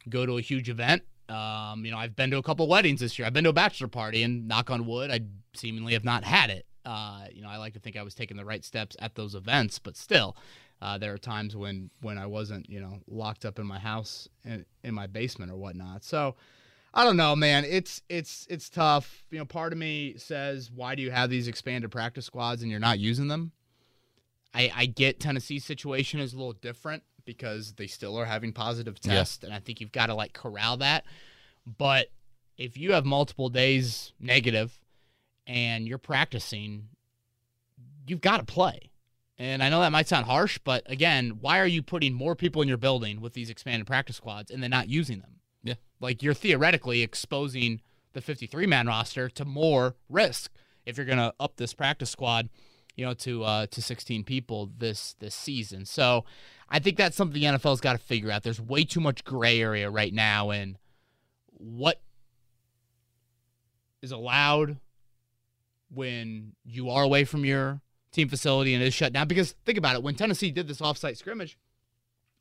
go 0.07 0.25
to 0.25 0.37
a 0.37 0.41
huge 0.41 0.69
event. 0.69 1.03
Um, 1.29 1.83
you 1.83 1.91
know, 1.91 1.97
I've 1.97 2.15
been 2.15 2.29
to 2.31 2.37
a 2.37 2.43
couple 2.43 2.67
weddings 2.67 2.99
this 2.99 3.17
year. 3.17 3.25
I've 3.25 3.33
been 3.33 3.45
to 3.45 3.49
a 3.49 3.53
bachelor 3.53 3.87
party, 3.87 4.21
and 4.21 4.47
knock 4.47 4.69
on 4.69 4.85
wood, 4.85 5.09
I 5.09 5.21
seemingly 5.55 5.93
have 5.93 6.03
not 6.03 6.23
had 6.23 6.51
it. 6.51 6.67
Uh, 6.85 7.25
you 7.31 7.41
know, 7.41 7.49
I 7.49 7.57
like 7.57 7.73
to 7.73 7.79
think 7.79 7.97
I 7.97 8.03
was 8.03 8.13
taking 8.13 8.37
the 8.37 8.45
right 8.45 8.63
steps 8.63 8.95
at 8.99 9.15
those 9.15 9.33
events, 9.33 9.79
but 9.79 9.97
still, 9.97 10.37
uh, 10.81 10.99
there 10.99 11.13
are 11.13 11.17
times 11.17 11.55
when 11.55 11.89
when 12.01 12.19
I 12.19 12.27
wasn't, 12.27 12.69
you 12.69 12.79
know, 12.79 12.99
locked 13.07 13.45
up 13.45 13.57
in 13.57 13.65
my 13.65 13.79
house 13.79 14.29
in, 14.43 14.65
in 14.83 14.93
my 14.93 15.07
basement 15.07 15.51
or 15.51 15.55
whatnot. 15.55 16.03
So, 16.03 16.35
I 16.97 17.03
don't 17.03 17.17
know, 17.17 17.35
man. 17.35 17.65
It's 17.65 18.01
it's 18.07 18.47
it's 18.49 18.69
tough. 18.69 19.25
You 19.29 19.39
know, 19.39 19.45
part 19.45 19.73
of 19.73 19.77
me 19.77 20.15
says, 20.17 20.71
why 20.71 20.95
do 20.95 21.01
you 21.03 21.11
have 21.11 21.29
these 21.29 21.47
expanded 21.49 21.91
practice 21.91 22.25
squads 22.25 22.61
and 22.61 22.71
you're 22.71 22.79
not 22.79 22.99
using 22.99 23.27
them? 23.27 23.51
I 24.53 24.71
I 24.73 24.85
get 24.85 25.19
Tennessee's 25.19 25.65
situation 25.65 26.21
is 26.21 26.33
a 26.33 26.37
little 26.37 26.53
different 26.53 27.03
because 27.25 27.73
they 27.73 27.87
still 27.87 28.17
are 28.17 28.25
having 28.25 28.53
positive 28.53 28.97
Yeah. 29.03 29.15
tests, 29.15 29.43
and 29.43 29.53
I 29.53 29.59
think 29.59 29.81
you've 29.81 29.91
got 29.91 30.05
to 30.07 30.13
like 30.13 30.31
corral 30.33 30.77
that. 30.77 31.05
But 31.65 32.11
if 32.57 32.77
you 32.77 32.93
have 32.93 33.05
multiple 33.05 33.49
days 33.49 34.13
negative 34.19 34.79
and 35.45 35.87
you're 35.87 35.97
practicing, 35.97 36.87
you've 38.07 38.21
got 38.21 38.37
to 38.37 38.43
play. 38.45 38.91
And 39.37 39.61
I 39.61 39.67
know 39.67 39.81
that 39.81 39.91
might 39.91 40.07
sound 40.07 40.27
harsh, 40.27 40.59
but 40.63 40.89
again, 40.89 41.39
why 41.41 41.59
are 41.59 41.67
you 41.67 41.83
putting 41.83 42.13
more 42.13 42.35
people 42.35 42.61
in 42.61 42.69
your 42.69 42.77
building 42.77 43.19
with 43.19 43.33
these 43.33 43.49
expanded 43.49 43.85
practice 43.85 44.15
squads 44.15 44.49
and 44.49 44.63
then 44.63 44.69
not 44.69 44.87
using 44.87 45.19
them? 45.19 45.41
Like 45.99 46.21
you're 46.21 46.33
theoretically 46.33 47.01
exposing 47.01 47.81
the 48.13 48.21
53 48.21 48.65
man 48.65 48.87
roster 48.87 49.29
to 49.29 49.45
more 49.45 49.95
risk 50.09 50.51
if 50.85 50.97
you're 50.97 51.05
going 51.05 51.17
to 51.17 51.33
up 51.39 51.57
this 51.57 51.73
practice 51.73 52.09
squad, 52.09 52.49
you 52.95 53.05
know, 53.05 53.13
to 53.13 53.43
uh, 53.43 53.67
to 53.67 53.81
16 53.81 54.23
people 54.23 54.71
this 54.77 55.15
this 55.19 55.35
season. 55.35 55.85
So 55.85 56.25
I 56.69 56.79
think 56.79 56.97
that's 56.97 57.15
something 57.15 57.39
the 57.39 57.47
NFL's 57.47 57.81
got 57.81 57.93
to 57.93 57.99
figure 57.99 58.31
out. 58.31 58.43
There's 58.43 58.61
way 58.61 58.83
too 58.83 58.99
much 58.99 59.23
gray 59.23 59.61
area 59.61 59.89
right 59.89 60.13
now 60.13 60.51
in 60.51 60.77
what 61.49 62.01
is 64.01 64.11
allowed 64.11 64.77
when 65.89 66.53
you 66.63 66.89
are 66.89 67.03
away 67.03 67.23
from 67.23 67.45
your 67.45 67.81
team 68.11 68.29
facility 68.29 68.73
and 68.73 68.83
is 68.83 68.93
shut 68.93 69.13
down. 69.13 69.27
Because 69.27 69.53
think 69.65 69.77
about 69.77 69.95
it, 69.95 70.03
when 70.03 70.15
Tennessee 70.15 70.51
did 70.51 70.67
this 70.67 70.79
offsite 70.81 71.17
scrimmage, 71.17 71.57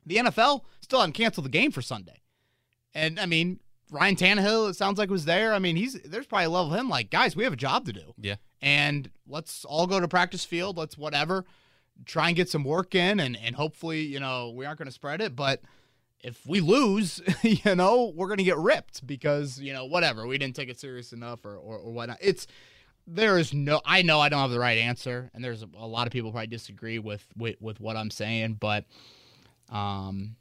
the 0.06 0.16
NFL 0.16 0.62
still 0.80 1.00
hadn't 1.00 1.14
canceled 1.14 1.46
the 1.46 1.50
game 1.50 1.70
for 1.70 1.82
Sunday. 1.82 2.20
And 2.94 3.18
I 3.18 3.26
mean, 3.26 3.60
Ryan 3.90 4.16
Tannehill, 4.16 4.70
it 4.70 4.76
sounds 4.76 4.98
like 4.98 5.10
was 5.10 5.24
there. 5.24 5.54
I 5.54 5.58
mean, 5.58 5.76
he's 5.76 5.94
there's 6.02 6.26
probably 6.26 6.46
a 6.46 6.50
level 6.50 6.72
of 6.72 6.78
him 6.78 6.88
like, 6.88 7.10
guys, 7.10 7.36
we 7.36 7.44
have 7.44 7.52
a 7.52 7.56
job 7.56 7.86
to 7.86 7.92
do. 7.92 8.14
Yeah. 8.20 8.36
And 8.62 9.10
let's 9.26 9.64
all 9.64 9.86
go 9.86 10.00
to 10.00 10.08
practice 10.08 10.44
field. 10.44 10.76
Let's 10.76 10.96
whatever. 10.96 11.44
Try 12.06 12.28
and 12.28 12.36
get 12.36 12.48
some 12.48 12.64
work 12.64 12.94
in 12.94 13.20
and, 13.20 13.36
and 13.36 13.54
hopefully, 13.54 14.00
you 14.00 14.18
know, 14.18 14.50
we 14.50 14.66
aren't 14.66 14.78
gonna 14.78 14.90
spread 14.90 15.20
it, 15.20 15.36
but 15.36 15.62
if 16.20 16.44
we 16.46 16.60
lose, 16.60 17.20
you 17.42 17.74
know, 17.74 18.12
we're 18.16 18.28
gonna 18.28 18.42
get 18.42 18.56
ripped 18.56 19.06
because, 19.06 19.60
you 19.60 19.72
know, 19.72 19.84
whatever. 19.84 20.26
We 20.26 20.38
didn't 20.38 20.56
take 20.56 20.68
it 20.68 20.80
serious 20.80 21.12
enough 21.12 21.44
or, 21.44 21.56
or, 21.56 21.78
or 21.78 21.92
whatnot. 21.92 22.18
It's 22.20 22.46
there 23.06 23.38
is 23.38 23.52
no 23.52 23.80
I 23.84 24.02
know 24.02 24.18
I 24.20 24.28
don't 24.28 24.40
have 24.40 24.50
the 24.50 24.58
right 24.58 24.78
answer, 24.78 25.30
and 25.34 25.44
there's 25.44 25.62
a, 25.62 25.68
a 25.76 25.86
lot 25.86 26.06
of 26.06 26.12
people 26.12 26.32
probably 26.32 26.46
disagree 26.48 26.98
with, 26.98 27.24
with 27.36 27.60
with 27.60 27.80
what 27.80 27.96
I'm 27.96 28.10
saying, 28.10 28.54
but 28.54 28.86
um 29.70 30.36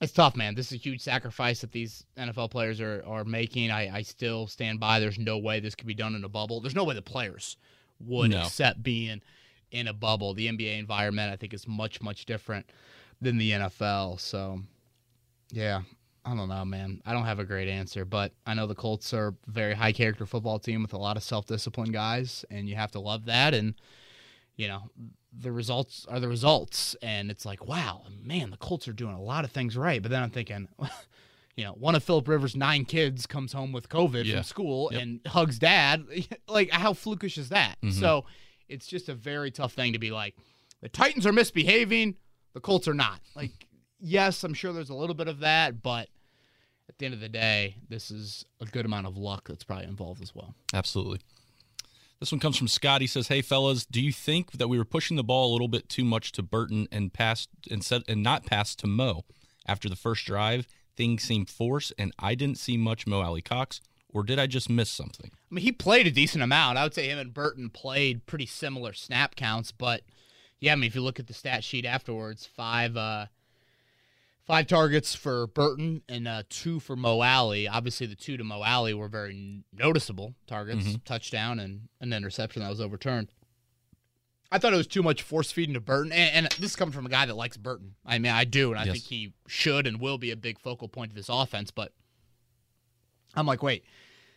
it's 0.00 0.12
tough, 0.12 0.36
man. 0.36 0.54
This 0.54 0.66
is 0.66 0.72
a 0.74 0.76
huge 0.82 1.00
sacrifice 1.00 1.60
that 1.62 1.72
these 1.72 2.04
NFL 2.18 2.50
players 2.50 2.80
are, 2.80 3.02
are 3.06 3.24
making. 3.24 3.70
I, 3.70 3.96
I 3.98 4.02
still 4.02 4.46
stand 4.46 4.78
by. 4.78 5.00
There's 5.00 5.18
no 5.18 5.38
way 5.38 5.60
this 5.60 5.74
could 5.74 5.86
be 5.86 5.94
done 5.94 6.14
in 6.14 6.24
a 6.24 6.28
bubble. 6.28 6.60
There's 6.60 6.74
no 6.74 6.84
way 6.84 6.94
the 6.94 7.02
players 7.02 7.56
would 8.00 8.30
No. 8.30 8.42
accept 8.42 8.82
being 8.82 9.22
in 9.70 9.88
a 9.88 9.92
bubble. 9.94 10.34
The 10.34 10.48
NBA 10.48 10.78
environment, 10.78 11.32
I 11.32 11.36
think, 11.36 11.54
is 11.54 11.66
much, 11.66 12.02
much 12.02 12.26
different 12.26 12.66
than 13.22 13.38
the 13.38 13.52
NFL. 13.52 14.20
So, 14.20 14.60
yeah, 15.50 15.80
I 16.26 16.34
don't 16.36 16.48
know, 16.48 16.64
man. 16.66 17.00
I 17.06 17.12
don't 17.14 17.24
have 17.24 17.38
a 17.38 17.44
great 17.44 17.68
answer, 17.68 18.04
but 18.04 18.32
I 18.46 18.52
know 18.52 18.66
the 18.66 18.74
Colts 18.74 19.14
are 19.14 19.28
a 19.28 19.34
very 19.50 19.74
high 19.74 19.92
character 19.92 20.26
football 20.26 20.58
team 20.58 20.82
with 20.82 20.92
a 20.92 20.98
lot 20.98 21.16
of 21.16 21.22
self 21.22 21.46
disciplined 21.46 21.94
guys, 21.94 22.44
and 22.50 22.68
you 22.68 22.74
have 22.76 22.90
to 22.92 23.00
love 23.00 23.24
that. 23.26 23.54
And, 23.54 23.74
you 24.56 24.68
know, 24.68 24.90
the 25.38 25.52
results 25.52 26.06
are 26.08 26.18
the 26.20 26.28
results. 26.28 26.96
And 27.02 27.30
it's 27.30 27.44
like, 27.44 27.66
wow, 27.66 28.02
man, 28.22 28.50
the 28.50 28.56
Colts 28.56 28.88
are 28.88 28.92
doing 28.92 29.14
a 29.14 29.20
lot 29.22 29.44
of 29.44 29.50
things 29.52 29.76
right. 29.76 30.00
But 30.02 30.10
then 30.10 30.22
I'm 30.22 30.30
thinking, 30.30 30.68
you 31.56 31.64
know, 31.64 31.72
one 31.72 31.94
of 31.94 32.02
Philip 32.04 32.26
Rivers' 32.28 32.56
nine 32.56 32.84
kids 32.84 33.26
comes 33.26 33.52
home 33.52 33.72
with 33.72 33.88
COVID 33.88 34.24
Yeah. 34.24 34.36
from 34.36 34.42
school 34.44 34.88
Yep. 34.92 35.02
and 35.02 35.20
hugs 35.26 35.58
dad. 35.58 36.06
like, 36.48 36.70
how 36.70 36.92
flukish 36.92 37.36
is 37.38 37.50
that? 37.50 37.76
Mhm. 37.82 37.92
So 37.92 38.24
it's 38.68 38.86
just 38.86 39.08
a 39.08 39.14
very 39.14 39.50
tough 39.50 39.72
thing 39.74 39.92
to 39.92 39.98
be 39.98 40.10
like, 40.10 40.34
the 40.80 40.88
Titans 40.88 41.26
are 41.26 41.32
misbehaving, 41.32 42.16
the 42.54 42.60
Colts 42.60 42.86
are 42.88 42.94
not. 42.94 43.20
Like, 43.34 43.66
yes, 44.00 44.42
I'm 44.44 44.54
sure 44.54 44.72
there's 44.72 44.90
a 44.90 44.94
little 44.94 45.14
bit 45.14 45.28
of 45.28 45.40
that, 45.40 45.82
but 45.82 46.08
at 46.88 46.98
the 46.98 47.04
end 47.06 47.14
of 47.14 47.20
the 47.20 47.28
day, 47.28 47.76
this 47.88 48.10
is 48.10 48.44
a 48.60 48.64
good 48.66 48.84
amount 48.86 49.06
of 49.06 49.16
luck 49.16 49.48
that's 49.48 49.64
probably 49.64 49.86
involved 49.86 50.22
as 50.22 50.34
well. 50.34 50.54
Absolutely. 50.72 51.20
This 52.18 52.32
one 52.32 52.40
comes 52.40 52.56
from 52.56 52.68
Scott. 52.68 53.02
He 53.02 53.06
says, 53.06 53.28
"Hey 53.28 53.42
fellas, 53.42 53.84
do 53.84 54.00
you 54.00 54.12
think 54.12 54.52
that 54.52 54.68
we 54.68 54.78
were 54.78 54.84
pushing 54.84 55.16
the 55.16 55.24
ball 55.24 55.50
a 55.50 55.52
little 55.52 55.68
bit 55.68 55.88
too 55.88 56.04
much 56.04 56.32
to 56.32 56.42
Burton 56.42 56.88
and 56.90 57.12
passed 57.12 57.50
and 57.70 57.84
said 57.84 58.02
and 58.08 58.22
not 58.22 58.46
passed 58.46 58.78
to 58.80 58.86
Mo 58.86 59.24
after 59.66 59.88
the 59.88 59.96
first 59.96 60.24
drive? 60.24 60.66
Things 60.96 61.22
seemed 61.22 61.50
forced, 61.50 61.92
and 61.98 62.12
I 62.18 62.34
didn't 62.34 62.58
see 62.58 62.78
much 62.78 63.06
Mo 63.06 63.20
Alie-Cox, 63.20 63.82
or 64.08 64.22
did 64.22 64.38
I 64.38 64.46
just 64.46 64.70
miss 64.70 64.88
something? 64.88 65.30
I 65.34 65.54
mean, 65.54 65.62
he 65.62 65.72
played 65.72 66.06
a 66.06 66.10
decent 66.10 66.42
amount. 66.42 66.78
I 66.78 66.84
would 66.84 66.94
say 66.94 67.08
him 67.08 67.18
and 67.18 67.34
Burton 67.34 67.68
played 67.68 68.24
pretty 68.24 68.46
similar 68.46 68.94
snap 68.94 69.36
counts, 69.36 69.72
but 69.72 70.02
yeah, 70.58 70.72
I 70.72 70.76
mean, 70.76 70.88
if 70.88 70.94
you 70.94 71.02
look 71.02 71.20
at 71.20 71.26
the 71.26 71.34
stat 71.34 71.64
sheet 71.64 71.84
afterwards, 71.84 72.46
five 72.46 72.96
uh, 72.96 73.26
five 74.46 74.66
targets 74.66 75.14
for 75.14 75.46
Burton 75.48 76.02
and 76.08 76.28
uh, 76.28 76.42
two 76.48 76.78
for 76.80 76.94
Mo 76.96 77.20
Alie. 77.22 77.66
Obviously, 77.68 78.06
the 78.06 78.14
two 78.14 78.36
to 78.36 78.44
Mo 78.44 78.62
Alie 78.62 78.94
were 78.94 79.08
very 79.08 79.62
noticeable 79.72 80.34
targets, 80.46 80.86
Mhm. 80.86 81.04
touchdown 81.04 81.58
and 81.58 81.88
an 82.00 82.12
interception 82.12 82.62
that 82.62 82.68
was 82.70 82.80
overturned. 82.80 83.28
I 84.52 84.58
thought 84.58 84.72
it 84.72 84.76
was 84.76 84.86
too 84.86 85.02
much 85.02 85.22
force 85.22 85.50
feeding 85.50 85.74
to 85.74 85.80
Burton, 85.80 86.12
and, 86.12 86.46
and 86.46 86.52
this 86.60 86.70
is 86.70 86.76
coming 86.76 86.92
from 86.92 87.04
a 87.04 87.08
guy 87.08 87.26
that 87.26 87.34
likes 87.34 87.56
Burton. 87.56 87.96
I 88.04 88.18
mean, 88.18 88.30
I 88.30 88.44
do, 88.44 88.70
and 88.70 88.78
I 88.78 88.84
Yes. 88.84 88.92
think 88.94 89.04
he 89.06 89.32
should 89.48 89.86
and 89.88 90.00
will 90.00 90.18
be 90.18 90.30
a 90.30 90.36
big 90.36 90.60
focal 90.60 90.88
point 90.88 91.10
of 91.10 91.16
this 91.16 91.28
offense. 91.28 91.72
But 91.72 91.92
I'm 93.34 93.46
like, 93.46 93.62
wait, 93.62 93.84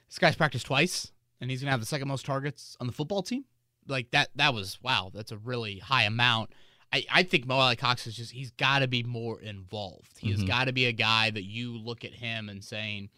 this 0.08 0.18
guy's 0.18 0.36
practiced 0.36 0.66
twice, 0.66 1.12
and 1.40 1.52
he's 1.52 1.62
gonna 1.62 1.72
have 1.72 1.80
the 1.80 1.86
second 1.86 2.08
most 2.08 2.26
targets 2.26 2.76
on 2.80 2.88
the 2.88 2.94
football 2.94 3.22
team. 3.22 3.46
Like 3.88 4.10
that, 4.12 4.30
that 4.36 4.54
was 4.54 4.82
wow. 4.82 5.12
That's 5.14 5.32
a 5.32 5.38
really 5.38 5.78
high 5.80 6.04
amount. 6.04 6.52
I, 6.92 7.06
I 7.12 7.24
think 7.24 7.46
Mo 7.46 7.56
Alie-Cox 7.56 8.08
is 8.08 8.16
just 8.16 8.32
he's 8.32 8.52
got 8.52 8.80
to 8.80 8.88
be 8.88 9.04
more 9.04 9.40
involved. 9.40 10.18
He 10.20 10.32
has 10.32 10.42
Mhm. 10.44 10.48
got 10.48 10.66
to 10.66 10.72
be 10.74 10.86
a 10.86 10.92
guy 10.92 11.30
that 11.30 11.44
you 11.44 11.78
look 11.78 12.04
at 12.04 12.14
him 12.16 12.50
and 12.50 12.64
saying, 12.64 13.10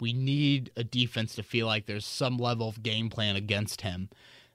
we 0.00 0.12
need 0.12 0.70
a 0.76 0.84
defense 0.84 1.34
to 1.36 1.42
feel 1.42 1.66
like 1.66 1.86
there's 1.86 2.06
some 2.06 2.36
level 2.36 2.68
of 2.68 2.82
game 2.82 3.10
plan 3.10 3.34
against 3.36 3.80
him. 3.82 4.08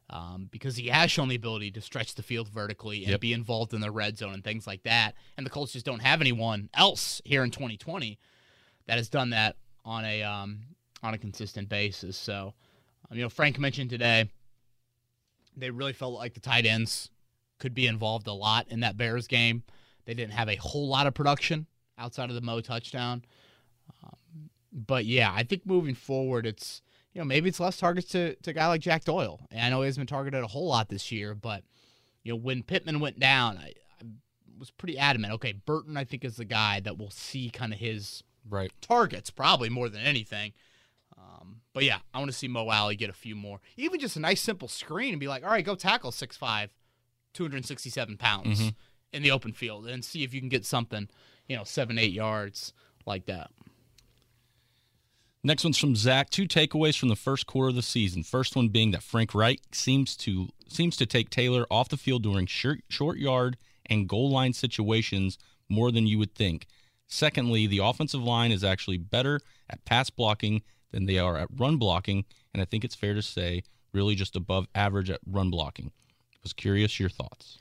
Um, 0.10 0.48
because 0.52 0.78
he 0.78 0.88
has 0.88 1.12
shown 1.12 1.28
the 1.28 1.36
ability 1.36 1.70
to 1.72 1.82
stretch 1.82 2.16
the 2.16 2.24
field 2.24 2.48
vertically 2.48 3.00
and 3.04 3.12
Yep. 3.12 3.20
be 3.20 3.34
involved 3.34 3.74
in 3.74 3.82
the 3.82 3.92
red 3.92 4.18
zone 4.18 4.34
and 4.34 4.42
things 4.44 4.66
like 4.66 4.84
that. 4.84 5.16
And 5.36 5.46
the 5.46 5.50
Colts 5.50 5.74
just 5.74 5.86
don't 5.86 6.00
have 6.00 6.22
anyone 6.22 6.70
else 6.74 7.22
here 7.26 7.44
in 7.44 7.52
2020 7.52 8.18
that 8.86 8.98
has 8.98 9.10
done 9.10 9.32
that 9.32 9.58
on 9.84 10.06
a 10.06 10.24
um, 10.24 10.62
on 11.04 11.14
a 11.14 11.18
consistent 11.18 11.68
basis. 11.68 12.16
So, 12.16 12.54
um, 13.12 13.18
you 13.18 13.24
know, 13.24 13.30
Frank 13.30 13.60
mentioned 13.60 13.90
today 13.90 14.30
they 15.58 15.72
really 15.72 15.92
felt 15.94 16.14
like 16.14 16.34
the 16.36 16.40
tight 16.40 16.66
ends 16.66 17.10
could 17.60 17.74
be 17.74 17.88
involved 17.88 18.28
a 18.28 18.34
lot 18.34 18.68
in 18.70 18.82
that 18.82 18.98
Bears 18.98 19.28
game. 19.28 19.64
They 20.06 20.14
didn't 20.14 20.34
have 20.34 20.50
a 20.50 20.56
whole 20.56 20.88
lot 20.88 21.08
of 21.08 21.14
production 21.14 21.66
outside 21.98 22.30
of 22.30 22.36
the 22.36 22.42
Mo 22.42 22.62
touchdown. 22.62 23.24
Um, 24.04 24.50
but 24.72 25.06
yeah, 25.06 25.32
I 25.34 25.44
think 25.44 25.66
moving 25.66 25.96
forward, 25.96 26.46
it's 26.46 26.82
you 27.14 27.20
know 27.20 27.26
maybe 27.26 27.50
it's 27.50 27.60
less 27.60 27.78
targets 27.78 28.10
to, 28.12 28.36
to 28.36 28.52
a 28.52 28.54
guy 28.54 28.68
like 28.68 28.82
Jack 28.82 29.04
Doyle. 29.06 29.48
And 29.52 29.62
I 29.62 29.70
know 29.70 29.82
he 29.82 29.88
hasn't 29.88 30.08
been 30.08 30.16
targeted 30.16 30.44
a 30.44 30.48
whole 30.48 30.68
lot 30.68 30.90
this 30.90 31.12
year, 31.12 31.34
but 31.34 31.64
you 32.24 32.32
know 32.34 32.38
when 32.38 32.64
Pittman 32.64 33.00
went 33.00 33.20
down, 33.20 33.58
I 33.58 33.74
was 34.60 34.72
pretty 34.72 34.98
adamant. 34.98 35.34
Okay, 35.34 35.54
Burton, 35.54 35.98
I 35.98 36.04
think, 36.04 36.24
is 36.26 36.38
the 36.38 36.46
guy 36.46 36.80
that 36.82 36.98
will 36.98 37.12
see 37.12 37.50
kind 37.50 37.74
of 37.74 37.80
his 37.80 38.24
Right. 38.50 38.72
targets 38.80 39.30
probably 39.30 39.70
more 39.70 39.90
than 39.90 40.02
anything. 40.02 40.54
Um, 41.18 41.62
but 41.74 41.84
yeah, 41.84 42.00
I 42.14 42.20
want 42.20 42.32
to 42.32 42.38
see 42.38 42.48
Mo 42.48 42.70
Alie 42.70 42.96
get 42.96 43.10
a 43.10 43.14
few 43.14 43.36
more. 43.36 43.60
Even 43.76 44.00
just 44.00 44.16
a 44.16 44.20
nice 44.22 44.40
simple 44.40 44.68
screen 44.70 45.14
and 45.14 45.20
be 45.20 45.28
like, 45.28 45.44
all 45.44 45.50
right, 45.50 45.66
go 45.66 45.76
tackle 45.76 46.12
6'5", 46.12 46.70
267 47.38 48.18
pounds 48.18 48.60
Mhm. 48.60 48.76
in 49.14 49.22
the 49.22 49.32
open 49.32 49.54
field 49.54 49.88
and 49.88 50.04
see 50.04 50.24
if 50.24 50.34
you 50.34 50.40
can 50.42 50.50
get 50.50 50.66
something, 50.66 51.08
you 51.48 51.56
know, 51.56 51.64
seven, 51.64 51.98
eight 52.00 52.12
yards 52.12 52.74
like 53.06 53.26
that. 53.28 53.52
Next 55.44 55.64
one's 55.64 55.78
from 55.78 55.96
Zach. 55.96 56.30
Two 56.30 56.48
takeaways 56.48 56.98
from 56.98 57.10
the 57.10 57.16
first 57.16 57.46
quarter 57.46 57.70
of 57.70 57.76
the 57.76 57.82
season. 57.84 58.24
First 58.24 58.56
one 58.56 58.70
being 58.70 58.92
that 58.92 59.04
Frank 59.04 59.34
Reich 59.34 59.62
seems 59.72 60.16
to 60.18 60.50
seems 60.68 60.98
to 60.98 61.06
take 61.06 61.30
Taylor 61.30 61.66
off 61.72 61.88
the 61.90 61.96
field 61.96 62.24
during 62.24 62.46
short, 62.48 62.82
short 62.90 63.18
yard 63.20 63.58
and 63.86 64.10
goal 64.10 64.30
line 64.30 64.52
situations 64.52 65.38
more 65.70 65.92
than 65.92 66.06
you 66.08 66.18
would 66.18 66.34
think. 66.36 66.66
Secondly, 67.06 67.68
the 67.68 67.78
offensive 67.78 68.22
line 68.22 68.52
is 68.52 68.64
actually 68.64 68.98
better 68.98 69.40
at 69.70 69.86
pass 69.86 70.10
blocking 70.10 70.62
than 70.92 71.06
they 71.06 71.18
are 71.20 71.38
at 71.38 71.48
run 71.56 71.78
blocking, 71.78 72.26
and 72.54 72.62
I 72.62 72.66
think 72.66 72.84
it's 72.84 72.96
fair 72.96 73.14
to 73.14 73.22
say 73.22 73.64
really 73.94 74.16
just 74.16 74.36
above 74.36 74.68
average 74.76 75.10
at 75.10 75.22
run 75.26 75.50
blocking. 75.50 75.92
Was 76.48 76.54
curious 76.54 76.98
your 76.98 77.10
thoughts. 77.10 77.58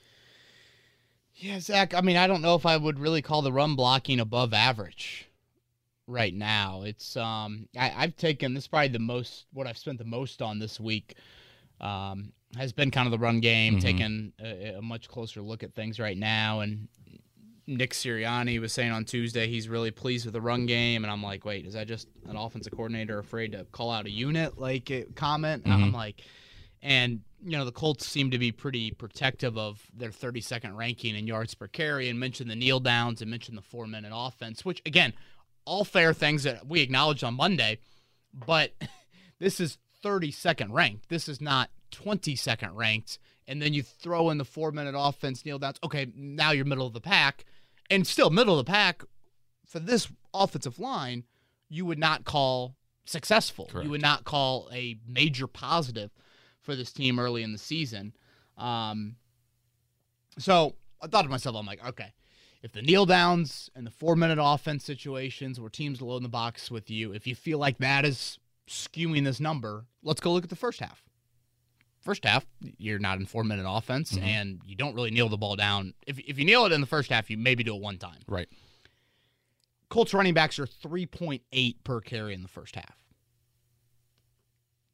Yeah, 1.35 1.59
Zach. 1.59 1.93
I 1.93 2.03
mean, 2.03 2.17
I 2.17 2.29
don't 2.29 2.41
know 2.41 2.55
if 2.55 2.65
I 2.65 2.77
would 2.77 3.01
really 3.01 3.21
call 3.21 3.43
the 3.43 3.51
run 3.53 3.75
blocking 3.75 4.21
above 4.21 4.55
average 4.55 5.27
right 6.07 6.33
now. 6.33 6.83
It's 6.83 7.17
um, 7.17 7.69
I, 7.77 7.93
I've 7.97 8.17
taken 8.17 8.55
this 8.55 8.63
is 8.65 8.69
probably 8.69 8.87
the 8.89 9.01
most 9.01 9.47
what 9.53 9.67
I've 9.67 9.77
spent 9.77 9.99
the 9.99 10.05
most 10.05 10.41
on 10.41 10.61
this 10.61 10.79
week. 10.79 11.17
Um, 11.81 12.33
has 12.57 12.73
been 12.73 12.93
kind 12.93 13.09
of 13.09 13.11
the 13.11 13.19
run 13.19 13.41
game, 13.41 13.79
Mhm. 13.79 13.81
taking 13.83 14.33
a, 14.41 14.75
a 14.79 14.83
much 14.83 15.09
closer 15.09 15.43
look 15.43 15.65
at 15.65 15.75
things 15.75 15.99
right 15.99 16.17
now. 16.17 16.61
And 16.61 16.87
Nick 17.67 17.93
Sirianni 17.93 18.61
was 18.61 18.73
saying 18.73 18.93
on 18.93 19.05
Tuesday 19.05 19.49
he's 19.49 19.69
really 19.69 19.91
pleased 19.91 20.27
with 20.27 20.33
the 20.35 20.41
run 20.41 20.65
game, 20.67 21.03
and 21.03 21.11
I'm 21.11 21.25
like, 21.25 21.45
wait, 21.45 21.67
is 21.67 21.75
that 21.75 21.89
just 21.89 22.07
an 22.29 22.37
offensive 22.37 22.73
coordinator 22.73 23.19
afraid 23.19 23.51
to 23.51 23.65
call 23.73 23.91
out 23.91 24.07
a 24.07 24.11
unit 24.11 24.59
like 24.61 24.93
comment? 25.17 25.65
And 25.65 25.75
I'm 25.75 25.93
like, 25.93 26.23
and 26.87 27.23
you 27.45 27.59
know 27.59 27.65
the 27.65 27.73
Colts 27.73 28.07
seem 28.07 28.31
to 28.31 28.39
be 28.39 28.53
pretty 28.53 28.93
protective 28.93 29.59
of 29.59 29.83
their 29.93 30.11
32nd 30.11 30.77
ranking 30.77 31.17
in 31.17 31.27
yards 31.27 31.55
per 31.55 31.67
carry, 31.67 32.09
and 32.09 32.19
mentioned 32.19 32.49
the 32.49 32.55
kneel 32.55 32.81
downs 32.81 33.21
and 33.21 33.31
mentioned 33.31 33.59
the 33.59 33.63
four 33.63 33.87
minute 33.87 34.13
offense, 34.15 34.65
which 34.65 34.81
again, 34.87 35.13
all 35.65 35.85
fair 35.85 36.15
things 36.15 36.45
that 36.45 36.67
we 36.67 36.81
acknowledged 36.81 37.25
on 37.25 37.35
Monday, 37.35 37.79
but 38.33 38.73
this 39.41 39.61
is 39.61 39.79
32nd 40.05 40.71
ranked. 40.71 41.09
This 41.09 41.29
is 41.29 41.41
not 41.41 41.71
22nd 41.91 42.71
ranked. 42.75 43.19
And 43.49 43.61
then 43.61 43.75
you 43.75 43.83
throw 43.83 44.31
in 44.31 44.39
the 44.39 44.45
four 44.45 44.71
minute 44.71 44.95
offense, 44.97 45.45
kneel 45.45 45.59
downs. 45.59 45.79
Okay, 45.85 46.07
now 46.15 46.53
you're 46.53 46.65
middle 46.65 46.87
of 46.87 46.93
the 46.95 47.01
pack, 47.01 47.45
and 47.91 48.07
still 48.07 48.31
middle 48.31 48.59
of 48.59 48.65
the 48.65 48.71
pack 48.71 49.03
for 49.67 49.81
this 49.81 50.09
offensive 50.33 50.79
line. 50.79 51.25
You 51.69 51.85
would 51.85 51.99
not 51.99 52.25
call 52.25 52.77
successful. 53.05 53.67
Correct. 53.67 53.85
You 53.85 53.91
would 53.91 54.03
not 54.03 54.25
call 54.25 54.69
a 54.73 54.99
major 55.09 55.49
positive 55.49 56.11
for 56.67 56.77
this 56.77 56.93
team 56.93 57.19
early 57.19 57.43
in 57.43 57.53
the 57.53 57.59
season. 57.59 58.13
Um, 58.59 59.17
so 60.39 60.75
I 61.01 61.07
thought 61.07 61.23
to 61.23 61.29
myself, 61.31 61.57
I'm 61.57 61.65
like, 61.65 61.87
okay, 61.89 62.13
if 62.63 62.73
the 62.73 62.83
kneel 62.83 63.07
downs 63.07 63.71
and 63.75 63.87
the 63.87 63.91
four 63.91 64.17
minute 64.17 64.39
offense 64.43 64.85
situations 64.85 65.59
where 65.59 65.71
teams 65.71 66.03
load 66.03 66.19
in 66.19 66.23
the 66.25 66.29
box 66.29 66.71
with 66.71 66.91
you, 66.91 67.13
if 67.13 67.27
you 67.27 67.35
feel 67.35 67.59
like 67.59 67.79
that 67.79 68.05
is 68.05 68.39
skewing 68.69 69.25
this 69.25 69.41
number, 69.41 69.87
let's 70.03 70.21
go 70.21 70.33
look 70.33 70.45
at 70.45 70.51
the 70.51 70.57
first 70.57 70.81
half. 70.81 71.03
First 72.01 72.25
half, 72.25 72.45
you're 72.79 72.99
not 72.99 73.19
in 73.19 73.27
four 73.27 73.45
minute 73.45 73.65
offense 73.69 74.13
Mhm. 74.13 74.23
and 74.23 74.61
you 74.67 74.75
don't 74.77 74.95
really 74.95 75.11
kneel 75.11 75.29
the 75.29 75.37
ball 75.37 75.57
down. 75.57 75.95
If, 76.07 76.19
if 76.19 76.39
you 76.39 76.45
kneel 76.45 76.65
it 76.67 76.73
in 76.73 76.81
the 76.81 76.87
first 76.87 77.11
half, 77.11 77.31
you 77.31 77.37
maybe 77.39 77.63
do 77.65 77.75
it 77.75 77.81
one 77.81 77.99
time. 77.99 78.21
Right. 78.29 78.49
Colts 79.89 80.13
running 80.15 80.35
backs 80.35 80.59
are 80.59 80.67
3.8 80.67 81.77
per 81.85 82.01
carry 82.01 82.35
in 82.35 82.43
the 82.43 82.49
first 82.49 82.75
half. 82.75 82.97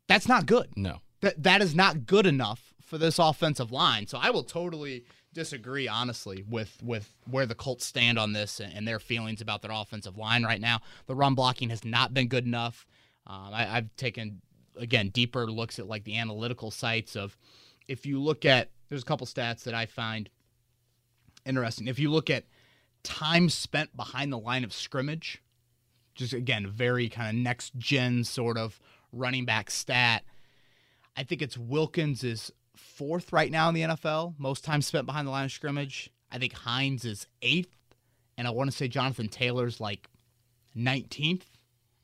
That's 0.08 0.28
not 0.28 0.46
good. 0.46 0.68
No. 0.76 1.00
That 1.22 1.42
that 1.42 1.62
is 1.62 1.74
not 1.74 2.06
good 2.06 2.26
enough 2.26 2.74
for 2.84 2.98
this 2.98 3.18
offensive 3.18 3.72
line. 3.72 4.06
So 4.06 4.18
I 4.18 4.30
will 4.30 4.44
totally 4.44 5.04
disagree, 5.32 5.88
honestly, 5.88 6.44
with 6.46 6.78
with 6.82 7.14
where 7.30 7.46
the 7.46 7.54
Colts 7.54 7.86
stand 7.86 8.18
on 8.18 8.34
this 8.34 8.60
and, 8.60 8.72
and 8.74 8.86
their 8.86 8.98
feelings 8.98 9.40
about 9.40 9.62
their 9.62 9.72
offensive 9.72 10.18
line 10.18 10.44
right 10.44 10.60
now. 10.60 10.80
The 11.06 11.14
run 11.14 11.34
blocking 11.34 11.70
has 11.70 11.84
not 11.84 12.12
been 12.12 12.28
good 12.28 12.44
enough. 12.44 12.86
Um, 13.26 13.50
I, 13.52 13.76
I've 13.76 13.96
taken 13.96 14.42
again 14.76 15.08
deeper 15.08 15.46
looks 15.50 15.78
at 15.78 15.86
like 15.86 16.04
the 16.04 16.18
analytical 16.18 16.70
sites 16.70 17.16
of 17.16 17.36
if 17.88 18.04
you 18.04 18.20
look 18.20 18.44
at 18.44 18.70
there's 18.88 19.02
a 19.02 19.06
couple 19.06 19.26
stats 19.26 19.62
that 19.64 19.74
I 19.74 19.86
find 19.86 20.28
interesting. 21.46 21.88
If 21.88 21.98
you 21.98 22.10
look 22.10 22.30
at 22.30 22.44
time 23.02 23.48
spent 23.48 23.96
behind 23.96 24.32
the 24.32 24.38
line 24.38 24.64
of 24.64 24.72
scrimmage, 24.72 25.42
just 26.14 26.32
again 26.32 26.66
very 26.66 27.08
kind 27.08 27.28
of 27.28 27.42
next 27.42 27.74
gen 27.78 28.24
sort 28.24 28.58
of 28.58 28.78
running 29.12 29.44
back 29.44 29.70
stat. 29.70 30.24
I 31.16 31.24
think 31.24 31.42
it's 31.42 31.58
Wilkins 31.58 32.24
is 32.24 32.52
fourth 32.76 33.32
right 33.32 33.50
now 33.50 33.68
in 33.68 33.74
the 33.74 33.82
NFL, 33.82 34.34
most 34.38 34.64
time 34.64 34.82
spent 34.82 35.06
behind 35.06 35.26
the 35.26 35.30
line 35.32 35.44
of 35.44 35.52
scrimmage. 35.52 36.10
I 36.30 36.38
think 36.38 36.52
Hines 36.52 37.04
is 37.04 37.26
eighth, 37.42 37.76
and 38.38 38.46
I 38.46 38.50
want 38.50 38.70
to 38.70 38.76
say 38.76 38.88
Jonathan 38.88 39.28
Taylor's 39.28 39.80
like 39.80 40.08
19th, 40.76 41.42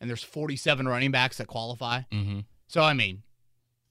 and 0.01 0.09
there's 0.11 0.23
47 0.23 0.87
running 0.87 1.11
backs 1.11 1.39
that 1.39 1.47
qualify. 1.47 2.03
Mm-hmm. 2.13 2.41
So 2.67 2.83
I 2.83 2.93
mean, 2.93 3.23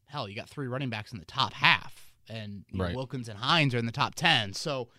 hell, 0.05 0.29
you 0.29 0.35
got 0.35 0.49
three 0.49 0.67
running 0.67 0.89
backs 0.89 1.11
in 1.11 1.19
the 1.19 1.25
top 1.25 1.53
half, 1.53 2.13
and 2.29 2.63
you 2.69 2.77
know, 2.77 2.85
Wilkins 2.95 3.29
and 3.29 3.39
Hines 3.39 3.73
are 3.73 3.79
in 3.79 3.85
the 3.87 3.91
top 3.91 4.15
10. 4.15 4.53
So 4.53 4.89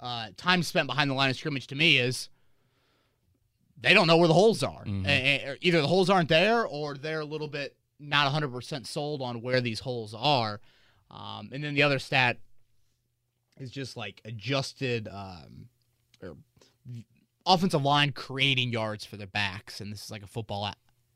uh, 0.00 0.28
time 0.36 0.62
spent 0.62 0.86
behind 0.86 1.10
the 1.10 1.14
line 1.14 1.30
of 1.30 1.36
scrimmage 1.36 1.66
to 1.68 1.74
me 1.74 1.98
is 1.98 2.30
they 3.78 3.92
don't 3.92 4.06
know 4.06 4.16
where 4.16 4.28
the 4.28 4.34
holes 4.34 4.62
are. 4.62 4.84
Eh, 5.04 5.56
either 5.60 5.82
the 5.82 5.86
holes 5.86 6.08
aren't 6.08 6.30
there, 6.30 6.66
or 6.66 6.94
they're 6.94 7.20
a 7.20 7.26
little 7.26 7.48
bit 7.48 7.76
not 7.98 8.32
100% 8.32 8.86
sold 8.86 9.22
on 9.22 9.40
where 9.42 9.60
these 9.60 9.80
holes 9.80 10.14
are. 10.16 10.60
Um, 11.10 11.50
and 11.52 11.62
then 11.62 11.74
the 11.74 11.82
other 11.82 11.98
stat 11.98 12.38
is 13.58 13.70
just 13.70 13.96
like 13.96 14.20
adjusted 14.24 15.08
um, 15.10 15.68
or 16.22 16.36
offensive 17.46 17.82
line 17.82 18.12
creating 18.12 18.70
yards 18.70 19.04
for 19.04 19.16
their 19.16 19.26
backs, 19.26 19.80
and 19.80 19.92
this 19.92 20.04
is 20.04 20.10
like 20.10 20.22
a 20.22 20.26
football 20.26 20.70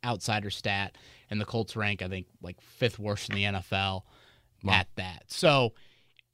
outsider 0.05 0.51
stat. 0.51 0.97
And 1.29 1.41
the 1.41 1.45
Colts 1.45 1.77
rank, 1.77 2.03
I 2.03 2.09
think, 2.09 2.27
like 2.43 2.61
fifth 2.61 2.99
worst 2.99 3.29
in 3.31 3.37
the 3.37 3.45
NFL 3.45 4.03
Wow. 4.63 4.73
at 4.75 4.89
that. 4.97 5.25
So, 5.29 5.73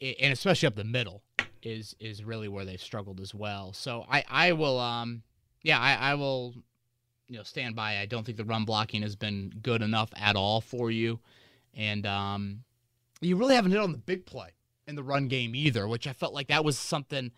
and 0.00 0.32
especially 0.32 0.66
up 0.66 0.74
the 0.74 0.84
middle 0.84 1.22
is 1.62 1.94
is 2.00 2.24
really 2.24 2.48
where 2.48 2.64
they've 2.64 2.80
struggled 2.80 3.20
as 3.20 3.34
well. 3.34 3.72
So 3.72 4.04
I 4.10 4.24
I 4.28 4.52
will 4.52 4.78
um 4.78 5.22
yeah 5.62 5.80
I 5.80 5.94
I 5.94 6.14
will 6.14 6.54
you 7.28 7.36
know 7.36 7.42
stand 7.42 7.76
by. 7.76 7.98
I 7.98 8.06
don't 8.06 8.24
think 8.24 8.38
the 8.38 8.44
run 8.44 8.64
blocking 8.64 9.02
has 9.02 9.16
been 9.16 9.52
good 9.62 9.82
enough 9.82 10.10
at 10.16 10.36
all 10.36 10.60
for 10.60 10.90
you, 10.90 11.20
and 11.74 12.06
um 12.06 12.64
you 13.20 13.36
really 13.36 13.54
haven't 13.54 13.72
hit 13.72 13.80
on 13.80 13.92
the 13.92 13.98
big 13.98 14.26
play 14.26 14.50
in 14.86 14.94
the 14.94 15.02
run 15.02 15.28
game 15.28 15.54
either, 15.54 15.88
which 15.88 16.06
I 16.06 16.12
felt 16.12 16.34
like 16.34 16.48
that 16.48 16.64
was 16.64 16.78
something 16.78 17.32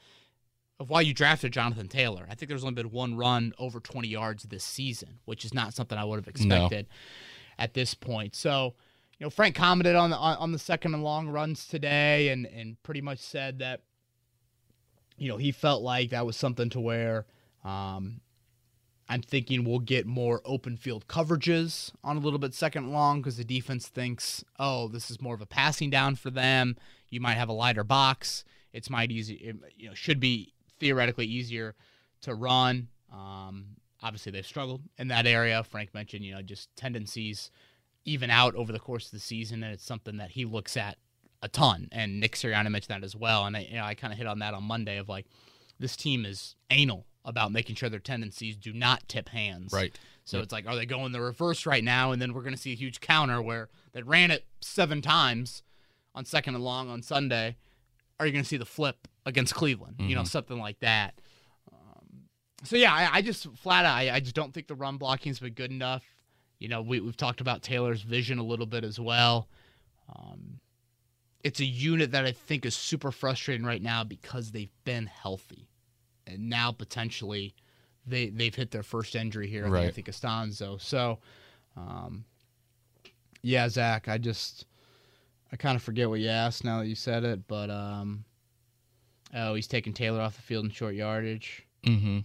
of 0.81 0.91
why 0.91 1.01
you 1.01 1.13
drafted 1.15 1.53
Jonathan 1.53 1.89
Taylor. 1.89 2.27
I 2.31 2.35
think 2.35 2.49
there's 2.49 2.63
only 2.63 2.75
been 2.75 2.91
one 2.91 3.17
run 3.17 3.53
over 3.59 3.81
20 3.81 4.07
yards 4.09 4.45
this 4.45 4.65
season, 4.65 5.19
which 5.25 5.45
is 5.45 5.53
not 5.53 5.75
something 5.75 5.99
I 5.99 6.05
would 6.05 6.17
have 6.19 6.29
expected 6.29 6.87
at 7.59 7.75
this 7.75 7.95
point. 7.95 8.37
So, 8.37 8.75
you 9.19 9.27
know, 9.27 9.31
Frank 9.31 9.57
commented 9.57 9.97
on 9.97 10.11
the 10.11 10.17
on, 10.17 10.37
on 10.37 10.53
the 10.53 10.59
second 10.59 10.95
and 10.95 11.03
long 11.03 11.29
runs 11.29 11.67
today, 11.67 12.29
and 12.29 12.47
and 12.47 12.81
pretty 12.83 13.01
much 13.01 13.19
said 13.19 13.59
that, 13.59 13.83
you 15.17 15.29
know, 15.29 15.37
he 15.37 15.51
felt 15.51 15.83
like 15.83 16.11
that 16.11 16.27
was 16.27 16.37
something 16.37 16.71
to 16.71 16.81
where. 16.81 17.27
Um, 17.65 18.21
I'm 19.09 19.23
thinking 19.23 19.65
we'll 19.65 19.79
get 19.79 20.07
more 20.07 20.43
open 20.45 20.77
field 20.77 21.09
coverages 21.09 21.93
on 22.05 22.17
a 22.17 22.21
little 22.21 22.39
bit 22.39 22.53
second 22.53 22.93
long 22.93 23.21
because 23.21 23.39
the 23.39 23.45
defense 23.45 23.89
thinks, 23.89 24.45
oh, 24.59 24.89
this 24.89 25.11
is 25.11 25.21
more 25.21 25.35
of 25.35 25.41
a 25.41 25.47
passing 25.47 25.89
down 25.89 26.17
for 26.17 26.31
them. 26.31 26.77
You 27.09 27.21
might 27.21 27.35
have 27.35 27.49
a 27.49 27.55
lighter 27.55 27.85
box. 27.85 28.45
It's 28.73 28.91
might 28.91 29.11
easy, 29.11 29.35
it, 29.35 29.57
you 29.77 29.89
know, 29.89 29.95
should 29.95 30.21
be 30.21 30.53
theoretically 30.79 31.25
easier 31.25 31.75
to 32.21 32.35
run. 32.35 32.89
Um, 33.11 33.77
obviously, 34.03 34.31
they've 34.31 34.45
struggled 34.45 34.83
in 34.99 35.09
that 35.09 35.27
area. 35.27 35.65
Frank 35.65 35.95
mentioned, 35.95 36.25
you 36.25 36.35
know, 36.35 36.43
just 36.43 36.75
tendencies 36.77 37.51
even 38.05 38.31
out 38.31 38.55
over 38.57 38.73
the 38.73 38.79
course 38.79 39.07
of 39.07 39.13
the 39.13 39.21
season, 39.21 39.63
and 39.63 39.73
it's 39.73 39.85
something 39.85 40.19
that 40.19 40.33
he 40.33 40.45
looks 40.45 40.77
at 40.77 40.99
a 41.43 41.49
ton. 41.49 41.89
And 41.93 42.21
Nick 42.21 42.37
Sirianni 42.37 42.71
mentioned 42.71 42.95
that 43.01 43.05
as 43.05 43.17
well. 43.17 43.47
And 43.47 43.57
I, 43.57 43.61
you 43.61 43.77
know, 43.77 43.85
I 43.85 43.95
kind 43.95 44.13
of 44.13 44.19
hit 44.19 44.27
on 44.27 44.41
that 44.41 44.55
on 44.55 44.65
Monday 44.65 44.99
of 44.99 45.09
like, 45.09 45.27
this 45.79 45.97
team 45.97 46.27
is 46.27 46.57
anal 46.71 47.07
about 47.25 47.53
making 47.53 47.77
sure 47.77 47.89
their 47.89 47.99
tendencies 48.01 48.57
do 48.57 48.73
not 48.73 49.07
tip 49.09 49.29
hands. 49.29 49.73
Right. 49.73 49.99
So 50.25 50.39
Yep. 50.39 50.45
it's 50.45 50.53
like, 50.53 50.67
are 50.67 50.77
they 50.77 50.87
going 50.87 51.13
the 51.13 51.21
reverse 51.21 51.67
right 51.67 51.85
now? 51.85 52.13
And 52.13 52.21
then 52.23 52.33
we're 52.33 52.43
going 52.43 52.55
to 52.55 52.61
see 52.61 52.73
a 52.73 52.77
huge 52.77 53.01
counter 53.01 53.41
where 53.43 53.69
they 53.93 54.03
ran 54.03 54.31
it 54.31 54.47
seven 54.61 55.03
times 55.03 55.63
on 56.15 56.25
second 56.25 56.55
and 56.55 56.65
long 56.65 56.89
on 56.89 57.03
Sunday. 57.03 57.57
Are 58.21 58.27
you 58.27 58.33
going 58.33 58.43
to 58.45 58.49
see 58.49 58.57
the 58.57 58.65
flip 58.67 59.09
against 59.27 59.55
Cleveland? 59.55 59.97
You 60.01 60.15
know, 60.15 60.23
Mhm. 60.23 60.29
something 60.29 60.59
like 60.59 60.81
that. 60.81 61.21
Um, 61.73 62.25
so 62.65 62.77
yeah, 62.77 62.93
I, 62.95 63.19
I 63.19 63.23
just 63.23 63.47
flat 63.57 63.85
out, 63.85 63.95
I, 63.95 64.11
I 64.15 64.21
just 64.21 64.35
don't 64.35 64.53
think 64.55 64.67
the 64.67 64.75
run 64.75 64.97
blocking's 64.97 65.39
been 65.39 65.53
good 65.55 65.71
enough. 65.71 66.05
You 66.59 66.69
know, 66.69 66.83
we, 66.83 67.01
we've 67.01 67.17
talked 67.17 67.41
about 67.41 67.63
Taylor's 67.63 68.03
vision 68.03 68.39
a 68.39 68.43
little 68.43 68.67
bit 68.67 68.85
as 68.85 68.99
well. 68.99 69.49
Um, 70.15 70.61
it's 71.45 71.61
a 71.61 71.65
unit 71.65 72.11
that 72.13 72.25
I 72.25 72.33
think 72.33 72.67
is 72.67 72.75
super 72.75 73.13
frustrating 73.13 73.65
right 73.65 73.83
now 73.83 74.03
because 74.03 74.51
they've 74.51 74.73
been 74.85 75.07
healthy, 75.07 75.69
and 76.29 76.49
now 76.49 76.73
potentially 76.73 77.55
they 78.07 78.31
they've 78.31 78.55
hit 78.55 78.71
their 78.71 78.83
first 78.83 79.15
injury 79.15 79.49
here. 79.49 79.69
Right. 79.69 79.87
I 79.87 79.91
think 79.91 80.09
Castonzo. 80.09 80.81
So, 80.81 81.19
um, 81.77 82.25
yeah, 83.43 83.69
Zach, 83.69 84.09
I 84.09 84.19
just 84.19 84.67
I 85.53 85.57
kind 85.57 85.77
of 85.77 85.83
forget 85.83 86.09
what 86.09 86.21
you 86.21 86.29
asked 86.29 86.65
now 86.65 86.81
that 86.81 86.87
you 86.87 86.95
said 86.95 87.25
it, 87.25 87.47
but 87.47 87.71
um, 87.71 88.25
oh, 89.35 89.55
he's 89.55 89.67
taking 89.67 89.93
Taylor 89.93 90.21
off 90.21 90.37
the 90.37 90.43
field 90.43 90.65
in 90.65 90.71
short 90.71 90.95
yardage. 90.95 91.67
Mm-hmm. 91.85 92.21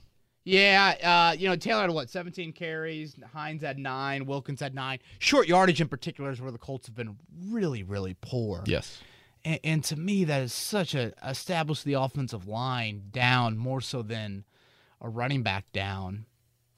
Yeah, 0.45 1.31
uh, 1.31 1.35
you 1.37 1.47
know, 1.47 1.55
Taylor 1.55 1.81
had 1.81 1.91
what, 1.91 2.09
17 2.09 2.51
carries, 2.51 3.15
Hines 3.31 3.61
had 3.61 3.77
nine, 3.77 4.25
Wilkins 4.25 4.59
had 4.59 4.75
nine. 4.75 4.99
Short 5.19 5.47
yardage 5.47 5.79
in 5.79 5.87
particular 5.87 6.31
is 6.31 6.41
where 6.41 6.51
the 6.51 6.57
Colts 6.57 6.87
have 6.87 6.95
been 6.95 7.15
really, 7.47 7.83
really 7.83 8.17
poor. 8.19 8.61
Yes. 8.65 9.01
And, 9.45 9.59
and 9.63 9.83
to 9.85 9.95
me, 9.95 10.23
that 10.25 10.41
is 10.41 10.53
such 10.53 10.95
a 10.95 11.13
establish 11.27 11.83
the 11.83 11.93
offensive 11.93 12.47
line 12.47 13.03
down 13.11 13.57
more 13.57 13.81
so 13.81 14.01
than 14.01 14.45
a 15.01 15.09
running 15.09 15.43
back 15.43 15.71
down. 15.71 16.25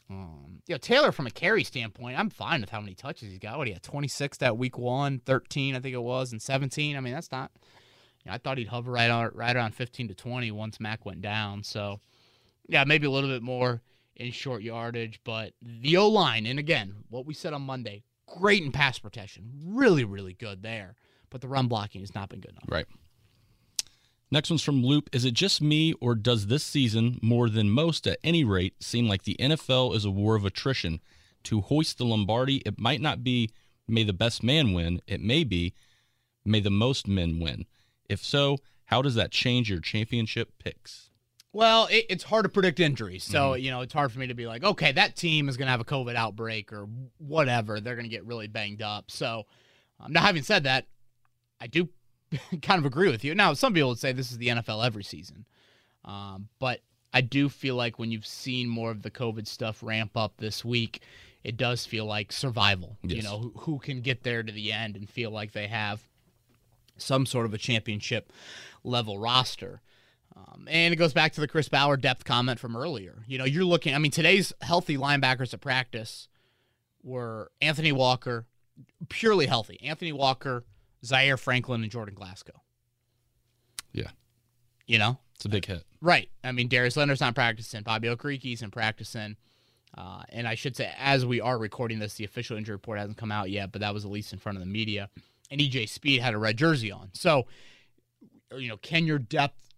Um, 0.09 0.61
you 0.67 0.75
know, 0.75 0.77
Taylor, 0.77 1.11
from 1.11 1.27
a 1.27 1.31
carry 1.31 1.63
standpoint, 1.63 2.19
I'm 2.19 2.29
fine 2.29 2.61
with 2.61 2.69
how 2.69 2.79
many 2.79 2.93
touches 2.93 3.29
he's 3.29 3.39
got. 3.39 3.57
What 3.57 3.67
he 3.67 3.73
had 3.73 3.83
26 3.83 4.37
that 4.37 4.57
week 4.57 4.77
one, 4.77 5.19
13, 5.25 5.75
I 5.75 5.79
think 5.79 5.95
it 5.95 6.01
was, 6.01 6.31
and 6.31 6.41
17. 6.41 6.95
I 6.95 6.99
mean, 6.99 7.13
that's 7.13 7.31
not. 7.31 7.51
You 8.23 8.29
know, 8.29 8.35
I 8.35 8.37
thought 8.37 8.57
he'd 8.57 8.67
hover 8.67 8.91
right 8.91 9.09
on 9.09 9.31
right 9.33 9.55
around 9.55 9.73
15 9.73 10.09
to 10.09 10.15
20 10.15 10.51
once 10.51 10.79
Mack 10.79 11.05
went 11.05 11.21
down. 11.21 11.63
So, 11.63 12.01
yeah, 12.67 12.83
maybe 12.83 13.07
a 13.07 13.11
little 13.11 13.29
bit 13.29 13.43
more 13.43 13.81
in 14.15 14.31
short 14.31 14.61
yardage, 14.61 15.19
but 15.23 15.53
the 15.61 15.97
O 15.97 16.07
line, 16.07 16.45
and 16.45 16.59
again, 16.59 16.95
what 17.09 17.25
we 17.25 17.33
said 17.33 17.53
on 17.53 17.63
Monday, 17.63 18.03
great 18.25 18.63
in 18.63 18.71
pass 18.71 18.97
protection, 18.97 19.51
really, 19.65 20.03
really 20.03 20.33
good 20.33 20.63
there. 20.63 20.95
But 21.35 21.41
the 21.41 21.49
run 21.49 21.67
blocking 21.67 21.99
has 21.99 22.15
not 22.15 22.29
been 22.29 22.39
good 22.39 22.51
enough. 22.51 22.63
Right. 22.65 22.85
Next 24.31 24.49
one's 24.49 24.61
from 24.61 24.85
Loop. 24.85 25.09
Is 25.11 25.25
it 25.25 25.33
just 25.33 25.61
me, 25.61 25.91
or 25.99 26.15
does 26.15 26.47
this 26.47 26.63
season, 26.63 27.19
more 27.21 27.49
than 27.49 27.69
most 27.69 28.07
at 28.07 28.19
any 28.23 28.45
rate, 28.45 28.81
seem 28.81 29.09
like 29.09 29.23
the 29.23 29.35
NFL 29.37 29.93
is 29.97 30.05
a 30.05 30.09
war 30.09 30.37
of 30.37 30.45
attrition? 30.45 31.01
To 31.43 31.59
hoist 31.59 31.97
the 31.97 32.05
Lombardi, 32.05 32.61
it 32.65 32.79
might 32.79 33.01
not 33.01 33.21
be 33.21 33.49
may 33.85 34.05
the 34.05 34.13
best 34.13 34.43
man 34.43 34.71
win, 34.71 35.01
it 35.07 35.19
may 35.19 35.43
be 35.43 35.73
may 36.45 36.61
the 36.61 36.71
most 36.71 37.05
men 37.05 37.41
win. 37.41 37.65
If 38.07 38.23
so, 38.23 38.59
how 38.85 39.01
does 39.01 39.15
that 39.15 39.31
change 39.31 39.69
your 39.69 39.81
championship 39.81 40.53
picks? 40.57 41.09
Well, 41.51 41.87
it, 41.91 42.05
it's 42.07 42.23
hard 42.23 42.43
to 42.45 42.49
predict 42.49 42.79
injuries. 42.79 43.25
So, 43.25 43.55
you 43.55 43.71
know, 43.71 43.81
it's 43.81 43.93
hard 43.93 44.13
for 44.13 44.19
me 44.19 44.27
to 44.27 44.33
be 44.33 44.47
like, 44.47 44.63
okay, 44.63 44.93
that 44.93 45.17
team 45.17 45.49
is 45.49 45.57
going 45.57 45.65
to 45.65 45.71
have 45.71 45.81
a 45.81 45.85
COVID 45.85 46.15
outbreak 46.15 46.71
or 46.71 46.87
whatever. 47.17 47.81
They're 47.81 47.95
going 47.95 48.05
to 48.05 48.09
get 48.09 48.25
really 48.25 48.47
banged 48.47 48.81
up. 48.81 49.11
So, 49.11 49.47
um, 49.99 50.13
now 50.13 50.21
having 50.21 50.43
said 50.43 50.63
that, 50.63 50.87
I 51.59 51.67
do 51.67 51.89
kind 52.61 52.79
of 52.79 52.85
agree 52.85 53.09
with 53.09 53.23
you. 53.23 53.35
Now, 53.35 53.53
some 53.53 53.73
people 53.73 53.89
would 53.89 53.99
say 53.99 54.11
this 54.11 54.31
is 54.31 54.37
the 54.37 54.49
NFL 54.49 54.85
every 54.85 55.03
season. 55.03 55.45
Um, 56.03 56.49
but 56.59 56.81
I 57.13 57.21
do 57.21 57.49
feel 57.49 57.75
like 57.75 57.97
when 57.97 58.11
you've 58.11 58.25
seen 58.25 58.67
more 58.67 58.91
of 58.91 59.01
the 59.01 59.11
COVID 59.11 59.47
stuff 59.47 59.81
ramp 59.81 60.15
up 60.15 60.33
this 60.37 60.63
week, 60.63 61.01
it 61.43 61.57
does 61.57 61.85
feel 61.85 62.05
like 62.05 62.31
survival. 62.31 62.97
You 63.03 63.21
know, 63.21 63.39
who, 63.39 63.53
who 63.59 63.79
can 63.79 64.01
get 64.01 64.23
there 64.23 64.43
to 64.43 64.51
the 64.51 64.71
end 64.71 64.95
and 64.95 65.09
feel 65.09 65.31
like 65.31 65.51
they 65.51 65.67
have 65.67 66.07
some 66.97 67.25
sort 67.25 67.45
of 67.45 67.53
a 67.53 67.57
championship 67.57 68.31
level 68.83 69.17
roster. 69.17 69.81
Um, 70.35 70.67
and 70.69 70.93
it 70.93 70.97
goes 70.97 71.13
back 71.13 71.33
to 71.33 71.41
the 71.41 71.47
Chris 71.47 71.69
Ballard 71.69 72.01
depth 72.01 72.25
comment 72.25 72.59
from 72.59 72.75
earlier. 72.75 73.23
You 73.27 73.37
know, 73.37 73.45
you're 73.45 73.63
looking, 73.63 73.95
I 73.95 73.99
mean, 73.99 74.11
today's 74.11 74.53
healthy 74.61 74.97
linebackers 74.97 75.53
at 75.53 75.61
practice 75.61 76.27
were 77.03 77.51
Anthony 77.61 77.91
Walker, 77.91 78.45
purely 79.07 79.45
healthy. 79.45 79.79
Anthony 79.81 80.11
Walker, 80.11 80.65
Zaire 81.05 81.37
Franklin, 81.37 81.83
and 81.83 81.91
Jordan 81.91 82.15
Glasgow. 82.15 82.61
Yeah. 83.93 84.09
You 84.85 84.99
know? 84.99 85.19
It's 85.35 85.45
a 85.45 85.49
big 85.49 85.65
hit. 85.65 85.83
Right. 86.01 86.29
I 86.43 86.51
mean, 86.51 86.67
Darius 86.67 86.97
Leonard's 86.97 87.21
not 87.21 87.35
practicing. 87.35 87.83
Bobby 87.83 88.07
Okereke's 88.07 88.61
in 88.61 88.71
practicing. 88.71 89.35
Uh, 89.97 90.23
and 90.29 90.47
I 90.47 90.55
should 90.55 90.75
say, 90.75 90.91
as 90.97 91.25
we 91.25 91.39
are 91.41 91.57
recording 91.57 91.99
this, 91.99 92.15
the 92.15 92.25
official 92.25 92.57
injury 92.57 92.75
report 92.75 92.99
hasn't 92.99 93.17
come 93.17 93.31
out 93.31 93.49
yet, 93.49 93.71
but 93.71 93.81
that 93.81 93.93
was 93.93 94.05
at 94.05 94.11
least 94.11 94.33
in 94.33 94.39
front 94.39 94.57
of 94.57 94.63
the 94.63 94.69
media. 94.69 95.09
And 95.49 95.61
EJ 95.61 95.89
Speed 95.89 96.21
had 96.21 96.33
a 96.33 96.37
red 96.37 96.57
jersey 96.57 96.91
on. 96.91 97.09
So, 97.13 97.47
you 98.55 98.67
know, 98.67 98.77
can 98.77 99.05
your 99.05 99.19
depth 99.19 99.69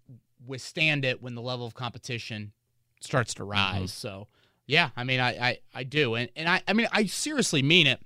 withstand 0.46 1.06
it 1.06 1.22
when 1.22 1.36
the 1.36 1.42
level 1.42 1.66
of 1.66 1.74
competition 1.74 2.52
starts 3.00 3.34
to 3.36 3.44
rise? 3.44 3.94
So, 3.94 4.28
yeah, 4.66 4.90
I 4.96 5.04
mean, 5.04 5.20
I, 5.20 5.30
I, 5.30 5.60
I 5.74 5.84
do. 5.84 6.16
And, 6.16 6.30
and 6.36 6.50
I, 6.50 6.62
I 6.68 6.74
mean, 6.74 6.88
I 6.92 7.06
seriously 7.06 7.62
mean 7.62 7.86
it 7.86 8.00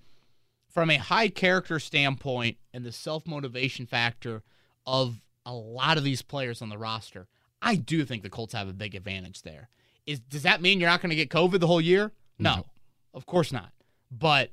from 0.71 0.89
a 0.89 0.97
high 0.97 1.27
character 1.29 1.79
standpoint 1.79 2.57
and 2.73 2.83
the 2.85 2.91
self 2.91 3.27
motivation 3.27 3.85
factor 3.85 4.41
of 4.85 5.21
a 5.45 5.53
lot 5.53 5.97
of 5.97 6.03
these 6.03 6.21
players 6.21 6.61
on 6.61 6.69
the 6.69 6.77
roster. 6.77 7.27
I 7.61 7.75
do 7.75 8.05
think 8.05 8.23
the 8.23 8.29
Colts 8.29 8.53
have 8.53 8.67
a 8.67 8.73
big 8.73 8.95
advantage 8.95 9.41
there. 9.43 9.69
Is 10.05 10.19
does 10.19 10.43
that 10.43 10.61
mean 10.61 10.79
you're 10.79 10.89
not 10.89 11.01
going 11.01 11.09
to 11.11 11.15
get 11.15 11.29
COVID 11.29 11.59
the 11.59 11.67
whole 11.67 11.81
year? 11.81 12.11
No, 12.39 12.55
No. 12.55 12.65
of 13.13 13.25
course 13.25 13.51
not. 13.51 13.71
But 14.11 14.51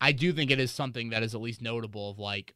I 0.00 0.12
do 0.12 0.32
think 0.32 0.50
it 0.50 0.60
is 0.60 0.70
something 0.70 1.10
that 1.10 1.22
is 1.22 1.34
at 1.34 1.40
least 1.40 1.60
notable 1.62 2.10
of 2.10 2.18
like 2.18 2.54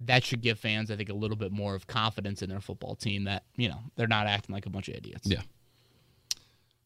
that 0.00 0.24
should 0.24 0.42
give 0.42 0.58
fans, 0.58 0.90
I 0.90 0.96
think, 0.96 1.08
a 1.08 1.14
little 1.14 1.36
bit 1.36 1.50
more 1.52 1.74
of 1.74 1.86
confidence 1.86 2.42
in 2.42 2.50
their 2.50 2.60
football 2.60 2.94
team 2.94 3.24
that 3.24 3.44
you 3.56 3.68
know 3.68 3.80
they're 3.96 4.06
not 4.06 4.26
acting 4.26 4.52
like 4.54 4.66
a 4.66 4.70
bunch 4.70 4.88
of 4.88 4.94
idiots. 4.94 5.26
Yeah. 5.26 5.40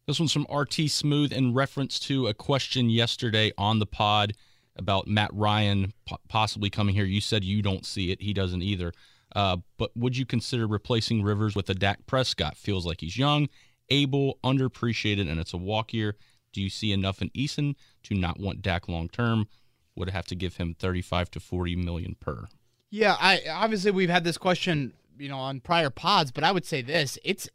This 0.06 0.18
one's 0.18 0.32
from 0.32 0.46
RT 0.50 0.90
Smooth 0.90 1.32
in 1.32 1.52
reference 1.52 1.98
to 2.00 2.28
a 2.28 2.34
question 2.34 2.88
yesterday 2.88 3.52
on 3.58 3.78
the 3.78 3.86
pod 3.86 4.32
about 4.78 5.08
Matt 5.08 5.30
Ryan 5.32 5.92
possibly 6.28 6.70
coming 6.70 6.94
here. 6.94 7.04
You 7.04 7.20
said 7.20 7.44
you 7.44 7.62
don't 7.62 7.84
see 7.84 8.10
it. 8.10 8.22
He 8.22 8.32
doesn't 8.32 8.62
either. 8.62 8.92
Uh, 9.34 9.58
but 9.76 9.90
would 9.96 10.16
you 10.16 10.24
consider 10.24 10.66
replacing 10.66 11.22
Rivers 11.22 11.54
with 11.54 11.68
a 11.68 11.74
Dak 11.74 12.06
Prescott? 12.06 12.56
Feels 12.56 12.86
like 12.86 13.00
he's 13.00 13.18
young, 13.18 13.48
able, 13.90 14.38
underappreciated, 14.42 15.28
and 15.28 15.38
it's 15.38 15.52
a 15.52 15.58
walk 15.58 15.92
year. 15.92 16.16
Do 16.52 16.62
you 16.62 16.70
see 16.70 16.92
enough 16.92 17.20
in 17.20 17.30
Eason 17.30 17.74
to 18.04 18.14
not 18.14 18.40
want 18.40 18.62
Dak 18.62 18.88
long 18.88 19.08
term? 19.08 19.48
Would 19.96 20.10
have 20.10 20.26
to 20.26 20.34
give 20.34 20.56
him 20.56 20.74
35 20.78 21.30
to 21.32 21.40
40 21.40 21.76
million 21.76 22.16
per. 22.18 22.46
Yeah, 22.90 23.16
I 23.20 23.42
obviously 23.50 23.90
we've 23.90 24.08
had 24.08 24.24
this 24.24 24.38
question, 24.38 24.94
you 25.18 25.28
know, 25.28 25.38
on 25.38 25.60
prior 25.60 25.90
pods, 25.90 26.30
but 26.30 26.44
I 26.44 26.52
would 26.52 26.64
say 26.64 26.80
this: 26.80 27.18
it's 27.24 27.48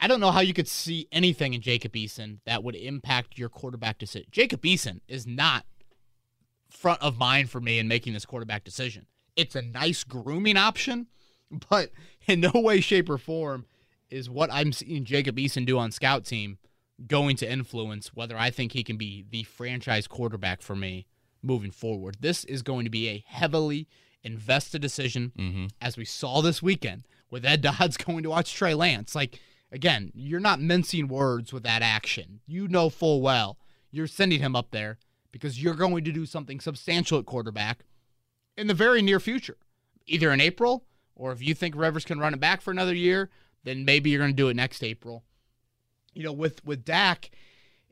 I- 0.00 0.06
don't 0.08 0.20
know 0.20 0.30
how 0.30 0.40
you 0.40 0.54
could 0.54 0.68
see 0.68 1.08
anything 1.12 1.54
in 1.54 1.60
Jacob 1.60 1.92
Eason 1.94 2.38
that 2.46 2.62
would 2.64 2.74
impact 2.76 3.38
your 3.38 3.48
quarterback 3.48 3.98
decision. 3.98 4.28
Jacob 4.30 4.62
Eason 4.62 5.00
is 5.08 5.26
not 5.26 5.64
front 6.68 7.00
of 7.02 7.18
mind 7.18 7.50
for 7.50 7.60
me 7.60 7.78
in 7.78 7.88
making 7.88 8.12
this 8.12 8.26
quarterback 8.26 8.64
decision. 8.64 9.06
It's 9.36 9.54
a 9.54 9.62
nice 9.62 10.04
grooming 10.04 10.56
option, 10.56 11.06
but 11.70 11.90
in 12.26 12.40
no 12.40 12.52
way, 12.54 12.80
shape, 12.80 13.08
or 13.08 13.18
form 13.18 13.66
is 14.10 14.28
what 14.30 14.50
I'm 14.52 14.72
seeing 14.72 15.04
Jacob 15.04 15.36
Eason 15.36 15.66
do 15.66 15.78
on 15.78 15.90
scout 15.92 16.24
team 16.24 16.58
going 17.06 17.36
to 17.36 17.50
influence 17.50 18.08
whether 18.14 18.36
I 18.36 18.50
think 18.50 18.72
he 18.72 18.82
can 18.82 18.96
be 18.96 19.24
the 19.30 19.44
franchise 19.44 20.06
quarterback 20.08 20.62
for 20.62 20.74
me 20.74 21.06
moving 21.42 21.70
forward. 21.70 22.16
This 22.20 22.42
is 22.44 22.62
going 22.62 22.84
to 22.84 22.90
be 22.90 23.08
a 23.08 23.24
heavily 23.26 23.86
invested 24.24 24.82
decision, 24.82 25.32
Mm-hmm. 25.38 25.66
as 25.80 25.96
we 25.96 26.04
saw 26.04 26.42
this 26.42 26.60
weekend 26.62 27.04
with 27.30 27.44
Ed 27.46 27.60
Dodds 27.62 27.96
going 28.04 28.24
to 28.24 28.30
watch 28.30 28.52
Trey 28.52 28.74
Lance. 28.74 29.14
Like, 29.14 29.38
again, 29.70 30.12
you're 30.14 30.40
not 30.40 30.60
mincing 30.60 31.08
words 31.08 31.52
with 31.52 31.62
that 31.62 31.82
action. 31.82 32.40
You 32.46 32.68
know 32.68 32.90
full 32.90 33.20
well 33.20 33.58
you're 33.90 34.06
sending 34.06 34.40
him 34.40 34.54
up 34.54 34.70
there 34.70 34.98
because 35.32 35.62
you're 35.62 35.74
going 35.74 36.04
to 36.04 36.12
do 36.12 36.26
something 36.26 36.60
substantial 36.60 37.18
at 37.18 37.26
quarterback 37.26 37.84
in 38.56 38.66
the 38.66 38.74
very 38.74 39.02
near 39.02 39.20
future, 39.20 39.56
either 40.06 40.32
in 40.32 40.40
April 40.40 40.84
or 41.14 41.32
if 41.32 41.42
you 41.42 41.54
think 41.54 41.74
Rivers 41.76 42.04
can 42.04 42.18
run 42.18 42.34
it 42.34 42.40
back 42.40 42.60
for 42.60 42.70
another 42.70 42.94
year, 42.94 43.28
then 43.64 43.84
maybe 43.84 44.10
you're 44.10 44.20
going 44.20 44.30
to 44.30 44.36
do 44.36 44.48
it 44.48 44.56
next 44.56 44.82
April. 44.82 45.24
You 46.14 46.22
know, 46.24 46.32
with 46.32 46.64
with 46.64 46.84
Dak, 46.84 47.30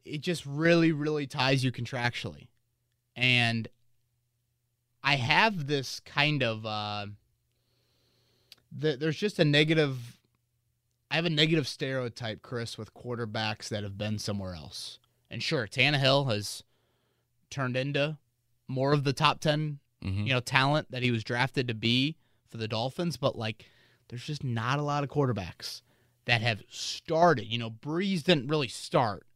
it 0.04 0.20
just 0.20 0.46
really, 0.46 0.92
really 0.92 1.26
ties 1.26 1.62
you 1.62 1.70
contractually, 1.70 2.48
and 3.14 3.68
I 5.02 5.16
have 5.16 5.66
this 5.66 6.00
kind 6.00 6.42
of 6.42 6.64
uh, 6.64 7.06
the, 8.72 8.96
there's 8.96 9.18
just 9.18 9.38
a 9.38 9.44
negative. 9.44 10.15
I 11.16 11.18
have 11.18 11.24
a 11.24 11.30
negative 11.30 11.66
stereotype, 11.66 12.42
Chris, 12.42 12.76
with 12.76 12.92
quarterbacks 12.92 13.70
that 13.70 13.82
have 13.82 13.96
been 13.96 14.18
somewhere 14.18 14.54
else. 14.54 14.98
And 15.30 15.42
sure, 15.42 15.66
Tannehill 15.66 16.30
has 16.30 16.62
turned 17.48 17.74
into 17.74 18.18
more 18.68 18.92
of 18.92 19.04
the 19.04 19.14
top 19.14 19.40
10 19.40 19.78
Mm-hmm. 20.04 20.26
you 20.26 20.34
know, 20.34 20.40
talent 20.40 20.90
that 20.90 21.02
he 21.02 21.10
was 21.10 21.24
drafted 21.24 21.66
to 21.68 21.74
be 21.74 22.16
for 22.50 22.58
the 22.58 22.68
Dolphins, 22.68 23.16
but 23.16 23.34
like 23.34 23.64
there's 24.08 24.26
just 24.26 24.44
not 24.44 24.78
a 24.78 24.82
lot 24.82 25.02
of 25.02 25.08
quarterbacks 25.08 25.80
that 26.26 26.42
have 26.42 26.62
started. 26.68 27.46
You 27.46 27.56
know, 27.56 27.70
Brees 27.70 28.22
didn't 28.22 28.48
really 28.48 28.68
start. 28.68 29.26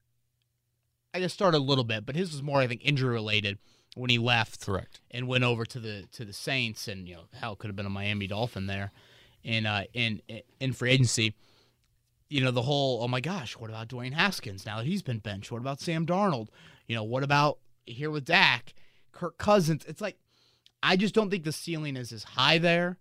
I 1.15 1.21
guess 1.21 1.33
started 1.33 1.57
a 1.57 1.65
little 1.65 1.83
bit, 1.83 2.05
but 2.05 2.15
his 2.15 2.31
was 2.33 2.43
more, 2.43 2.59
I 2.59 2.67
think, 2.67 2.83
injury 2.85 3.15
related 3.15 3.57
when 3.97 4.11
he 4.11 4.19
left 4.19 4.67
Correct. 4.67 5.01
and 5.11 5.27
went 5.27 5.45
over 5.45 5.65
to 5.65 5.81
the 5.81 6.05
to 6.13 6.27
the 6.27 6.35
Saints, 6.35 6.87
and 6.89 7.09
you 7.09 7.15
know, 7.15 7.23
hell, 7.33 7.57
could 7.57 7.69
have 7.69 7.77
been 7.77 7.87
a 7.87 7.91
Miami 7.91 8.27
Dolphin 8.27 8.67
there, 8.67 8.93
in 9.43 9.65
uh 9.65 9.85
in 9.95 10.21
in 10.61 10.75
free 10.75 10.91
agency. 10.91 11.35
You 12.31 12.41
know, 12.43 12.51
the 12.53 12.63
whole 12.63 13.03
oh 13.03 13.09
my 13.09 13.21
gosh, 13.21 13.57
what 13.59 13.69
about 13.71 13.89
Dwayne 13.89 14.13
Haskins 14.13 14.65
now 14.65 14.79
that 14.79 14.87
he's 14.87 15.03
been 15.03 15.19
benched? 15.19 15.51
What 15.53 15.61
about 15.61 15.81
Sam 15.81 16.07
Darnold? 16.07 16.49
You 16.87 16.95
know, 16.95 17.03
what 17.03 17.23
about 17.23 17.59
here 17.87 18.11
with 18.11 18.25
Dak, 18.25 18.73
Kirk 19.13 19.37
Cousins? 19.37 19.85
It's 19.87 20.01
like 20.01 20.17
I 20.83 20.97
just 20.97 21.15
don't 21.15 21.29
think 21.29 21.45
the 21.45 21.53
ceiling 21.53 21.97
is 21.97 22.13
as 22.13 22.23
high 22.23 22.59
there, 22.59 22.99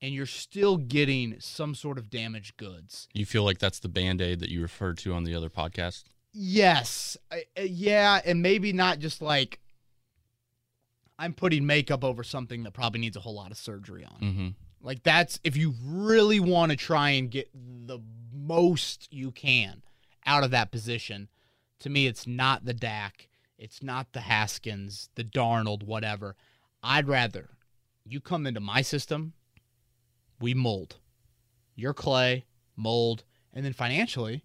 and 0.00 0.12
you're 0.12 0.26
still 0.26 0.76
getting 0.76 1.36
some 1.38 1.74
sort 1.74 1.98
of 1.98 2.10
damaged 2.10 2.56
goods. 2.56 3.08
You 3.14 3.24
feel 3.24 3.44
like 3.44 3.58
that's 3.58 3.78
the 3.78 3.88
band 3.88 4.20
aid 4.20 4.40
that 4.40 4.50
you 4.50 4.60
referred 4.60 4.98
to 4.98 5.14
on 5.14 5.24
the 5.24 5.34
other 5.34 5.48
podcast? 5.48 6.04
Yes, 6.32 7.16
I- 7.30 7.44
uh, 7.56 7.62
yeah, 7.62 8.20
and 8.24 8.42
maybe 8.42 8.72
not 8.72 8.98
just 8.98 9.22
like 9.22 9.60
I'm 11.18 11.32
putting 11.32 11.64
makeup 11.66 12.02
over 12.02 12.24
something 12.24 12.64
that 12.64 12.72
probably 12.72 13.00
needs 13.00 13.16
a 13.16 13.20
whole 13.20 13.34
lot 13.34 13.52
of 13.52 13.56
surgery 13.56 14.04
on. 14.04 14.20
Mm-hmm. 14.20 14.48
Like 14.80 15.02
that's 15.04 15.38
if 15.44 15.56
you 15.56 15.74
really 15.84 16.40
want 16.40 16.70
to 16.70 16.76
try 16.76 17.10
and 17.10 17.30
get 17.30 17.48
the 17.54 18.00
most 18.32 19.08
you 19.12 19.30
can 19.30 19.82
out 20.26 20.44
of 20.44 20.50
that 20.50 20.70
position. 20.70 21.28
To 21.80 21.90
me, 21.90 22.06
it's 22.06 22.26
not 22.26 22.64
the 22.64 22.74
Dak, 22.74 23.28
it's 23.58 23.82
not 23.82 24.12
the 24.12 24.20
Haskins, 24.20 25.08
the 25.14 25.24
Darnold, 25.24 25.82
whatever. 25.82 26.36
I'd 26.82 27.08
rather 27.08 27.50
you 28.04 28.20
come 28.20 28.46
into 28.46 28.60
my 28.60 28.82
system, 28.82 29.32
we 30.40 30.54
mold. 30.54 30.96
Your 31.74 31.94
clay, 31.94 32.44
mold, 32.76 33.24
and 33.52 33.64
then 33.64 33.72
financially, 33.72 34.44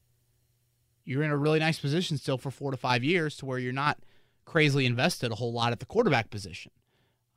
you're 1.04 1.24
in 1.24 1.32
a 1.32 1.38
really 1.38 1.60
nice 1.60 1.80
position 1.80 2.18
still 2.18 2.38
for 2.38 2.52
four 2.52 2.72
to 2.72 2.78
five 2.78 3.04
years 3.04 3.36
to 3.38 3.46
where 3.46 3.60
you're 3.60 3.74
not 3.74 4.00
crazily 4.46 4.86
invested 4.86 5.32
a 5.32 5.36
whole 5.36 5.52
lot 5.52 5.72
at 5.72 5.80
the 5.80 5.86
quarterback 5.86 6.30
position. 6.30 6.72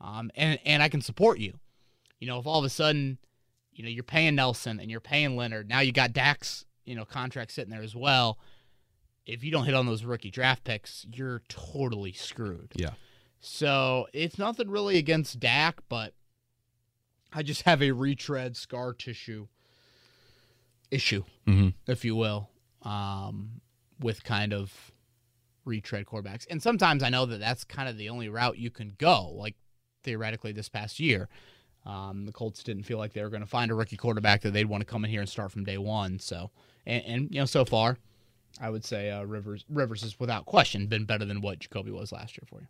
Um, 0.01 0.31
and 0.35 0.59
and 0.65 0.83
I 0.83 0.89
can 0.89 1.01
support 1.01 1.39
you. 1.39 1.59
You 2.19 2.27
know, 2.27 2.39
if 2.39 2.47
all 2.47 2.59
of 2.59 2.65
a 2.65 2.71
sudden, 2.71 3.19
you 3.81 3.87
know, 3.87 3.90
you're 3.90 4.03
paying 4.05 4.35
Nelson 4.35 4.79
and 4.79 4.90
you're 4.90 5.01
paying 5.01 5.37
Leonard, 5.37 5.66
now 5.66 5.81
you 5.81 5.90
got 5.90 6.12
Dak's, 6.12 6.66
you 6.85 6.95
know, 6.95 7.07
contract 7.07 7.51
sitting 7.51 7.71
there 7.71 7.81
as 7.81 7.97
well. 7.97 8.38
If 9.25 9.43
you 9.43 9.51
don't 9.51 9.64
hit 9.64 9.73
on 9.75 9.87
those 9.87 10.05
rookie 10.05 10.31
draft 10.31 10.64
picks, 10.64 11.07
you're 11.11 11.40
totally 11.49 12.12
screwed. 12.12 12.73
Yeah. 12.75 12.90
So 13.40 14.07
it's 14.12 14.37
nothing 14.38 14.69
really 14.69 14.99
against 14.99 15.40
Dak, 15.40 15.81
but 15.88 16.12
I 17.33 17.43
just 17.43 17.62
have 17.62 17.83
a 17.83 17.93
retread 17.93 18.55
scar 18.55 18.93
tissue 18.93 19.47
issue, 20.90 21.25
Mm-hmm. 21.47 21.69
if 21.90 22.05
you 22.05 22.14
will, 22.16 22.51
um, 22.83 23.62
with 23.99 24.25
kind 24.25 24.53
of 24.53 24.93
retread 25.64 26.05
quarterbacks. 26.05 26.47
And 26.51 26.62
sometimes 26.62 27.03
I 27.03 27.09
know 27.09 27.25
that 27.25 27.40
that's 27.40 27.64
kind 27.64 27.88
of 27.88 27.97
the 27.97 28.11
only 28.11 28.29
route 28.29 28.59
you 28.59 28.71
can 28.71 28.93
go. 28.99 29.31
Like 29.31 29.55
theoretically, 30.05 30.53
this 30.53 30.69
past 30.69 31.01
year, 31.01 31.31
um, 31.87 32.27
the 32.27 32.33
Colts 32.33 32.62
didn't 32.62 32.83
feel 32.83 32.99
like 32.99 33.12
they 33.12 33.23
were 33.23 33.31
going 33.31 33.43
to 33.43 33.49
find 33.49 33.71
a 33.71 33.75
rookie 33.75 33.97
quarterback 33.97 34.43
that 34.43 34.53
they'd 34.53 34.66
want 34.66 34.83
to 34.83 34.85
come 34.85 35.05
in 35.05 35.11
here 35.11 35.21
and 35.21 35.29
start 35.29 35.51
from 35.51 35.64
day 35.64 35.79
one. 35.79 36.19
So, 36.19 36.51
and, 36.87 37.03
and 37.07 37.29
you 37.31 37.40
know, 37.40 37.47
so 37.47 37.64
far, 37.64 37.99
I 38.61 38.71
would 38.71 38.85
say 38.85 39.11
uh, 39.11 39.23
Rivers 39.23 39.64
Rivers 39.69 40.03
is 40.03 40.19
without 40.21 40.45
question 40.47 40.87
been 40.87 41.05
better 41.05 41.25
than 41.25 41.40
what 41.40 41.61
Jacoby 41.61 41.90
was 41.90 42.12
last 42.12 42.37
year 42.37 42.45
for 42.47 42.61
you. 42.61 42.66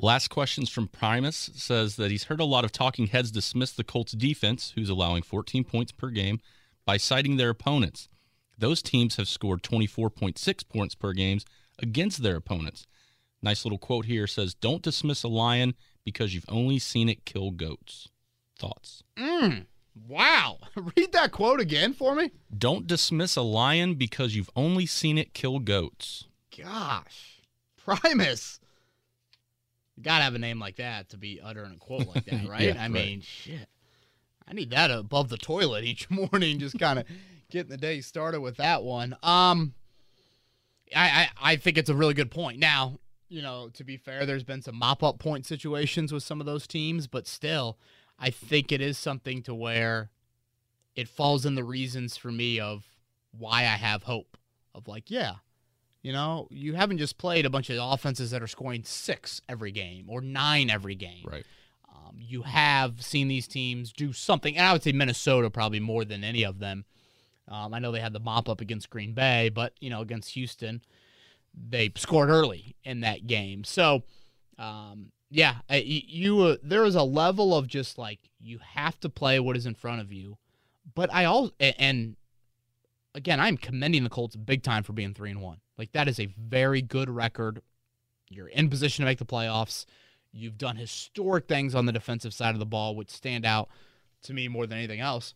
Last 0.00 0.28
questions 0.28 0.70
from 0.70 0.86
Primus 0.86 1.50
says 1.54 1.96
that 1.96 2.12
he's 2.12 2.24
heard 2.24 2.40
a 2.40 2.44
lot 2.44 2.64
of 2.64 2.70
talking 2.70 3.08
heads 3.08 3.32
dismiss 3.32 3.72
the 3.72 3.82
Colts 3.82 4.12
defense, 4.12 4.72
who's 4.76 4.88
allowing 4.88 5.22
14 5.22 5.64
points 5.64 5.90
per 5.90 6.10
game, 6.10 6.40
by 6.86 6.96
citing 6.96 7.36
their 7.36 7.50
opponents. 7.50 8.08
Those 8.56 8.80
teams 8.80 9.16
have 9.16 9.28
scored 9.28 9.62
24.6 9.62 10.68
points 10.68 10.94
per 10.94 11.12
games 11.12 11.44
against 11.80 12.22
their 12.22 12.36
opponents. 12.36 12.86
Nice 13.42 13.64
little 13.64 13.78
quote 13.78 14.06
here 14.06 14.26
says, 14.26 14.54
"Don't 14.54 14.82
dismiss 14.82 15.24
a 15.24 15.28
lion 15.28 15.74
because 16.08 16.34
you've 16.34 16.48
only 16.48 16.78
seen 16.78 17.08
it 17.08 17.24
kill 17.26 17.50
goats." 17.50 18.08
Thoughts? 18.58 19.02
Mm, 19.16 19.66
wow. 20.08 20.58
Read 20.96 21.12
that 21.12 21.32
quote 21.32 21.60
again 21.60 21.92
for 21.92 22.14
me. 22.14 22.30
Don't 22.56 22.86
dismiss 22.86 23.36
a 23.36 23.42
lion 23.42 23.94
because 23.94 24.34
you've 24.34 24.50
only 24.56 24.86
seen 24.86 25.18
it 25.18 25.34
kill 25.34 25.58
goats. 25.58 26.24
Gosh. 26.56 27.40
Primus. 27.76 28.58
You 29.96 30.02
gotta 30.02 30.24
have 30.24 30.34
a 30.34 30.38
name 30.38 30.58
like 30.58 30.76
that 30.76 31.10
to 31.10 31.16
be 31.16 31.40
uttering 31.42 31.72
a 31.72 31.76
quote 31.76 32.06
like 32.08 32.24
that, 32.24 32.48
right? 32.48 32.62
Yeah, 32.62 32.72
I 32.74 32.82
right. 32.84 32.90
mean, 32.90 33.20
shit. 33.20 33.68
I 34.48 34.54
need 34.54 34.70
that 34.70 34.90
above 34.90 35.28
the 35.28 35.36
toilet 35.36 35.84
each 35.84 36.08
morning, 36.10 36.58
just 36.58 36.78
kind 36.78 36.98
of 36.98 37.04
getting 37.50 37.70
the 37.70 37.76
day 37.76 38.00
started 38.00 38.40
with 38.40 38.56
that 38.56 38.82
one. 38.82 39.16
Um 39.22 39.74
I, 40.96 41.28
I 41.40 41.52
I 41.52 41.56
think 41.56 41.78
it's 41.78 41.90
a 41.90 41.94
really 41.94 42.14
good 42.14 42.30
point. 42.30 42.58
Now, 42.58 42.98
you 43.28 43.42
know, 43.42 43.70
to 43.74 43.84
be 43.84 43.96
fair, 43.96 44.26
there's 44.26 44.44
been 44.44 44.62
some 44.62 44.76
mop 44.76 45.02
up 45.02 45.18
point 45.18 45.46
situations 45.46 46.12
with 46.12 46.22
some 46.22 46.40
of 46.40 46.46
those 46.46 46.66
teams, 46.66 47.06
but 47.06 47.26
still, 47.26 47.78
I 48.18 48.30
think 48.30 48.72
it 48.72 48.80
is 48.80 48.98
something 48.98 49.42
to 49.42 49.54
where 49.54 50.10
it 50.96 51.08
falls 51.08 51.46
in 51.46 51.54
the 51.54 51.64
reasons 51.64 52.16
for 52.16 52.32
me 52.32 52.58
of 52.58 52.84
why 53.30 53.60
I 53.60 53.76
have 53.76 54.04
hope. 54.04 54.36
Of 54.74 54.86
like, 54.86 55.10
yeah, 55.10 55.34
you 56.02 56.12
know, 56.12 56.48
you 56.50 56.74
haven't 56.74 56.98
just 56.98 57.18
played 57.18 57.46
a 57.46 57.50
bunch 57.50 57.70
of 57.70 57.78
offenses 57.80 58.30
that 58.30 58.42
are 58.42 58.46
scoring 58.46 58.82
six 58.84 59.42
every 59.48 59.72
game 59.72 60.06
or 60.08 60.20
nine 60.20 60.70
every 60.70 60.94
game. 60.94 61.24
Right. 61.24 61.44
Um, 61.88 62.16
you 62.18 62.42
have 62.42 63.02
seen 63.02 63.28
these 63.28 63.48
teams 63.48 63.92
do 63.92 64.12
something, 64.12 64.56
and 64.56 64.66
I 64.66 64.72
would 64.72 64.82
say 64.82 64.92
Minnesota 64.92 65.50
probably 65.50 65.80
more 65.80 66.04
than 66.04 66.22
any 66.24 66.44
of 66.44 66.58
them. 66.60 66.84
Um, 67.48 67.72
I 67.74 67.78
know 67.78 67.92
they 67.92 68.00
had 68.00 68.12
the 68.12 68.20
mop 68.20 68.48
up 68.48 68.60
against 68.60 68.90
Green 68.90 69.14
Bay, 69.14 69.48
but 69.48 69.72
you 69.80 69.90
know 69.90 70.00
against 70.00 70.30
Houston, 70.30 70.82
they 71.68 71.90
scored 71.96 72.30
early 72.30 72.76
in 72.84 73.00
that 73.00 73.26
game. 73.26 73.64
So, 73.64 74.02
um, 74.58 75.12
yeah, 75.30 75.56
you 75.70 76.40
uh, 76.40 76.56
there 76.62 76.84
is 76.84 76.94
a 76.94 77.02
level 77.02 77.54
of 77.54 77.66
just 77.66 77.98
like 77.98 78.18
you 78.40 78.58
have 78.74 78.98
to 79.00 79.08
play 79.08 79.38
what 79.40 79.56
is 79.56 79.66
in 79.66 79.74
front 79.74 80.00
of 80.00 80.12
you, 80.12 80.38
but 80.94 81.12
I 81.12 81.26
all 81.26 81.50
and 81.60 82.16
again 83.14 83.38
I'm 83.38 83.56
commending 83.58 84.04
the 84.04 84.10
Colts 84.10 84.36
big 84.36 84.62
time 84.62 84.82
for 84.82 84.94
being 84.94 85.12
three 85.12 85.30
and 85.30 85.42
one. 85.42 85.58
Like 85.76 85.92
that 85.92 86.08
is 86.08 86.18
a 86.18 86.34
very 86.38 86.80
good 86.80 87.10
record. 87.10 87.60
You're 88.30 88.48
in 88.48 88.70
position 88.70 89.02
to 89.02 89.06
make 89.06 89.18
the 89.18 89.26
playoffs. 89.26 89.84
You've 90.32 90.58
done 90.58 90.76
historic 90.76 91.46
things 91.46 91.74
on 91.74 91.86
the 91.86 91.92
defensive 91.92 92.34
side 92.34 92.54
of 92.54 92.58
the 92.58 92.66
ball, 92.66 92.94
which 92.94 93.10
stand 93.10 93.44
out 93.44 93.68
to 94.22 94.34
me 94.34 94.48
more 94.48 94.66
than 94.66 94.78
anything 94.78 95.00
else. 95.00 95.34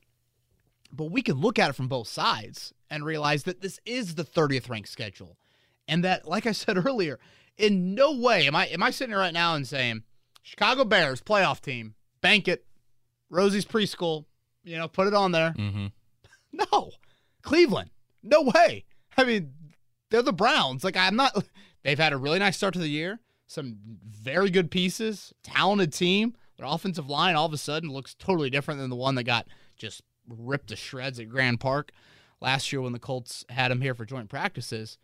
But 0.90 1.10
we 1.10 1.22
can 1.22 1.40
look 1.40 1.58
at 1.58 1.70
it 1.70 1.74
from 1.74 1.88
both 1.88 2.08
sides 2.08 2.74
and 2.90 3.04
realize 3.04 3.44
that 3.44 3.62
this 3.62 3.80
is 3.86 4.14
the 4.14 4.24
30th 4.24 4.68
ranked 4.68 4.90
schedule. 4.90 5.38
And 5.88 6.04
that, 6.04 6.26
like 6.26 6.46
I 6.46 6.52
said 6.52 6.76
earlier, 6.86 7.18
in 7.56 7.94
no 7.94 8.12
way 8.12 8.46
am 8.46 8.56
I 8.56 8.66
am 8.66 8.82
I 8.82 8.90
sitting 8.90 9.12
here 9.12 9.18
right 9.18 9.34
now 9.34 9.54
and 9.54 9.66
saying, 9.66 10.02
Chicago 10.42 10.84
Bears 10.84 11.20
playoff 11.20 11.60
team, 11.60 11.94
bank 12.20 12.48
it, 12.48 12.64
Rosie's 13.30 13.64
preschool, 13.64 14.24
you 14.64 14.76
know, 14.76 14.88
put 14.88 15.06
it 15.06 15.14
on 15.14 15.32
there. 15.32 15.54
Mm-hmm. 15.56 15.86
No. 16.70 16.90
Cleveland. 17.40 17.88
No 18.22 18.42
way. 18.42 18.84
I 19.16 19.24
mean, 19.24 19.54
they're 20.10 20.20
the 20.20 20.34
Browns. 20.34 20.84
Like 20.84 20.98
I'm 20.98 21.16
not 21.16 21.46
they've 21.82 21.98
had 21.98 22.12
a 22.12 22.18
really 22.18 22.38
nice 22.38 22.58
start 22.58 22.74
to 22.74 22.80
the 22.80 22.88
year. 22.88 23.20
Some 23.46 23.76
very 24.06 24.50
good 24.50 24.70
pieces, 24.70 25.32
talented 25.42 25.92
team. 25.92 26.36
Their 26.58 26.66
offensive 26.66 27.08
line 27.08 27.34
all 27.36 27.46
of 27.46 27.52
a 27.52 27.58
sudden 27.58 27.90
looks 27.90 28.14
totally 28.14 28.50
different 28.50 28.80
than 28.80 28.90
the 28.90 28.96
one 28.96 29.14
that 29.14 29.24
got 29.24 29.46
just 29.76 30.02
ripped 30.28 30.68
to 30.68 30.76
shreds 30.76 31.18
at 31.18 31.28
Grand 31.28 31.58
Park 31.58 31.90
last 32.40 32.70
year 32.72 32.80
when 32.82 32.92
the 32.92 32.98
Colts 32.98 33.44
had 33.48 33.70
them 33.70 33.80
here 33.80 33.94
for 33.94 34.04
joint 34.04 34.28
practices. 34.28 34.98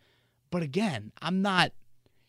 But 0.51 0.63
again, 0.63 1.11
I'm 1.21 1.41
not 1.41 1.71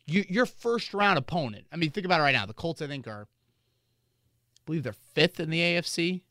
you, 0.06 0.24
your 0.28 0.46
first 0.46 0.92
round 0.92 1.18
opponent. 1.18 1.66
I 1.72 1.76
mean, 1.76 1.90
think 1.90 2.04
about 2.04 2.20
it 2.20 2.24
right 2.24 2.34
now. 2.34 2.46
The 2.46 2.52
Colts, 2.52 2.82
I 2.82 2.86
think, 2.86 3.06
are 3.06 3.26
I 4.58 4.60
believe 4.66 4.82
they're 4.82 4.92
fifth 4.92 5.40
in 5.40 5.50
the 5.50 5.60
AFC. 5.60 6.22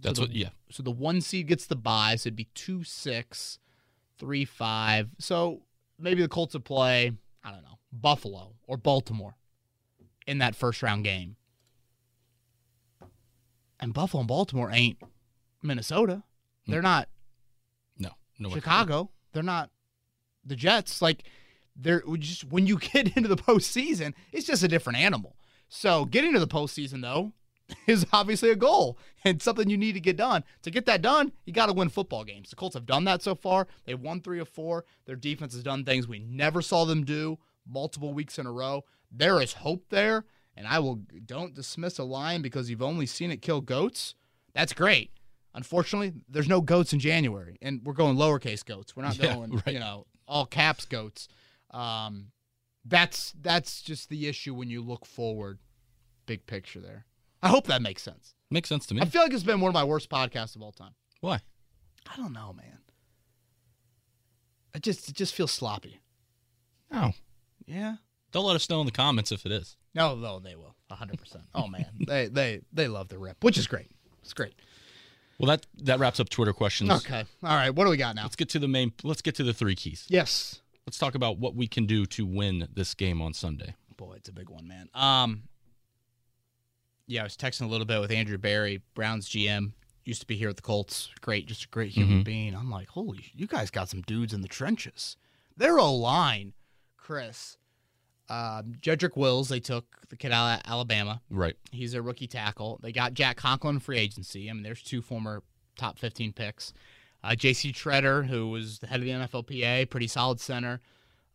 That's 0.00 0.18
the- 0.18 0.26
what. 0.26 0.32
Yeah. 0.32 0.50
So 0.70 0.82
the 0.82 0.90
one 0.90 1.20
seed 1.20 1.48
gets 1.48 1.66
the 1.66 1.76
bye, 1.76 2.16
so 2.16 2.28
it'd 2.28 2.36
be 2.36 2.48
two 2.54 2.84
six, 2.84 3.58
three 4.18 4.44
five. 4.44 5.10
So 5.18 5.62
maybe 5.98 6.22
the 6.22 6.28
Colts 6.28 6.54
would 6.54 6.64
play, 6.64 7.12
I 7.44 7.50
don't 7.50 7.62
know, 7.62 7.78
Buffalo 7.92 8.54
or 8.66 8.76
Baltimore 8.76 9.36
in 10.26 10.38
that 10.38 10.54
first 10.54 10.82
round 10.82 11.04
game. 11.04 11.36
And 13.78 13.94
Buffalo 13.94 14.20
and 14.20 14.28
Baltimore 14.28 14.70
ain't 14.70 14.98
Minnesota. 15.62 16.22
They're 16.66 16.80
mm. 16.80 16.84
not 16.84 17.08
No. 17.98 18.10
No. 18.38 18.48
way. 18.50 18.56
Chicago. 18.56 19.10
They're 19.32 19.42
not 19.42 19.70
the 20.44 20.56
Jets. 20.56 21.00
Like 21.02 21.24
they're 21.76 22.02
just 22.18 22.44
when 22.44 22.66
you 22.66 22.78
get 22.92 23.16
into 23.16 23.28
the 23.28 23.36
postseason, 23.36 24.14
it's 24.32 24.46
just 24.46 24.62
a 24.62 24.68
different 24.68 24.98
animal. 24.98 25.36
So 25.68 26.04
getting 26.04 26.32
to 26.34 26.40
the 26.40 26.48
postseason 26.48 27.02
though 27.02 27.32
is 27.86 28.04
obviously 28.12 28.50
a 28.50 28.56
goal 28.56 28.98
and 29.24 29.40
something 29.40 29.70
you 29.70 29.78
need 29.78 29.92
to 29.92 30.00
get 30.00 30.16
done. 30.16 30.42
To 30.62 30.70
get 30.70 30.86
that 30.86 31.02
done, 31.02 31.32
you 31.44 31.52
got 31.52 31.66
to 31.66 31.72
win 31.72 31.88
football 31.88 32.24
games. 32.24 32.50
The 32.50 32.56
Colts 32.56 32.74
have 32.74 32.86
done 32.86 33.04
that 33.04 33.22
so 33.22 33.34
far. 33.34 33.68
They've 33.84 34.00
won 34.00 34.20
three 34.20 34.40
of 34.40 34.48
four. 34.48 34.84
Their 35.06 35.16
defense 35.16 35.54
has 35.54 35.62
done 35.62 35.84
things 35.84 36.08
we 36.08 36.18
never 36.18 36.62
saw 36.62 36.84
them 36.84 37.04
do 37.04 37.38
multiple 37.68 38.12
weeks 38.12 38.38
in 38.38 38.46
a 38.46 38.52
row. 38.52 38.82
There 39.12 39.40
is 39.40 39.52
hope 39.54 39.84
there, 39.90 40.24
and 40.56 40.66
I 40.66 40.78
will 40.80 41.00
don't 41.26 41.54
dismiss 41.54 41.98
a 41.98 42.04
lion 42.04 42.42
because 42.42 42.70
you've 42.70 42.82
only 42.82 43.06
seen 43.06 43.30
it 43.30 43.42
kill 43.42 43.60
goats. 43.60 44.14
That's 44.54 44.72
great. 44.72 45.12
Unfortunately, 45.54 46.12
there's 46.28 46.48
no 46.48 46.60
goats 46.60 46.92
in 46.92 47.00
January, 47.00 47.56
and 47.60 47.80
we're 47.84 47.92
going 47.92 48.16
lowercase 48.16 48.64
goats. 48.64 48.96
We're 48.96 49.02
not 49.02 49.18
Yeah, 49.22 49.34
going, 49.34 49.50
right. 49.50 49.74
you 49.74 49.80
know, 49.80 50.06
all 50.30 50.46
caps 50.46 50.86
goats. 50.86 51.28
Um, 51.72 52.28
that's 52.84 53.34
that's 53.40 53.82
just 53.82 54.08
the 54.08 54.26
issue 54.26 54.54
when 54.54 54.70
you 54.70 54.80
look 54.80 55.04
forward, 55.04 55.58
big 56.26 56.46
picture 56.46 56.80
there. 56.80 57.04
I 57.42 57.48
hope 57.48 57.66
that 57.66 57.82
makes 57.82 58.02
sense. 58.02 58.34
Makes 58.50 58.68
sense 58.68 58.86
to 58.86 58.94
me. 58.94 59.02
I 59.02 59.04
feel 59.04 59.22
like 59.22 59.32
it's 59.32 59.42
been 59.42 59.60
one 59.60 59.68
of 59.68 59.74
my 59.74 59.84
worst 59.84 60.08
podcasts 60.08 60.56
of 60.56 60.62
all 60.62 60.72
time. 60.72 60.94
Why? 61.20 61.40
I 62.10 62.16
don't 62.16 62.32
know, 62.32 62.54
man. 62.56 62.78
It 64.74 64.82
just 64.82 65.08
it 65.08 65.14
just 65.14 65.34
feels 65.34 65.50
sloppy. 65.50 66.00
Oh. 66.92 67.12
Yeah. 67.66 67.96
They'll 68.32 68.46
let 68.46 68.56
us 68.56 68.68
know 68.70 68.80
in 68.80 68.86
the 68.86 68.92
comments 68.92 69.32
if 69.32 69.44
it 69.44 69.52
is. 69.52 69.76
No, 69.94 70.14
no, 70.14 70.38
they 70.38 70.54
will. 70.54 70.76
100%. 70.90 71.42
Oh 71.54 71.66
man. 71.66 71.86
they 72.06 72.28
they 72.28 72.60
they 72.72 72.88
love 72.88 73.08
the 73.08 73.18
rip, 73.18 73.42
which 73.42 73.58
is 73.58 73.66
great. 73.66 73.90
It's 74.22 74.32
great. 74.32 74.54
Well, 75.40 75.48
that 75.48 75.66
that 75.84 75.98
wraps 75.98 76.20
up 76.20 76.28
Twitter 76.28 76.52
questions. 76.52 76.90
Okay. 76.90 77.24
All 77.42 77.56
right. 77.56 77.70
What 77.70 77.84
do 77.84 77.90
we 77.90 77.96
got 77.96 78.14
now? 78.14 78.22
Let's 78.22 78.36
get 78.36 78.50
to 78.50 78.58
the 78.58 78.68
main. 78.68 78.92
Let's 79.02 79.22
get 79.22 79.34
to 79.36 79.42
the 79.44 79.54
three 79.54 79.74
keys. 79.74 80.06
Yes. 80.08 80.60
Let's 80.86 80.98
talk 80.98 81.14
about 81.14 81.38
what 81.38 81.54
we 81.54 81.66
can 81.66 81.86
do 81.86 82.04
to 82.06 82.26
win 82.26 82.68
this 82.74 82.94
game 82.94 83.22
on 83.22 83.32
Sunday. 83.32 83.74
Boy, 83.96 84.14
it's 84.16 84.28
a 84.28 84.32
big 84.32 84.48
one, 84.50 84.66
man. 84.68 84.88
Um, 84.94 85.44
yeah, 87.06 87.20
I 87.22 87.24
was 87.24 87.36
texting 87.36 87.62
a 87.62 87.66
little 87.68 87.86
bit 87.86 88.00
with 88.00 88.10
Andrew 88.10 88.38
Berry, 88.38 88.82
Browns 88.94 89.28
GM. 89.28 89.72
Used 90.04 90.20
to 90.22 90.26
be 90.26 90.36
here 90.36 90.48
at 90.48 90.56
the 90.56 90.62
Colts. 90.62 91.10
Great, 91.20 91.46
just 91.46 91.64
a 91.64 91.68
great 91.68 91.90
human 91.92 92.20
Mhm. 92.20 92.24
being. 92.24 92.54
I'm 92.54 92.70
like, 92.70 92.88
holy, 92.88 93.26
you 93.34 93.46
guys 93.46 93.70
got 93.70 93.88
some 93.88 94.02
dudes 94.02 94.32
in 94.32 94.40
the 94.40 94.48
trenches. 94.48 95.16
Their 95.56 95.78
O 95.78 95.94
line, 95.94 96.54
Chris. 96.96 97.56
Um, 98.30 98.76
Jedrick 98.80 99.16
Wills, 99.16 99.48
they 99.48 99.58
took 99.58 99.84
the 100.08 100.16
kid 100.16 100.30
out 100.30 100.54
of 100.54 100.60
Alabama. 100.64 101.20
Right. 101.30 101.56
He's 101.72 101.94
a 101.94 102.00
rookie 102.00 102.28
tackle. 102.28 102.78
They 102.80 102.92
got 102.92 103.12
Jack 103.12 103.36
Conklin 103.36 103.80
free 103.80 103.98
agency. 103.98 104.48
I 104.48 104.52
mean, 104.52 104.62
there's 104.62 104.82
two 104.82 105.02
former 105.02 105.42
top 105.76 105.98
15 105.98 106.32
picks. 106.32 106.72
Uh, 107.24 107.34
J.C. 107.34 107.72
Tretter, 107.72 108.24
who 108.24 108.48
was 108.48 108.78
the 108.78 108.86
head 108.86 109.00
of 109.00 109.04
the 109.04 109.10
NFLPA, 109.10 109.90
pretty 109.90 110.06
solid 110.06 110.40
center. 110.40 110.80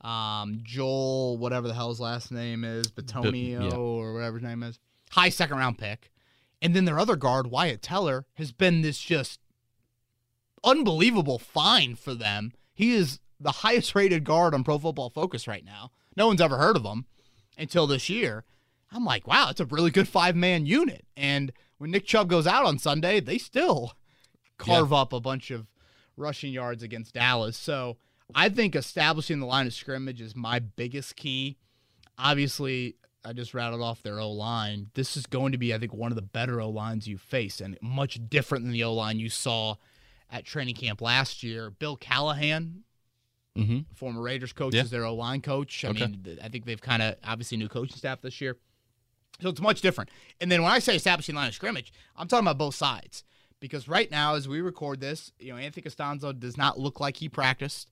Um, 0.02 0.62
Joel, 0.64 1.38
whatever 1.38 1.68
the 1.68 1.74
hell 1.74 1.90
his 1.90 2.00
last 2.00 2.32
name 2.32 2.64
is, 2.64 2.88
Bitonio 2.88 3.72
yeah. 3.72 3.78
or 3.78 4.14
whatever 4.14 4.38
his 4.38 4.48
name 4.48 4.64
is, 4.64 4.80
high 5.12 5.30
second 5.30 5.58
round 5.58 5.78
pick. 5.78 6.12
And 6.62 6.74
then 6.74 6.86
their 6.86 6.98
other 6.98 7.18
guard, 7.18 7.48
Wyatt 7.48 7.82
Teller, 7.82 8.26
has 8.36 8.54
been 8.54 8.82
this 8.82 9.00
just 9.00 9.40
unbelievable 10.64 11.40
find 11.40 12.00
for 12.00 12.16
them. 12.16 12.54
He 12.74 12.94
is 12.94 13.20
the 13.40 13.52
highest 13.52 13.94
rated 13.96 14.24
guard 14.24 14.54
on 14.54 14.64
Pro 14.64 14.80
Football 14.80 15.10
Focus 15.10 15.48
right 15.48 15.66
now. 15.66 15.92
No 16.16 16.28
one's 16.28 16.42
ever 16.42 16.58
heard 16.58 16.76
of 16.76 16.84
them 16.84 17.06
until 17.58 17.88
this 17.88 18.10
year. 18.10 18.44
I'm 18.92 19.04
like, 19.04 19.28
wow, 19.28 19.50
it's 19.50 19.60
a 19.60 19.66
really 19.66 19.92
good 19.92 20.08
five 20.08 20.36
man 20.36 20.66
unit. 20.66 21.06
And 21.18 21.52
when 21.78 21.92
Nick 21.92 22.06
Chubb 22.06 22.30
goes 22.30 22.48
out 22.48 22.66
on 22.66 22.80
Sunday, 22.80 23.20
they 23.20 23.38
still 23.38 23.94
carve 24.58 24.94
up 24.94 25.12
a 25.14 25.20
bunch 25.20 25.52
of 25.52 25.68
rushing 26.18 26.54
yards 26.54 26.84
against 26.84 27.14
Dallas. 27.14 27.58
So 27.58 27.98
I 28.34 28.50
think 28.50 28.76
establishing 28.76 29.40
the 29.40 29.46
line 29.46 29.68
of 29.68 29.74
scrimmage 29.74 30.22
is 30.22 30.36
my 30.36 30.60
biggest 30.60 31.16
key. 31.16 31.58
Obviously, 32.18 32.96
I 33.26 33.34
just 33.34 33.54
rattled 33.54 33.82
off 33.82 34.04
their 34.04 34.20
O 34.20 34.32
line. 34.32 34.92
This 34.94 35.18
is 35.18 35.26
going 35.26 35.52
to 35.52 35.58
be, 35.58 35.74
I 35.74 35.80
think, 35.80 35.94
one 35.94 36.12
of 36.12 36.16
the 36.16 36.22
better 36.22 36.62
O 36.62 36.70
lines 36.70 37.08
you 37.08 37.18
face 37.18 37.60
and 37.60 37.78
much 37.82 38.20
different 38.30 38.64
than 38.64 38.72
the 38.72 38.84
O 38.84 38.94
line 38.94 39.20
you 39.20 39.30
saw 39.30 39.76
at 40.32 40.46
training 40.46 40.76
camp 40.76 41.02
last 41.02 41.44
year. 41.44 41.70
Bill 41.70 41.98
Callahan, 41.98 42.84
Mm-hmm. 43.56 43.80
former 43.96 44.22
Raiders 44.22 44.52
coach, 44.54 44.74
Yeah. 44.74 44.82
is 44.84 44.90
their 44.90 45.06
O 45.06 45.16
line 45.16 45.42
coach. 45.42 45.86
I 45.86 45.90
Okay. 45.90 46.08
mean, 46.08 46.40
I 46.44 46.50
think 46.50 46.66
they've 46.66 46.82
kind 46.82 47.02
of 47.02 47.16
obviously 47.24 47.58
new 47.58 47.70
coaching 47.70 47.96
staff 47.96 48.22
this 48.22 48.42
year. 48.42 48.58
So 49.42 49.50
it's 49.50 49.62
much 49.62 49.82
different. 49.82 50.10
And 50.42 50.52
then 50.52 50.62
when 50.62 50.72
I 50.72 50.80
say 50.80 50.96
establishing 50.96 51.36
line 51.36 51.48
of 51.48 51.54
scrimmage, 51.54 51.94
I'm 52.18 52.28
talking 52.28 52.46
about 52.46 52.58
both 52.58 52.76
sides. 52.76 53.24
Because 53.62 53.88
right 53.88 54.12
now, 54.12 54.36
as 54.36 54.48
we 54.48 54.60
record 54.62 55.00
this, 55.00 55.32
you 55.40 55.52
know, 55.52 55.58
Anthony 55.58 55.84
Castonzo 55.90 56.38
does 56.38 56.58
not 56.58 56.78
look 56.78 57.00
like 57.00 57.18
he 57.18 57.30
practiced 57.30 57.90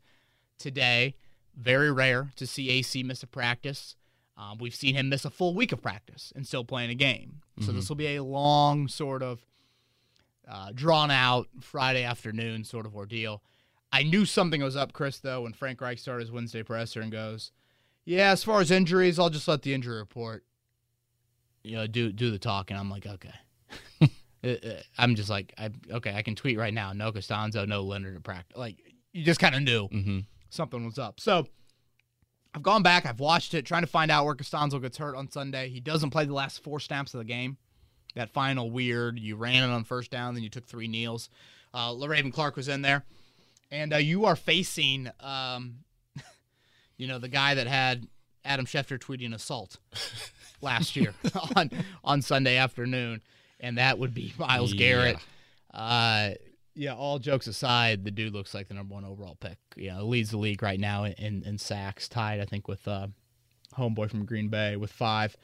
today. 0.59 1.16
Very 1.55 1.91
rare 1.91 2.32
to 2.36 2.45
see 2.45 2.70
AC 2.70 3.01
miss 3.03 3.24
a 3.24 3.28
practice. 3.28 3.95
Um, 4.36 4.57
we've 4.57 4.76
seen 4.76 4.95
him 4.95 5.07
miss 5.09 5.24
a 5.26 5.30
full 5.30 5.53
week 5.53 5.72
of 5.72 5.82
practice 5.82 6.34
and 6.36 6.45
still 6.45 6.66
playing 6.66 6.89
a 6.89 6.95
game. 6.95 7.41
So 7.61 7.72
Mhm. 7.72 7.76
this 7.76 7.88
will 7.89 7.95
be 7.95 8.16
a 8.16 8.24
long, 8.24 8.88
sort 8.88 9.24
of 9.24 9.45
uh, 10.47 10.72
drawn 10.74 11.09
out 11.09 11.47
Friday 11.61 12.03
afternoon 12.03 12.66
sort 12.66 12.86
of 12.86 12.95
ordeal. 12.95 13.41
I 13.94 14.04
knew 14.04 14.26
something 14.26 14.62
was 14.62 14.76
up, 14.76 14.91
Chris, 14.91 15.20
though, 15.20 15.41
when 15.44 15.54
Frank 15.54 15.80
Reich 15.80 16.00
started 16.00 16.22
his 16.24 16.32
Wednesday 16.32 16.64
presser 16.64 17.00
and 17.00 17.12
goes, 17.12 17.52
"Yeah, 18.04 18.32
as 18.32 18.44
far 18.44 18.60
as 18.60 18.72
injuries, 18.72 19.20
I'll 19.20 19.30
just 19.30 19.48
let 19.48 19.62
the 19.62 19.74
injury 19.74 19.98
report, 19.98 20.44
you 21.64 21.76
know, 21.78 21.88
do 21.88 22.12
do 22.12 22.32
the 22.32 22.39
talking." 22.39 22.76
I'm 22.76 22.89
like, 22.89 23.06
okay. 23.06 23.34
Uh, 24.46 24.58
uh, 24.68 24.74
I'm 24.98 25.16
just 25.16 25.30
like, 25.30 25.54
I 25.58 25.70
okay, 25.89 26.14
I 26.14 26.22
can 26.22 26.36
tweet 26.36 26.58
right 26.58 26.74
now. 26.74 26.91
No 26.91 27.14
Castonzo, 27.14 27.66
no 27.66 27.82
Leonard 27.82 28.18
at 28.18 28.24
practice. 28.24 28.58
Like, 28.58 28.76
you 29.14 29.24
just 29.24 29.39
kind 29.39 29.56
of 29.56 29.62
knew 29.62 29.88
Mm-hmm. 29.88 30.20
something 30.50 30.84
was 30.86 31.00
up. 31.00 31.22
So 31.22 31.48
I've 32.54 32.62
gone 32.62 32.84
back, 32.84 33.06
I've 33.06 33.22
watched 33.22 33.54
it, 33.54 33.66
trying 33.66 33.84
to 33.84 33.88
find 33.88 34.12
out 34.12 34.26
where 34.26 34.36
Castonzo 34.36 34.82
gets 34.82 34.98
hurt 34.98 35.16
on 35.16 35.32
Sunday. 35.32 35.70
He 35.70 35.80
doesn't 35.80 36.10
play 36.10 36.26
the 36.26 36.34
last 36.34 36.62
four 36.62 36.82
snaps 36.82 37.14
of 37.14 37.20
the 37.20 37.24
game. 37.24 37.56
That 38.16 38.32
final 38.34 38.70
weird, 38.70 39.18
you 39.18 39.38
ran 39.38 39.64
it 39.64 39.74
on 39.74 39.86
first 39.86 40.12
down, 40.12 40.34
then 40.34 40.44
you 40.44 40.50
took 40.50 40.66
three 40.68 40.89
kneels. 40.89 41.30
Uh, 41.74 41.91
Le'Raven 41.91 42.34
Clark 42.34 42.58
was 42.58 42.68
in 42.68 42.82
there. 42.82 43.06
And 43.74 43.91
uh, 43.91 43.97
you 43.97 44.26
are 44.26 44.36
facing, 44.36 45.09
um, 45.19 45.80
you 46.97 47.07
know, 47.07 47.17
the 47.17 47.28
guy 47.28 47.55
that 47.55 47.65
had 47.65 48.05
Adam 48.45 48.67
Schefter 48.67 48.99
tweeting 48.99 49.34
assault 49.34 49.78
last 50.61 50.95
year 50.95 51.15
on, 51.55 51.71
on 52.03 52.21
Sunday 52.21 52.57
afternoon. 52.57 53.24
And 53.59 53.80
that 53.80 53.97
would 53.97 54.13
be 54.13 54.32
Myles 54.38 54.74
Garrett. 54.74 55.17
Uh, 55.74 56.32
yeah, 56.76 56.93
all 56.93 57.17
jokes 57.17 57.47
aside, 57.47 58.03
the 58.03 58.11
dude 58.11 58.34
looks 58.34 58.53
like 58.53 58.67
the 58.67 58.76
number 58.76 58.93
one 58.93 59.05
overall 59.05 59.38
pick. 59.39 59.57
You 59.76 59.89
know, 59.91 60.05
leads 60.05 60.30
the 60.30 60.38
league 60.38 60.61
right 60.61 60.80
now 60.80 61.05
in, 61.05 61.43
in 61.43 61.57
sacks, 61.57 62.07
tied, 62.07 62.41
I 62.41 62.45
think, 62.45 62.67
with 62.67 62.88
uh, 62.88 63.07
homeboy 63.76 64.07
from 64.11 64.26
Green 64.26 64.49
Bay 64.49 64.76
with 64.76 64.91
five. 64.91 65.36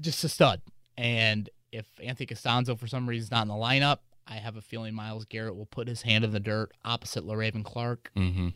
Just 0.00 0.24
a 0.24 0.30
stud. 0.30 0.62
And 0.96 1.50
if 1.72 1.86
Anthony 2.02 2.26
Castonzo, 2.26 2.78
for 2.78 2.86
some 2.86 3.06
reason, 3.06 3.24
is 3.24 3.30
not 3.30 3.42
in 3.42 3.48
the 3.48 3.54
lineup, 3.54 3.98
I 4.32 4.36
have 4.36 4.56
a 4.56 4.62
feeling 4.62 4.94
Myles 4.94 5.24
Garrett 5.24 5.56
will 5.56 5.66
put 5.66 5.88
his 5.88 6.02
hand 6.02 6.24
in 6.24 6.30
the 6.32 6.40
dirt 6.40 6.72
opposite 6.84 7.24
Le'Raven 7.26 7.64
Clark 7.64 8.10
Mm-hmm. 8.16 8.48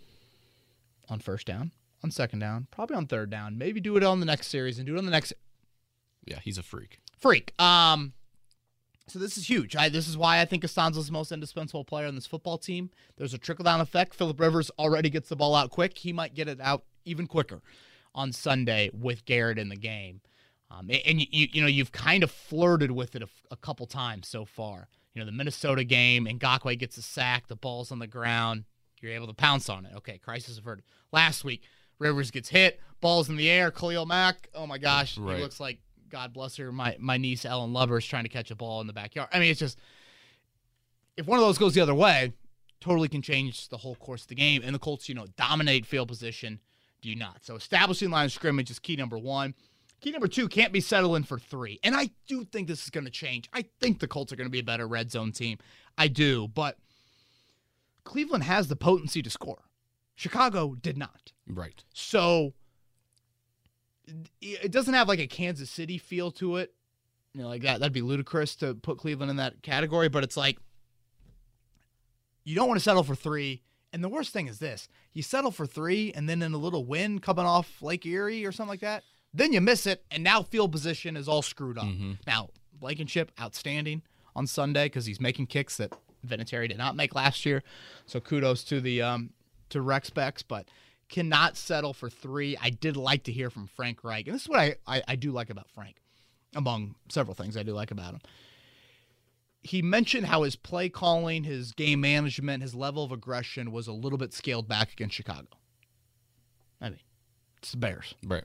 on 1.09 1.19
first 1.21 1.47
down, 1.47 1.73
on 2.03 2.11
second 2.11 2.39
down, 2.41 2.67
probably 2.71 2.97
on 2.97 3.07
third 3.07 3.31
down. 3.31 3.59
Maybe 3.59 3.81
do 3.81 3.97
it 3.97 4.03
on 4.03 4.21
the 4.21 4.27
next 4.27 4.49
series 4.49 4.79
and 4.79 4.87
do 4.87 4.95
it 4.95 4.99
on 4.99 5.05
the 5.05 5.11
next 5.11 5.33
Yeah, 6.25 6.39
he's 6.43 6.59
a 6.59 6.63
freak. 6.63 6.99
freak. 7.19 7.53
Um, 7.61 8.13
so 9.09 9.19
this 9.19 9.37
is 9.39 9.49
huge. 9.49 9.77
I, 9.77 9.89
this 9.89 10.09
is 10.09 10.17
why 10.17 10.41
I 10.41 10.45
think 10.47 10.63
Castonzo's 10.65 11.07
the 11.07 11.13
most 11.13 11.31
indispensable 11.31 11.85
player 11.85 12.07
on 12.07 12.15
this 12.17 12.27
football 12.27 12.59
team. 12.59 12.91
There's 13.17 13.35
a 13.35 13.39
trickle 13.39 13.65
down 13.65 13.81
effect. 13.81 14.15
Philip 14.15 14.41
Rivers 14.41 14.71
already 14.79 15.11
gets 15.11 15.29
the 15.29 15.37
ball 15.37 15.55
out 15.55 15.71
quick. 15.71 15.99
He 15.99 16.13
might 16.13 16.35
get 16.35 16.49
it 16.49 16.61
out 16.61 16.85
even 17.05 17.27
quicker 17.27 17.63
on 18.15 18.33
Sunday 18.33 18.91
with 18.93 19.25
Garrett 19.25 19.59
in 19.59 19.69
the 19.69 19.77
game. 19.77 20.23
Um, 20.71 20.91
and 20.91 21.21
you, 21.21 21.47
you 21.53 21.61
know 21.61 21.69
you've 21.69 21.93
kind 21.93 22.25
of 22.25 22.31
flirted 22.33 22.91
with 22.91 23.15
it 23.15 23.23
a, 23.23 23.29
a 23.53 23.57
couple 23.57 23.87
times 23.87 24.27
so 24.27 24.45
far. 24.45 24.89
You 25.17 25.23
know 25.23 25.27
the 25.27 25.33
Minnesota 25.33 25.83
game, 25.83 26.27
Ngakoue 26.27 26.79
gets 26.79 26.99
a 26.99 27.03
sack, 27.03 27.47
the 27.47 27.57
ball's 27.57 27.91
on 27.91 28.01
the 28.01 28.07
ground, 28.07 28.65
you're 29.01 29.13
able 29.13 29.27
to 29.29 29.33
pounce 29.33 29.71
on 29.71 29.87
it. 29.87 29.93
Okay, 29.97 30.19
crisis 30.19 30.59
averted. 30.59 30.85
Last 31.11 31.43
week, 31.43 31.63
Rivers 31.99 32.31
gets 32.31 32.51
hit, 32.51 32.79
balls 33.01 33.31
in 33.31 33.37
the 33.37 33.49
air. 33.49 33.71
Khalil 33.71 34.05
Mack, 34.05 34.51
oh 34.55 34.67
my 34.67 34.77
gosh, 34.77 35.17
Right. 35.17 35.37
he 35.39 35.43
looks 35.43 35.59
like 35.59 35.79
God 36.11 36.35
bless 36.35 36.57
her. 36.57 36.71
My 36.71 36.99
my 37.01 37.17
niece 37.17 37.47
Ellen 37.47 37.73
Lover 37.73 37.97
is 37.97 38.05
trying 38.05 38.25
to 38.25 38.29
catch 38.29 38.51
a 38.51 38.55
ball 38.55 38.83
in 38.83 38.87
the 38.87 38.93
backyard. 38.93 39.31
I 39.33 39.39
mean, 39.39 39.51
it's 39.51 39.59
just 39.59 39.79
if 41.17 41.27
one 41.27 41.39
of 41.39 41.47
those 41.47 41.57
goes 41.57 41.73
the 41.73 41.81
other 41.81 41.95
way, 41.95 42.35
totally 42.83 43.09
can 43.09 43.23
change 43.23 43.71
the 43.71 43.79
whole 43.79 43.95
course 43.95 44.21
of 44.21 44.29
the 44.29 44.35
game. 44.35 44.61
And 44.63 44.75
the 44.75 44.79
Colts, 44.79 45.09
you 45.09 45.15
know, 45.15 45.25
dominate 45.39 45.87
field 45.87 46.09
position. 46.09 46.61
Do 47.01 47.09
you 47.09 47.17
not? 47.17 47.43
So 47.43 47.57
establishing 47.57 48.11
line 48.11 48.27
of 48.27 48.33
scrimmage 48.33 48.71
is 48.71 48.79
key 48.79 48.97
number 48.97 49.17
one. 49.17 49.55
Key 50.01 50.11
number 50.11 50.29
two 50.29 50.49
can't 50.49 50.73
be 50.73 50.81
settling 50.81 51.25
for 51.25 51.39
three. 51.39 51.81
And 51.83 51.97
I 51.97 52.11
do 52.29 52.45
think 52.45 52.69
this 52.69 52.85
is 52.85 52.91
going 52.91 53.05
to 53.05 53.11
change. 53.11 53.49
I 53.53 53.65
think 53.81 53.99
the 53.99 54.09
Colts 54.09 54.33
are 54.33 54.37
going 54.37 54.47
to 54.47 54.53
be 54.53 54.59
a 54.59 54.65
better 54.65 54.87
red 54.87 55.11
zone 55.11 55.33
team. 55.33 55.59
I 55.97 56.09
do, 56.09 56.49
but 56.49 56.77
Cleveland 58.05 58.45
has 58.45 58.69
the 58.69 58.77
potency 58.77 59.23
to 59.23 59.31
score. 59.31 59.65
Chicago 60.15 60.75
did 60.75 60.97
not. 60.97 61.33
Right. 61.47 61.83
So 61.95 62.55
it 64.41 64.71
doesn't 64.71 64.95
have 64.95 65.09
like 65.09 65.19
a 65.19 65.27
Kansas 65.27 65.71
City 65.71 65.99
feel 65.99 66.31
to 66.33 66.57
it. 66.57 66.73
You 67.33 67.43
know, 67.43 67.49
like 67.49 67.63
that 67.63 67.81
that'd 67.81 67.93
be 67.93 68.03
ludicrous 68.03 68.57
to 68.57 68.75
put 68.75 68.99
Cleveland 68.99 69.31
in 69.31 69.37
that 69.37 69.63
category, 69.63 70.09
but 70.09 70.25
it's 70.25 70.37
like 70.37 70.59
you 72.45 72.55
don't 72.55 72.69
want 72.69 72.79
to 72.79 72.85
settle 72.85 73.03
for 73.03 73.15
3. 73.15 73.63
And 73.93 74.03
the 74.03 74.09
worst 74.09 74.33
thing 74.33 74.47
is 74.47 74.59
this. 74.59 74.89
You 75.13 75.23
settle 75.23 75.51
for 75.51 75.67
3 75.67 76.13
and 76.15 76.29
then 76.29 76.43
in 76.43 76.55
a 76.55 76.59
little 76.59 76.85
wind 76.85 77.23
coming 77.23 77.45
off 77.45 77.83
Lake 77.83 78.07
Erie 78.07 78.47
or 78.47 78.53
something 78.53 78.71
like 78.71 78.81
that, 78.81 79.05
then 79.37 79.53
you 79.53 79.61
miss 79.61 79.87
it 79.87 80.05
and 80.11 80.23
now 80.25 80.43
field 80.43 80.73
position 80.73 81.17
is 81.17 81.29
all 81.29 81.43
screwed 81.43 81.79
up. 81.79 81.85
Mhm. 81.85 82.19
Now, 82.27 82.51
Blankenship 82.73 83.33
outstanding 83.41 84.03
on 84.35 84.47
Sunday 84.47 84.89
cuz 84.89 85.07
he's 85.07 85.21
making 85.21 85.47
kicks 85.47 85.77
that 85.79 85.93
Vinatieri 86.27 86.69
did 86.69 86.79
not 86.79 86.97
make 86.97 87.15
last 87.15 87.47
year. 87.47 87.63
So 88.07 88.21
kudos 88.21 88.65
to 88.65 88.81
the 88.81 89.03
um 89.03 89.33
to 89.71 89.81
Rec 89.81 90.05
Specs, 90.05 90.43
but 90.43 90.69
cannot 91.09 91.57
settle 91.57 91.93
for 91.93 92.11
three. 92.11 92.57
I 92.57 92.71
did 92.71 92.97
like 92.97 93.23
to 93.25 93.33
hear 93.33 93.49
from 93.51 93.67
Frank 93.69 94.03
Reich, 94.05 94.27
and 94.27 94.35
this 94.35 94.43
is 94.43 94.49
what 94.49 94.59
I, 94.59 94.77
I, 94.87 95.03
I 95.09 95.17
do 95.17 95.31
like 95.33 95.51
about 95.51 95.71
Frank, 95.71 95.97
among 96.55 96.97
several 97.09 97.35
things 97.35 97.57
I 97.57 97.63
do 97.63 97.73
like 97.73 97.91
about 97.93 98.15
him. 98.15 98.21
He 99.63 99.83
mentioned 99.83 100.27
how 100.27 100.43
his 100.43 100.55
play 100.57 100.89
calling, 100.89 101.45
his 101.45 101.73
game 101.73 102.01
management, 102.01 102.63
his 102.63 102.75
level 102.75 103.03
of 103.05 103.11
aggression 103.13 103.73
was 103.73 103.87
a 103.89 103.93
little 103.93 104.19
bit 104.19 104.33
scaled 104.33 104.69
back 104.69 104.93
against 104.93 105.15
Chicago. 105.17 105.49
I 106.81 106.91
mean, 106.91 107.01
it's 107.59 107.73
the 107.73 107.77
Bears. 107.79 108.15
Right. 108.25 108.45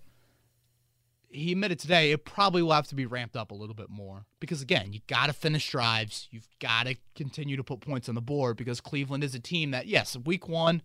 He 1.33 1.53
admitted 1.53 1.79
today 1.79 2.11
it 2.11 2.25
probably 2.25 2.61
will 2.61 2.73
have 2.73 2.87
to 2.87 2.95
be 2.95 3.05
ramped 3.05 3.37
up 3.37 3.51
a 3.51 3.55
little 3.55 3.75
bit 3.75 3.89
more 3.89 4.25
because 4.39 4.61
again, 4.61 4.91
you 4.91 4.99
got 5.07 5.27
to 5.27 5.33
finish 5.33 5.69
drives. 5.69 6.27
You've 6.29 6.47
got 6.59 6.87
to 6.87 6.95
continue 7.15 7.55
to 7.55 7.63
put 7.63 7.79
points 7.79 8.09
on 8.09 8.15
the 8.15 8.21
board 8.21 8.57
because 8.57 8.81
Cleveland 8.81 9.23
is 9.23 9.33
a 9.33 9.39
team 9.39 9.71
that 9.71 9.87
yes, 9.87 10.17
week 10.25 10.47
one 10.49 10.81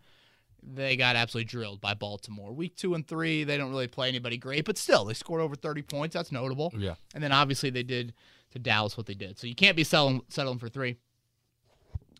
they 0.66 0.96
got 0.96 1.16
absolutely 1.16 1.46
drilled 1.46 1.80
by 1.80 1.94
Baltimore. 1.94 2.52
Week 2.52 2.76
two 2.76 2.94
and 2.94 3.06
three, 3.06 3.44
they 3.44 3.56
don't 3.56 3.70
really 3.70 3.86
play 3.86 4.08
anybody 4.08 4.36
great, 4.36 4.64
but 4.64 4.76
still, 4.76 5.04
they 5.04 5.14
scored 5.14 5.40
over 5.40 5.54
30 5.54 5.82
points. 5.82 6.14
That's 6.14 6.32
notable. 6.32 6.72
Yeah. 6.76 6.94
And 7.14 7.22
then 7.22 7.32
obviously 7.32 7.70
they 7.70 7.82
did 7.82 8.14
to 8.50 8.58
Dallas 8.58 8.96
what 8.96 9.06
they 9.06 9.14
did. 9.14 9.38
So 9.38 9.46
you 9.46 9.54
can't 9.54 9.76
be 9.76 9.84
selling, 9.84 10.22
settling 10.28 10.58
for 10.58 10.68
three. 10.68 10.96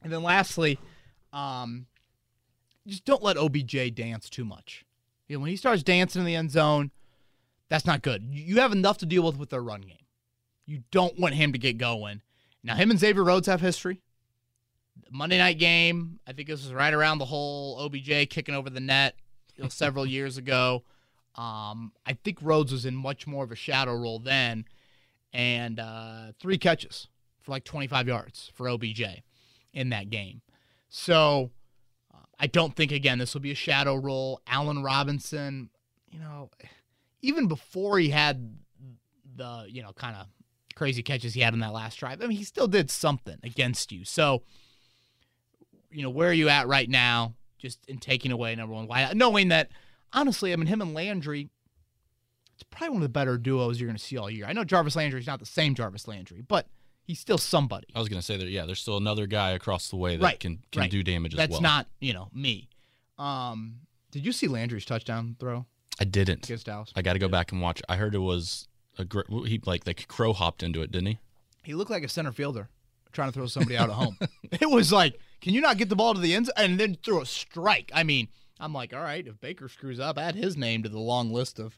And 0.03 0.13
then 0.13 0.23
lastly, 0.23 0.79
um, 1.33 1.87
just 2.87 3.05
don't 3.05 3.23
let 3.23 3.37
OBJ 3.37 3.95
dance 3.95 4.31
too 4.31 4.45
much. 4.45 4.85
You 5.27 5.37
know, 5.37 5.41
when 5.41 5.51
he 5.51 5.57
starts 5.57 5.83
dancing 5.83 6.21
in 6.21 6.27
the 6.27 6.37
end 6.37 6.53
zone, 6.53 6.93
that's 7.69 7.87
not 7.87 8.03
good. 8.03 8.25
You 8.31 8.61
have 8.61 8.73
enough 8.73 8.99
to 8.99 9.07
deal 9.07 9.23
with 9.23 9.37
with 9.37 9.51
their 9.51 9.63
run 9.63 9.83
game. 9.83 9.97
You 10.65 10.83
don't 10.91 11.19
want 11.19 11.35
him 11.35 11.53
to 11.53 11.59
get 11.59 11.79
going. 11.79 12.23
Now, 12.63 12.75
him 12.75 12.91
and 12.91 12.99
Xavier 12.99 13.25
Rhodes 13.25 13.47
have 13.47 13.61
history. 13.61 14.03
Monday 15.11 15.39
night 15.39 15.59
game, 15.59 16.19
I 16.27 16.33
think 16.33 16.49
this 16.49 16.63
was 16.63 16.73
right 16.73 16.93
around 16.93 17.19
the 17.19 17.27
whole 17.27 17.79
OBJ 17.79 18.29
kicking 18.29 18.55
over 18.55 18.71
the 18.71 18.81
net 18.81 19.15
you 19.55 19.63
know, 19.63 19.69
several 19.69 20.07
years 20.07 20.37
ago. 20.37 20.85
Um, 21.37 21.93
I 22.05 22.15
think 22.15 22.39
Rhodes 22.41 22.73
was 22.73 22.87
in 22.87 22.97
much 22.97 23.27
more 23.27 23.45
of 23.45 23.53
a 23.53 23.57
shadow 23.57 23.95
role 23.95 24.19
then, 24.19 24.65
and 25.33 25.79
uh, 25.79 26.33
three 26.41 26.59
catches 26.59 27.09
for 27.41 27.53
like 27.53 27.65
25 27.65 28.09
yards 28.09 28.51
for 28.55 28.69
OBJ 28.69 29.03
in 29.73 29.91
that 29.91 30.11
game. 30.11 30.41
So 30.89 31.51
uh, 32.13 32.25
I 32.41 32.47
don't 32.47 32.75
think 32.75 32.91
again 32.91 33.19
this 33.19 33.35
will 33.35 33.43
be 33.43 33.53
a 33.53 33.57
shadow 33.57 33.97
role. 33.97 34.41
Allen 34.47 34.83
Robinson, 34.83 35.69
you 36.11 36.19
know, 36.19 36.51
even 37.27 37.49
before 37.49 37.99
he 37.99 38.11
had 38.11 38.57
the 39.35 39.67
you 39.69 39.83
know 39.83 39.93
kind 39.93 40.17
of 40.17 40.27
crazy 40.75 41.03
catches 41.03 41.35
he 41.35 41.41
had 41.41 41.55
in 41.55 41.61
that 41.61 41.73
last 41.73 41.97
drive, 41.99 42.23
I 42.23 42.27
mean 42.27 42.37
he 42.37 42.45
still 42.45 42.69
did 42.69 42.91
something 42.91 43.39
against 43.43 43.93
you. 43.93 44.05
So 44.05 44.43
you 45.91 46.03
know 46.03 46.11
where 46.11 46.29
are 46.31 46.33
you 46.35 46.49
at 46.49 46.69
right 46.69 46.89
now? 46.89 47.35
Just 47.59 47.85
in 47.89 47.99
taking 47.99 48.33
away 48.33 48.55
number 48.55 48.75
one 48.75 48.87
wide, 48.87 49.17
knowing 49.17 49.49
that 49.49 49.71
honestly, 50.13 50.53
I 50.53 50.57
mean 50.57 50.67
him 50.67 50.81
and 50.83 50.95
Landry. 50.95 51.49
It's 52.55 52.63
probably 52.71 52.89
one 52.91 52.97
of 52.99 53.03
the 53.03 53.09
better 53.11 53.37
duos 53.37 53.79
you're 53.79 53.87
going 53.89 53.99
to 53.99 54.03
see 54.03 54.17
all 54.17 54.31
year. 54.31 54.47
I 54.47 54.55
know 54.55 54.65
Jarvis 54.65 54.97
Landry 54.97 55.21
is 55.21 55.27
not 55.27 55.41
the 55.41 55.47
same 55.47 55.75
Jarvis 55.75 56.09
Landry, 56.09 56.41
but 56.41 56.67
he's 57.05 57.21
still 57.21 57.37
somebody. 57.37 57.87
I 57.95 57.99
was 57.99 58.09
going 58.09 58.19
to 58.19 58.25
say 58.25 58.39
that. 58.39 58.49
Yeah, 58.49 58.65
there's 58.65 58.81
still 58.81 58.97
another 58.97 59.27
guy 59.27 59.51
across 59.51 59.91
the 59.91 59.97
way 59.97 60.17
that 60.17 60.23
Right, 60.25 60.41
can 60.41 60.61
can 60.73 60.81
right. 60.81 60.91
do 60.91 61.03
damage 61.03 61.35
as 61.35 61.37
That's 61.37 61.53
well. 61.53 61.61
not 61.61 61.87
you 62.01 62.15
know 62.15 62.29
me. 62.33 62.69
Um, 63.19 63.81
did 64.11 64.25
you 64.25 64.33
see 64.33 64.49
Landry's 64.49 64.87
touchdown 64.87 65.37
throw 65.39 65.67
I 66.01 66.05
didn't. 66.05 66.45
against 66.45 66.67
Dallas? 66.67 66.93
I 66.97 67.03
got 67.03 67.15
to 67.15 67.19
go 67.19 67.29
back 67.29 67.53
and 67.53 67.61
watch. 67.61 67.81
I 67.89 67.97
heard 67.97 68.15
it 68.15 68.19
was 68.19 68.69
a 68.99 69.05
great. 69.05 69.27
He 69.47 69.61
like 69.65 69.85
the 69.85 69.95
crow 69.95 70.33
hopped 70.33 70.63
into 70.63 70.83
it, 70.83 70.91
didn't 70.91 71.07
he? 71.07 71.19
He 71.65 71.75
looked 71.75 71.91
like 71.91 72.05
a 72.05 72.09
center 72.09 72.33
fielder 72.33 72.69
trying 73.13 73.29
to 73.29 73.33
throw 73.33 73.47
somebody 73.47 73.77
out 73.77 73.89
at 73.89 73.95
home. 73.97 74.19
It 74.61 74.71
was 74.71 74.93
like, 74.93 75.19
can 75.41 75.55
you 75.55 75.61
not 75.61 75.79
get 75.79 75.89
the 75.89 75.97
ball 75.97 76.15
to 76.15 76.21
the 76.21 76.35
end 76.35 76.51
and 76.57 76.79
then 76.79 76.97
throw 77.05 77.23
a 77.23 77.27
strike? 77.27 77.91
I 77.95 78.03
mean, 78.05 78.29
I'm 78.61 78.73
like, 78.73 78.95
all 78.95 79.01
right, 79.01 79.27
if 79.27 79.41
Baker 79.41 79.69
screws 79.69 79.99
up, 79.99 80.19
add 80.19 80.35
his 80.35 80.57
name 80.57 80.83
to 80.85 80.89
the 80.89 80.99
long 81.01 81.33
list 81.33 81.59
of, 81.59 81.77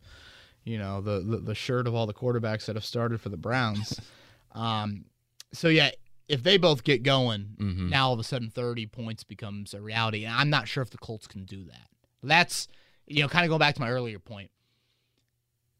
you 0.64 0.78
know, 0.78 1.00
the 1.00 1.20
the, 1.20 1.36
the 1.38 1.54
shirt 1.54 1.86
of 1.86 1.94
all 1.94 2.06
the 2.06 2.12
quarterbacks 2.14 2.66
that 2.66 2.76
have 2.76 2.84
started 2.84 3.20
for 3.20 3.28
the 3.30 3.36
Browns. 3.36 3.98
um, 4.52 5.04
so 5.52 5.68
yeah, 5.68 5.90
if 6.28 6.42
they 6.42 6.58
both 6.58 6.84
get 6.84 7.02
going, 7.02 7.56
Mhm. 7.58 7.88
now 7.88 8.08
all 8.08 8.12
of 8.12 8.20
a 8.20 8.24
sudden 8.24 8.50
30 8.50 8.86
points 8.86 9.24
becomes 9.24 9.72
a 9.74 9.80
reality, 9.80 10.24
and 10.24 10.34
I'm 10.34 10.50
not 10.50 10.68
sure 10.68 10.82
if 10.82 10.90
the 10.90 10.98
Colts 10.98 11.26
can 11.26 11.44
do 11.44 11.64
that. 11.64 11.88
That's 12.22 12.68
you 13.08 13.22
know, 13.22 13.28
kind 13.28 13.44
of 13.44 13.48
going 13.48 13.58
back 13.58 13.74
to 13.74 13.80
my 13.80 13.90
earlier 13.90 14.18
point. 14.18 14.50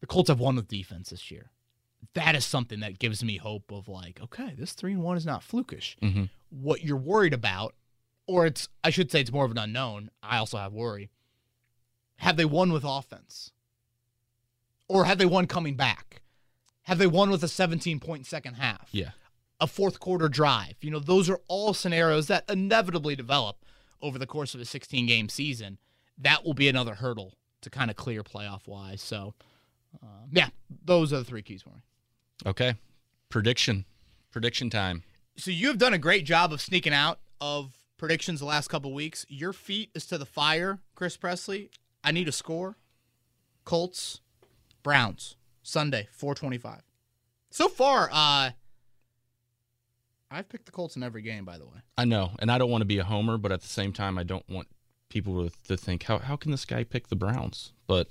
The 0.01 0.07
Colts 0.07 0.29
have 0.29 0.39
won 0.39 0.55
with 0.55 0.67
defense 0.67 1.09
this 1.09 1.29
year 1.29 1.51
that 2.13 2.35
is 2.35 2.45
something 2.45 2.79
that 2.79 2.99
gives 2.99 3.23
me 3.23 3.37
hope 3.37 3.71
of 3.71 3.87
like, 3.87 4.19
okay, 4.21 4.53
this 4.57 4.73
three 4.73 4.93
and 4.93 5.03
one 5.03 5.17
is 5.17 5.25
not 5.25 5.41
flukish. 5.41 5.95
Mm-hmm. 6.01 6.25
What 6.49 6.83
you're 6.83 6.97
worried 6.97 7.33
about, 7.33 7.75
or 8.27 8.45
it's 8.45 8.67
I 8.83 8.89
should 8.89 9.11
say 9.11 9.21
it's 9.21 9.31
more 9.31 9.45
of 9.45 9.51
an 9.51 9.57
unknown. 9.57 10.09
I 10.23 10.37
also 10.37 10.57
have 10.57 10.73
worry. 10.73 11.09
Have 12.17 12.37
they 12.37 12.45
won 12.45 12.71
with 12.71 12.83
offense? 12.85 13.51
Or 14.87 15.05
have 15.05 15.17
they 15.17 15.25
won 15.25 15.45
coming 15.45 15.75
back? 15.75 16.21
Have 16.83 16.97
they 16.97 17.07
won 17.07 17.29
with 17.29 17.43
a 17.43 17.47
17 17.47 17.99
point 17.99 18.25
second 18.25 18.55
half? 18.55 18.89
Yeah. 18.91 19.11
A 19.61 19.67
fourth 19.67 19.99
quarter 19.99 20.29
drive. 20.29 20.75
You 20.81 20.91
know, 20.91 20.99
those 20.99 21.29
are 21.29 21.39
all 21.47 21.73
scenarios 21.73 22.27
that 22.27 22.45
inevitably 22.49 23.15
develop 23.15 23.65
over 24.01 24.17
the 24.17 24.25
course 24.25 24.55
of 24.55 24.61
a 24.61 24.65
16 24.65 25.05
game 25.05 25.29
season. 25.29 25.77
That 26.19 26.45
will 26.45 26.53
be 26.53 26.67
another 26.67 26.95
hurdle 26.95 27.33
to 27.61 27.69
kind 27.69 27.89
of 27.89 27.95
clear 27.95 28.23
playoff 28.23 28.67
wise. 28.67 29.01
So, 29.01 29.33
uh, 30.03 30.25
yeah, 30.31 30.49
those 30.83 31.13
are 31.13 31.17
the 31.17 31.23
three 31.25 31.41
keys 31.41 31.61
for 31.61 31.69
me. 31.69 31.81
Okay. 32.45 32.75
Prediction. 33.29 33.85
Prediction 34.31 34.69
time. 34.69 35.03
So 35.37 35.51
you 35.51 35.67
have 35.67 35.77
done 35.77 35.93
a 35.93 35.97
great 35.97 36.25
job 36.25 36.51
of 36.51 36.61
sneaking 36.61 36.93
out 36.93 37.19
of 37.39 37.73
predictions 37.97 38.39
the 38.39 38.45
last 38.45 38.67
couple 38.67 38.93
weeks. 38.93 39.25
Your 39.29 39.53
feet 39.53 39.91
is 39.95 40.05
to 40.07 40.17
the 40.17 40.25
fire, 40.25 40.79
Chris 40.95 41.17
Presley. 41.17 41.69
I 42.03 42.11
need 42.11 42.27
a 42.27 42.31
score. 42.31 42.77
Colts, 43.65 44.21
Browns, 44.83 45.35
Sunday, 45.63 46.07
425. 46.11 46.81
So 47.51 47.67
far, 47.67 48.09
uh 48.11 48.51
I've 50.31 50.47
picked 50.47 50.67
the 50.67 50.71
Colts 50.71 50.95
in 50.95 51.01
every 51.01 51.23
game, 51.23 51.43
by 51.43 51.57
the 51.57 51.65
way. 51.65 51.79
I 51.97 52.05
know, 52.05 52.31
and 52.39 52.51
I 52.51 52.59
don't 52.59 52.69
want 52.69 52.81
to 52.81 52.85
be 52.85 52.99
a 52.99 53.03
homer, 53.03 53.37
but 53.37 53.51
at 53.51 53.61
the 53.61 53.67
same 53.67 53.93
time, 53.93 54.17
I 54.17 54.23
don't 54.23 54.47
want 54.47 54.67
people 55.09 55.49
to, 55.49 55.55
to 55.67 55.77
think 55.77 56.03
how 56.03 56.19
how 56.19 56.35
can 56.35 56.51
this 56.51 56.65
guy 56.65 56.83
pick 56.83 57.07
the 57.07 57.15
Browns? 57.15 57.73
But 57.87 58.07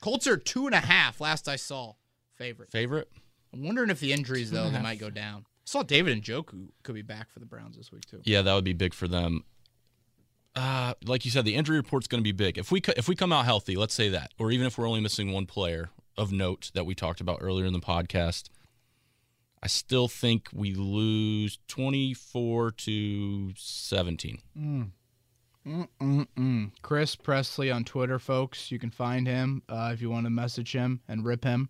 Colts 0.00 0.26
are 0.26 0.36
two 0.36 0.66
and 0.66 0.74
a 0.74 0.80
half, 0.80 1.20
last 1.20 1.48
I 1.48 1.56
saw, 1.56 1.94
favorite. 2.36 2.70
favorite. 2.70 3.10
I'm 3.52 3.62
wondering 3.64 3.90
if 3.90 4.00
the 4.00 4.12
injuries, 4.12 4.50
though, 4.50 4.68
they 4.68 4.80
might 4.80 4.98
go 4.98 5.08
down. 5.10 5.46
I 5.46 5.64
saw 5.64 5.82
David 5.82 6.22
Njoku 6.22 6.68
could 6.82 6.94
be 6.94 7.02
back 7.02 7.30
for 7.30 7.38
the 7.40 7.46
Browns 7.46 7.76
this 7.76 7.90
week, 7.90 8.04
too. 8.04 8.20
Yeah, 8.24 8.42
that 8.42 8.54
would 8.54 8.64
be 8.64 8.74
big 8.74 8.92
for 8.92 9.08
them. 9.08 9.44
Uh, 10.54 10.94
like 11.04 11.24
you 11.24 11.30
said, 11.30 11.44
the 11.44 11.54
injury 11.54 11.76
report's 11.76 12.06
going 12.06 12.20
to 12.20 12.24
be 12.24 12.32
big. 12.32 12.56
If 12.58 12.70
we 12.70 12.80
if 12.96 13.08
we 13.08 13.14
come 13.14 13.32
out 13.32 13.44
healthy, 13.44 13.76
let's 13.76 13.94
say 13.94 14.08
that, 14.10 14.32
or 14.38 14.50
even 14.50 14.66
if 14.66 14.78
we're 14.78 14.88
only 14.88 15.00
missing 15.00 15.32
one 15.32 15.46
player 15.46 15.90
of 16.16 16.32
note 16.32 16.70
that 16.74 16.86
we 16.86 16.94
talked 16.94 17.20
about 17.20 17.38
earlier 17.40 17.66
in 17.66 17.72
the 17.72 17.78
podcast, 17.80 18.48
I 19.62 19.66
still 19.66 20.08
think 20.08 20.48
we 20.54 20.74
lose 20.74 21.58
twenty 21.68 22.14
four 22.14 22.70
to 22.70 23.52
seventeen. 23.56 24.38
Mm-mm-mm. 25.66 26.70
Chris 26.82 27.16
Presley 27.16 27.70
on 27.70 27.84
Twitter, 27.84 28.18
folks. 28.18 28.70
You 28.70 28.78
can 28.78 28.90
find 28.90 29.26
him 29.26 29.62
uh, 29.68 29.90
if 29.92 30.00
you 30.00 30.10
want 30.10 30.26
to 30.26 30.30
message 30.30 30.72
him 30.72 31.00
and 31.08 31.24
rip 31.24 31.44
him. 31.44 31.68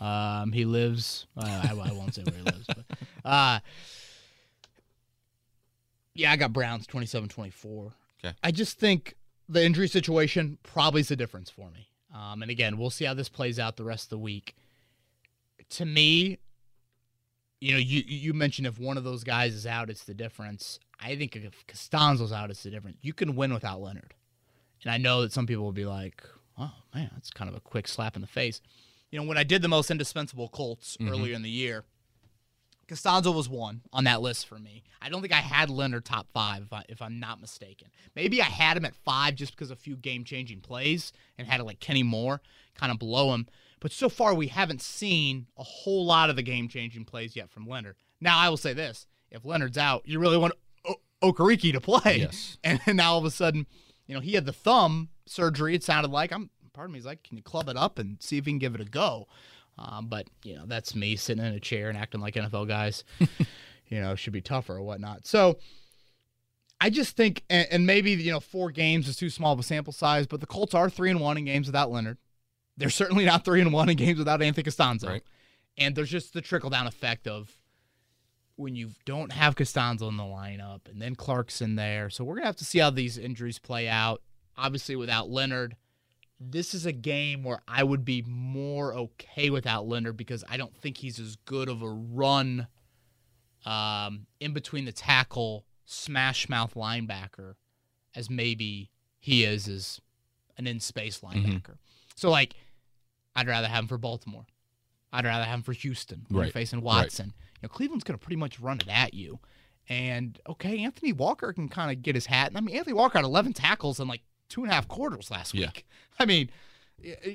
Um, 0.00 0.52
he 0.52 0.64
lives. 0.64 1.26
Uh, 1.36 1.62
I, 1.68 1.70
I 1.72 1.92
won't 1.92 2.14
say 2.14 2.22
where 2.22 2.36
he 2.36 2.42
lives, 2.42 2.66
but 2.66 2.84
uh, 3.24 3.60
yeah, 6.14 6.32
I 6.32 6.36
got 6.36 6.52
Browns 6.52 6.86
27-24. 6.86 7.92
Okay. 8.24 8.34
I 8.42 8.50
just 8.50 8.78
think 8.78 9.14
the 9.48 9.62
injury 9.64 9.88
situation 9.88 10.58
probably 10.62 11.02
is 11.02 11.08
the 11.08 11.16
difference 11.16 11.50
for 11.50 11.70
me. 11.70 11.88
Um, 12.14 12.42
and 12.42 12.50
again, 12.50 12.78
we'll 12.78 12.90
see 12.90 13.04
how 13.04 13.14
this 13.14 13.28
plays 13.28 13.58
out 13.58 13.76
the 13.76 13.84
rest 13.84 14.04
of 14.04 14.10
the 14.10 14.18
week. 14.18 14.56
To 15.70 15.84
me, 15.84 16.38
you 17.60 17.72
know, 17.72 17.78
you 17.78 18.02
you 18.06 18.34
mentioned 18.34 18.66
if 18.66 18.78
one 18.78 18.96
of 18.96 19.04
those 19.04 19.24
guys 19.24 19.54
is 19.54 19.66
out, 19.66 19.90
it's 19.90 20.04
the 20.04 20.14
difference. 20.14 20.78
I 21.00 21.16
think 21.16 21.36
if 21.36 21.66
Castonzo's 21.66 22.32
out, 22.32 22.50
it's 22.50 22.62
the 22.62 22.70
difference. 22.70 22.98
You 23.02 23.12
can 23.12 23.36
win 23.36 23.52
without 23.52 23.80
Leonard, 23.80 24.14
and 24.82 24.92
I 24.92 24.98
know 24.98 25.22
that 25.22 25.32
some 25.32 25.46
people 25.46 25.64
will 25.64 25.72
be 25.72 25.84
like, 25.86 26.22
"Oh 26.58 26.72
man, 26.94 27.10
that's 27.14 27.30
kind 27.30 27.48
of 27.50 27.56
a 27.56 27.60
quick 27.60 27.88
slap 27.88 28.14
in 28.16 28.20
the 28.22 28.28
face." 28.28 28.60
You 29.10 29.18
know, 29.20 29.26
when 29.26 29.38
I 29.38 29.44
did 29.44 29.62
the 29.62 29.68
most 29.68 29.90
indispensable 29.90 30.48
Colts 30.48 30.96
Mhm. 30.98 31.10
earlier 31.10 31.34
in 31.34 31.42
the 31.42 31.50
year, 31.50 31.84
Costanzo 32.88 33.30
was 33.30 33.48
one 33.48 33.80
on 33.92 34.04
that 34.04 34.20
list 34.20 34.46
for 34.46 34.58
me. 34.58 34.82
I 35.00 35.08
don't 35.08 35.22
think 35.22 35.32
I 35.32 35.36
had 35.40 35.70
Leonard 35.70 36.04
top 36.04 36.26
five, 36.34 36.64
if, 36.64 36.72
I, 36.72 36.84
if 36.88 37.00
I'm 37.00 37.18
not 37.18 37.40
mistaken. 37.40 37.88
Maybe 38.14 38.42
I 38.42 38.46
had 38.46 38.76
him 38.76 38.84
at 38.84 38.94
five 38.94 39.36
just 39.36 39.52
because 39.52 39.70
a 39.70 39.76
few 39.76 39.96
game 39.96 40.22
changing 40.24 40.60
plays 40.60 41.12
and 41.38 41.46
had 41.48 41.62
like 41.62 41.80
Kenny 41.80 42.02
Moore 42.02 42.42
kind 42.74 42.92
of 42.92 42.98
below 42.98 43.32
him. 43.32 43.46
But 43.80 43.90
so 43.92 44.08
far, 44.10 44.34
we 44.34 44.48
haven't 44.48 44.82
seen 44.82 45.46
a 45.56 45.62
whole 45.64 46.04
lot 46.04 46.28
of 46.28 46.36
the 46.36 46.42
game 46.42 46.68
changing 46.68 47.04
plays 47.06 47.34
yet 47.36 47.50
from 47.50 47.66
Leonard. 47.66 47.96
Now, 48.20 48.38
I 48.38 48.48
will 48.50 48.56
say 48.58 48.72
this 48.74 49.06
if 49.30 49.44
Leonard's 49.46 49.78
out, 49.78 50.02
you 50.06 50.18
really 50.18 50.36
want 50.38 50.54
Okereke 51.32 51.72
to 51.72 51.80
play. 51.80 52.18
Yes. 52.18 52.58
And 52.64 52.80
then 52.86 52.96
now 52.96 53.12
all 53.12 53.18
of 53.18 53.24
a 53.24 53.30
sudden, 53.30 53.66
you 54.06 54.14
know, 54.14 54.20
he 54.20 54.32
had 54.34 54.46
the 54.46 54.52
thumb 54.52 55.08
surgery, 55.26 55.74
it 55.74 55.82
sounded 55.82 56.10
like. 56.10 56.32
I'm 56.32 56.50
part 56.72 56.86
of 56.86 56.92
me 56.92 56.98
is 56.98 57.06
like, 57.06 57.22
can 57.22 57.36
you 57.36 57.42
club 57.42 57.68
it 57.68 57.76
up 57.76 57.98
and 57.98 58.16
see 58.20 58.38
if 58.38 58.44
he 58.44 58.52
can 58.52 58.58
give 58.58 58.74
it 58.74 58.80
a 58.80 58.84
go? 58.84 59.28
Um, 59.78 60.08
but 60.08 60.28
you 60.42 60.54
know, 60.54 60.64
that's 60.66 60.94
me 60.94 61.16
sitting 61.16 61.44
in 61.44 61.52
a 61.52 61.60
chair 61.60 61.88
and 61.88 61.98
acting 61.98 62.20
like 62.20 62.34
NFL 62.34 62.68
guys, 62.68 63.04
you 63.88 64.00
know, 64.00 64.14
should 64.14 64.32
be 64.32 64.40
tougher 64.40 64.76
or 64.76 64.82
whatnot. 64.82 65.26
So 65.26 65.58
I 66.80 66.90
just 66.90 67.16
think, 67.16 67.42
and, 67.48 67.66
and 67.70 67.86
maybe 67.86 68.12
you 68.12 68.30
know, 68.30 68.40
four 68.40 68.70
games 68.70 69.08
is 69.08 69.16
too 69.16 69.30
small 69.30 69.52
of 69.52 69.58
a 69.58 69.62
sample 69.62 69.92
size, 69.92 70.26
but 70.26 70.40
the 70.40 70.46
Colts 70.46 70.74
are 70.74 70.90
three 70.90 71.10
and 71.10 71.20
one 71.20 71.36
in 71.38 71.44
games 71.44 71.66
without 71.66 71.90
Leonard. 71.90 72.18
They're 72.76 72.90
certainly 72.90 73.24
not 73.24 73.44
three 73.44 73.60
and 73.60 73.72
one 73.72 73.88
in 73.88 73.96
games 73.96 74.18
without 74.18 74.42
Anthony 74.42 74.64
Castonzo. 74.64 75.08
Right. 75.08 75.22
And 75.76 75.96
there's 75.96 76.10
just 76.10 76.34
the 76.34 76.40
trickle 76.40 76.70
down 76.70 76.86
effect 76.86 77.26
of 77.26 77.56
when 78.56 78.76
you 78.76 78.90
don't 79.04 79.32
have 79.32 79.56
Castonzo 79.56 80.08
in 80.08 80.16
the 80.16 80.22
lineup 80.22 80.88
and 80.88 81.00
then 81.02 81.14
Clark's 81.16 81.60
in 81.60 81.74
there. 81.76 82.08
So 82.10 82.22
we're 82.24 82.36
gonna 82.36 82.46
have 82.46 82.56
to 82.56 82.64
see 82.64 82.78
how 82.78 82.90
these 82.90 83.18
injuries 83.18 83.58
play 83.58 83.88
out. 83.88 84.22
Obviously, 84.56 84.94
without 84.96 85.28
Leonard, 85.28 85.76
this 86.38 86.74
is 86.74 86.86
a 86.86 86.92
game 86.92 87.42
where 87.42 87.60
I 87.66 87.82
would 87.82 88.04
be 88.04 88.22
more 88.22 88.94
okay 88.94 89.50
without 89.50 89.86
Leonard 89.88 90.16
because 90.16 90.44
I 90.48 90.56
don't 90.56 90.76
think 90.76 90.98
he's 90.98 91.18
as 91.18 91.36
good 91.44 91.68
of 91.68 91.82
a 91.82 91.88
run 91.88 92.68
um, 93.66 94.26
in 94.40 94.52
between 94.52 94.84
the 94.84 94.92
tackle 94.92 95.64
smash 95.84 96.48
mouth 96.48 96.74
linebacker 96.74 97.54
as 98.14 98.30
maybe 98.30 98.90
he 99.18 99.44
is 99.44 99.68
as 99.68 100.00
an 100.58 100.66
in 100.66 100.80
space 100.80 101.18
Mm-hmm. 101.20 101.38
linebacker. 101.46 101.76
So 102.14 102.30
like, 102.30 102.54
I'd 103.34 103.48
rather 103.48 103.66
have 103.68 103.80
him 103.84 103.88
for 103.88 103.98
Baltimore. 103.98 104.46
I'd 105.12 105.24
rather 105.24 105.44
have 105.44 105.54
him 105.58 105.62
for 105.62 105.72
Houston 105.72 106.26
Right. 106.30 106.52
facing 106.52 106.80
Watson. 106.82 107.26
You 107.26 107.43
know, 107.64 107.68
Cleveland's 107.68 108.04
going 108.04 108.18
to 108.18 108.22
pretty 108.24 108.36
much 108.36 108.60
run 108.60 108.78
it 108.80 108.88
at 108.88 109.14
you. 109.14 109.38
And 109.88 110.38
okay, 110.48 110.82
Anthony 110.84 111.12
Walker 111.12 111.52
can 111.52 111.68
kind 111.68 111.90
of 111.90 112.02
get 112.02 112.14
his 112.14 112.26
hat. 112.26 112.48
And 112.48 112.56
I 112.56 112.60
mean, 112.60 112.76
Anthony 112.76 112.94
Walker 112.94 113.18
had 113.18 113.24
11 113.24 113.52
tackles 113.52 114.00
in 114.00 114.08
like 114.08 114.22
two 114.48 114.62
and 114.62 114.70
a 114.70 114.74
half 114.74 114.88
quarters 114.88 115.30
last 115.30 115.52
Yeah. 115.54 115.66
week. 115.66 115.84
I 116.18 116.24
mean, 116.24 116.50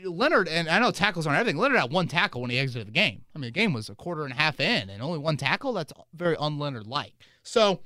Leonard 0.03 0.47
and 0.47 0.67
I 0.69 0.79
know 0.79 0.89
tackles 0.91 1.27
aren't 1.27 1.39
everything. 1.39 1.59
Leonard 1.59 1.77
had 1.79 1.91
one 1.91 2.07
tackle 2.07 2.41
when 2.41 2.49
he 2.49 2.57
exited 2.57 2.87
the 2.87 2.91
game. 2.91 3.25
I 3.35 3.39
mean, 3.39 3.49
the 3.49 3.51
game 3.59 3.73
was 3.73 3.89
a 3.89 3.95
quarter 3.95 4.23
and 4.23 4.33
a 4.33 4.35
half 4.35 4.59
in, 4.59 4.89
and 4.89 5.01
only 5.01 5.19
one 5.19 5.37
tackle. 5.37 5.73
That's 5.73 5.93
very 6.13 6.35
un-Leonard 6.37 6.87
like. 6.87 7.13
So, 7.43 7.81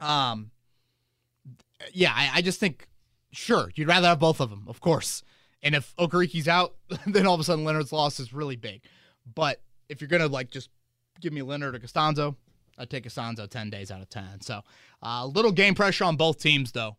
um, 0.00 0.50
yeah, 1.92 2.12
I, 2.14 2.30
I 2.36 2.42
just 2.42 2.58
think 2.58 2.88
sure 3.30 3.70
you'd 3.74 3.88
rather 3.88 4.08
have 4.08 4.18
both 4.18 4.40
of 4.40 4.50
them, 4.50 4.64
of 4.66 4.80
course. 4.80 5.22
And 5.62 5.74
if 5.74 5.94
Okereke's 5.96 6.48
out, 6.48 6.74
then 7.06 7.26
all 7.26 7.34
of 7.34 7.40
a 7.40 7.44
sudden 7.44 7.64
Leonard's 7.64 7.92
loss 7.92 8.18
is 8.18 8.32
really 8.32 8.56
big. 8.56 8.82
But 9.32 9.60
if 9.88 10.00
you're 10.00 10.08
gonna 10.08 10.26
like 10.28 10.50
just 10.50 10.70
give 11.20 11.32
me 11.32 11.42
Leonard 11.42 11.74
or 11.74 11.78
Castonzo, 11.78 12.36
I'd 12.78 12.90
take 12.90 13.04
Castonzo 13.04 13.48
ten 13.48 13.70
days 13.70 13.90
out 13.90 14.00
of 14.02 14.08
ten. 14.10 14.40
So 14.40 14.62
a 15.02 15.06
uh, 15.06 15.26
little 15.26 15.52
game 15.52 15.74
pressure 15.74 16.04
on 16.04 16.16
both 16.16 16.38
teams 16.40 16.72
though, 16.72 16.96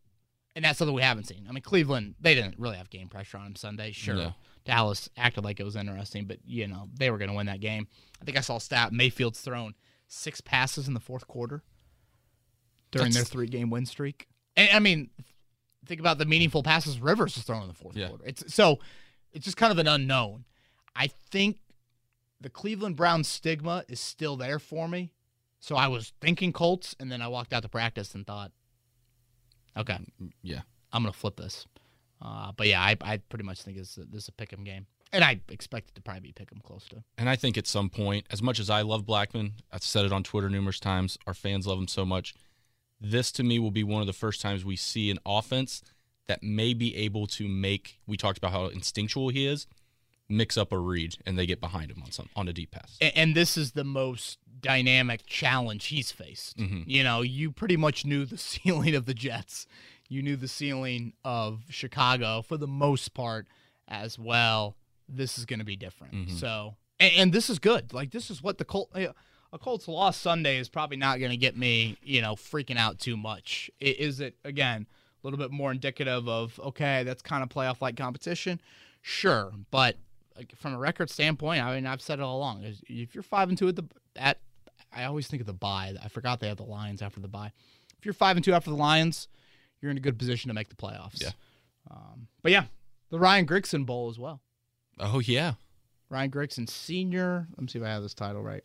and 0.56 0.66
that's 0.66 0.80
something 0.80 0.96
we 0.96 1.02
haven't 1.02 1.26
seen. 1.26 1.46
I 1.48 1.52
mean, 1.52 1.62
Cleveland 1.64 2.16
they 2.20 2.36
didn't 2.36 2.56
really 2.58 2.78
have 2.78 2.90
game 2.90 3.08
pressure 3.10 3.38
on 3.38 3.44
them 3.46 3.56
Sunday. 3.56 3.92
Sure, 3.92 4.16
No. 4.16 4.34
Dallas 4.66 5.08
acted 5.16 5.44
like 5.46 5.60
it 5.60 5.64
was 5.64 5.76
interesting, 5.78 6.26
but 6.26 6.40
you 6.46 6.68
know 6.68 6.90
they 6.98 7.10
were 7.12 7.18
gonna 7.18 7.34
win 7.34 7.46
that 7.48 7.60
game. 7.62 7.88
I 8.22 8.26
think 8.26 8.38
I 8.38 8.42
saw 8.42 8.58
a 8.58 8.62
stat 8.62 8.92
Mayfield's 8.92 9.40
thrown 9.40 9.74
six 10.08 10.42
passes 10.42 10.88
in 10.88 10.94
the 10.94 11.00
fourth 11.00 11.28
quarter 11.28 11.64
during 12.92 13.12
their 13.12 13.24
three 13.24 13.48
game 13.48 13.70
win 13.70 13.86
streak. 13.86 14.28
And 14.56 14.70
I 14.72 14.80
mean, 14.80 15.10
think 15.86 16.00
about 16.00 16.18
the 16.18 16.26
meaningful 16.26 16.64
passes 16.64 17.00
Rivers 17.00 17.36
has 17.36 17.44
thrown 17.44 17.62
in 17.62 17.68
the 17.68 17.74
fourth 17.74 17.96
Yeah. 17.96 18.10
quarter. 18.10 18.24
It's 18.26 18.54
so 18.54 18.80
it's 19.32 19.46
just 19.46 19.58
kind 19.58 19.72
of 19.72 19.78
an 19.78 19.88
unknown. 19.88 20.46
I 20.96 21.08
think 21.30 21.60
the 22.40 22.50
Cleveland 22.50 22.96
Browns 22.96 23.28
stigma 23.28 23.84
is 23.88 24.00
still 24.00 24.38
there 24.38 24.60
for 24.60 24.88
me. 24.88 25.12
So 25.60 25.76
I 25.76 25.88
was 25.88 26.14
thinking 26.22 26.54
Colts, 26.54 26.96
and 27.00 27.12
then 27.12 27.22
I 27.22 27.28
walked 27.28 27.52
out 27.54 27.64
to 27.64 27.70
practice 27.70 28.14
and 28.14 28.26
thought, 28.26 28.52
okay, 29.76 29.98
Yeah. 30.44 30.62
I'm 30.94 31.04
gonna 31.04 31.14
flip 31.14 31.36
this. 31.38 31.66
Uh, 32.22 32.52
but 32.56 32.68
yeah, 32.68 32.82
I, 32.82 32.96
I 33.02 33.18
pretty 33.18 33.44
much 33.44 33.62
think 33.62 33.78
this, 33.78 33.96
this 33.96 34.24
is 34.24 34.30
a 34.30 34.32
pick'em 34.32 34.64
game, 34.64 34.88
and 35.12 35.24
I 35.24 35.42
expect 35.50 35.90
it 35.90 35.96
to 35.96 36.02
probably 36.02 36.22
be 36.22 36.34
pick'em 36.34 36.64
close 36.64 36.86
to. 36.90 37.04
And 37.18 37.30
I 37.30 37.36
think 37.36 37.58
at 37.58 37.68
some 37.68 37.90
point, 37.90 38.26
as 38.32 38.42
much 38.42 38.60
as 38.60 38.70
I 38.70 38.82
love 38.82 39.04
Blackmon, 39.06 39.52
I've 39.72 39.84
said 39.84 40.06
it 40.06 40.14
on 40.14 40.24
Twitter 40.24 40.50
numerous 40.50 40.80
times, 40.80 41.18
our 41.28 41.34
fans 41.34 41.68
love 41.68 41.78
him 41.78 41.88
so 41.88 42.06
much. 42.06 42.34
This 43.00 43.32
to 43.34 43.44
me 43.44 43.60
will 43.60 43.72
be 43.72 43.84
one 43.84 44.02
of 44.02 44.08
the 44.08 44.14
first 44.14 44.42
times 44.42 44.66
we 44.66 44.76
see 44.76 45.12
an 45.12 45.20
offense 45.26 45.84
that 46.28 46.42
may 46.42 46.74
be 46.74 46.96
able 46.96 47.28
to 47.28 47.48
make, 47.48 48.00
we 48.08 48.18
talked 48.18 48.38
about 48.38 48.52
how 48.52 48.66
instinctual 48.66 49.30
he 49.30 49.46
is, 49.46 49.68
mix 50.30 50.58
up 50.58 50.72
a 50.72 50.78
read 50.78 51.16
and 51.26 51.38
they 51.38 51.46
get 51.46 51.60
behind 51.62 51.90
him 51.92 52.02
on 52.04 52.12
some 52.12 52.30
on 52.36 52.48
a 52.48 52.54
deep 52.54 52.72
pass. 52.72 52.98
and, 53.02 53.12
and 53.16 53.36
this 53.36 53.56
is 53.58 53.72
the 53.72 53.84
most 53.84 54.40
dynamic 54.60 55.26
challenge 55.26 55.86
he's 55.86 56.12
faced. 56.12 56.58
Mhm. 56.58 56.84
You 56.88 57.04
know, 57.04 57.22
you 57.22 57.52
pretty 57.52 57.78
much 57.78 58.06
knew 58.06 58.26
the 58.26 58.38
ceiling 58.50 58.96
of 58.96 59.06
the 59.06 59.14
Jets. 59.14 59.68
You 60.10 60.22
knew 60.22 60.36
the 60.36 60.48
ceiling 60.48 61.14
of 61.24 61.64
Chicago 61.70 62.42
for 62.42 62.58
the 62.58 62.68
most 62.68 63.14
part 63.14 63.48
as 63.88 64.18
well. 64.18 64.76
This 65.08 65.38
is 65.38 65.46
going 65.46 65.60
to 65.60 65.66
be 65.66 65.76
different. 65.76 66.14
Mhm. 66.14 66.32
So, 66.40 66.76
and, 67.00 67.14
and 67.18 67.34
this 67.34 67.50
is 67.50 67.60
good. 67.60 67.94
Like 67.94 68.12
this 68.12 68.30
is 68.30 68.42
what 68.44 68.58
the 68.58 68.66
Colt 68.66 68.90
a 69.54 69.58
Colts 69.60 69.88
loss 69.88 70.18
Sunday 70.18 70.58
is 70.58 70.68
probably 70.68 70.98
not 70.98 71.20
going 71.20 71.32
to 71.32 71.38
get 71.38 71.56
me, 71.56 71.96
you 72.04 72.22
know, 72.22 72.36
freaking 72.36 72.78
out 72.78 73.00
too 73.00 73.16
much. 73.16 73.72
Is 73.80 74.20
it 74.20 74.36
again 74.44 74.88
a 74.92 75.28
little 75.28 75.40
bit 75.40 75.52
more 75.52 75.72
indicative 75.72 76.28
of 76.28 76.60
okay, 76.60 77.04
that's 77.04 77.22
kind 77.22 77.44
of 77.44 77.50
playoff 77.50 77.80
like 77.80 77.96
competition? 77.96 78.60
Sure, 79.02 79.54
but 79.72 79.96
like, 80.38 80.56
from 80.56 80.74
a 80.74 80.78
record 80.78 81.10
standpoint, 81.10 81.64
I 81.64 81.76
mean, 81.76 81.86
I've 81.86 82.02
said 82.02 82.20
it 82.20 82.22
all 82.22 82.38
along. 82.38 82.64
If 82.88 83.16
you're 83.16 83.24
five 83.24 83.50
and 83.50 83.58
two 83.58 83.68
at 83.68 83.76
the 83.76 83.84
at, 84.16 84.40
I 84.94 85.04
always 85.06 85.28
think 85.28 85.42
of 85.42 85.48
the 85.48 85.54
bye. 85.54 85.96
I 86.02 86.08
forgot 86.08 86.40
they 86.40 86.48
have 86.48 86.58
the 86.58 86.64
Lions 86.64 87.02
after 87.02 87.20
the 87.20 87.28
bye. 87.28 87.52
If 87.98 88.06
you're 88.06 88.14
five 88.14 88.38
and 88.38 88.46
two 88.46 88.54
after 88.54 88.70
the 88.70 88.76
Lions, 88.76 89.28
you're 89.82 89.92
in 89.92 89.98
a 89.98 90.02
good 90.02 90.18
position 90.18 90.48
to 90.50 90.54
make 90.54 90.70
the 90.70 90.76
playoffs. 90.76 91.22
Yeah. 91.22 91.32
Um, 91.90 92.28
but 92.42 92.52
yeah, 92.52 92.66
the 93.10 93.20
Ryan 93.20 93.46
Grigson 93.46 93.86
Bowl 93.86 94.10
as 94.10 94.20
well. 94.20 94.42
Oh 95.00 95.20
yeah. 95.20 95.54
Ryan 96.10 96.32
Grigson 96.32 96.70
Senior. 96.70 97.48
Let 97.52 97.62
me 97.62 97.68
see 97.68 97.80
if 97.80 97.86
I 97.86 97.90
have 97.90 98.04
this 98.04 98.14
title 98.14 98.42
right. 98.42 98.64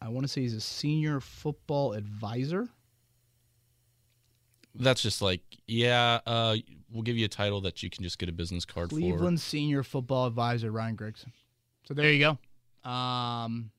I 0.00 0.08
want 0.08 0.24
to 0.24 0.28
say 0.28 0.42
he's 0.42 0.54
a 0.54 0.60
senior 0.60 1.20
football 1.20 1.92
advisor. 1.92 2.68
That's 4.74 5.02
just 5.02 5.20
like, 5.20 5.40
yeah, 5.66 6.20
uh, 6.24 6.56
we'll 6.90 7.02
give 7.02 7.16
you 7.16 7.24
a 7.24 7.28
title 7.28 7.60
that 7.62 7.82
you 7.82 7.90
can 7.90 8.02
just 8.02 8.18
get 8.18 8.28
a 8.28 8.32
business 8.32 8.64
card 8.64 8.90
for. 8.90 8.96
Cleveland 8.96 9.40
senior 9.40 9.82
football 9.82 10.26
advisor 10.26 10.70
Ryan 10.70 10.96
Grigson. 10.96 11.32
So 11.86 11.94
there 11.94 12.12
you 12.12 12.18
go. 12.84 12.90
Um, 12.90 13.70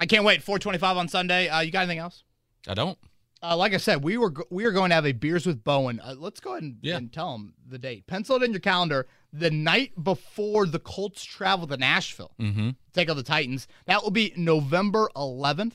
I 0.00 0.06
can't 0.06 0.24
wait. 0.24 0.42
425 0.42 0.96
on 0.96 1.08
Sunday. 1.08 1.48
Uh, 1.48 1.60
you 1.60 1.70
got 1.70 1.80
anything 1.80 1.98
else? 1.98 2.24
I 2.68 2.74
don't. 2.74 2.98
Uh, 3.42 3.56
like 3.56 3.72
I 3.72 3.76
said, 3.76 4.02
we 4.02 4.16
were 4.16 4.34
we 4.50 4.64
are 4.64 4.72
going 4.72 4.88
to 4.90 4.94
have 4.96 5.06
a 5.06 5.12
beers 5.12 5.46
with 5.46 5.62
Bowen. 5.62 6.00
Uh, 6.00 6.14
let's 6.18 6.40
go 6.40 6.52
ahead 6.52 6.64
and, 6.64 6.76
Yeah. 6.82 6.96
and 6.96 7.12
tell 7.12 7.32
them 7.32 7.54
the 7.68 7.78
date. 7.78 8.06
Pencil 8.08 8.36
it 8.36 8.42
in 8.42 8.50
your 8.52 8.58
calendar. 8.60 9.06
The 9.32 9.50
night 9.50 9.92
before 10.02 10.66
the 10.66 10.78
Colts 10.80 11.22
travel 11.24 11.66
to 11.68 11.76
Nashville, 11.76 12.32
Mm-hmm. 12.40 12.70
take 12.94 13.08
on 13.10 13.16
the 13.16 13.22
Titans. 13.22 13.68
That 13.86 14.02
will 14.02 14.10
be 14.10 14.32
November 14.36 15.08
11th, 15.14 15.74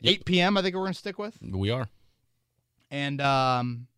Yep. 0.00 0.12
8 0.20 0.24
p.m. 0.24 0.56
I 0.56 0.62
think 0.62 0.74
we're 0.76 0.82
going 0.82 0.92
to 0.92 0.98
stick 0.98 1.18
with, 1.18 1.36
We 1.42 1.70
are. 1.70 1.88
and 2.90 3.20
um, 3.20 3.88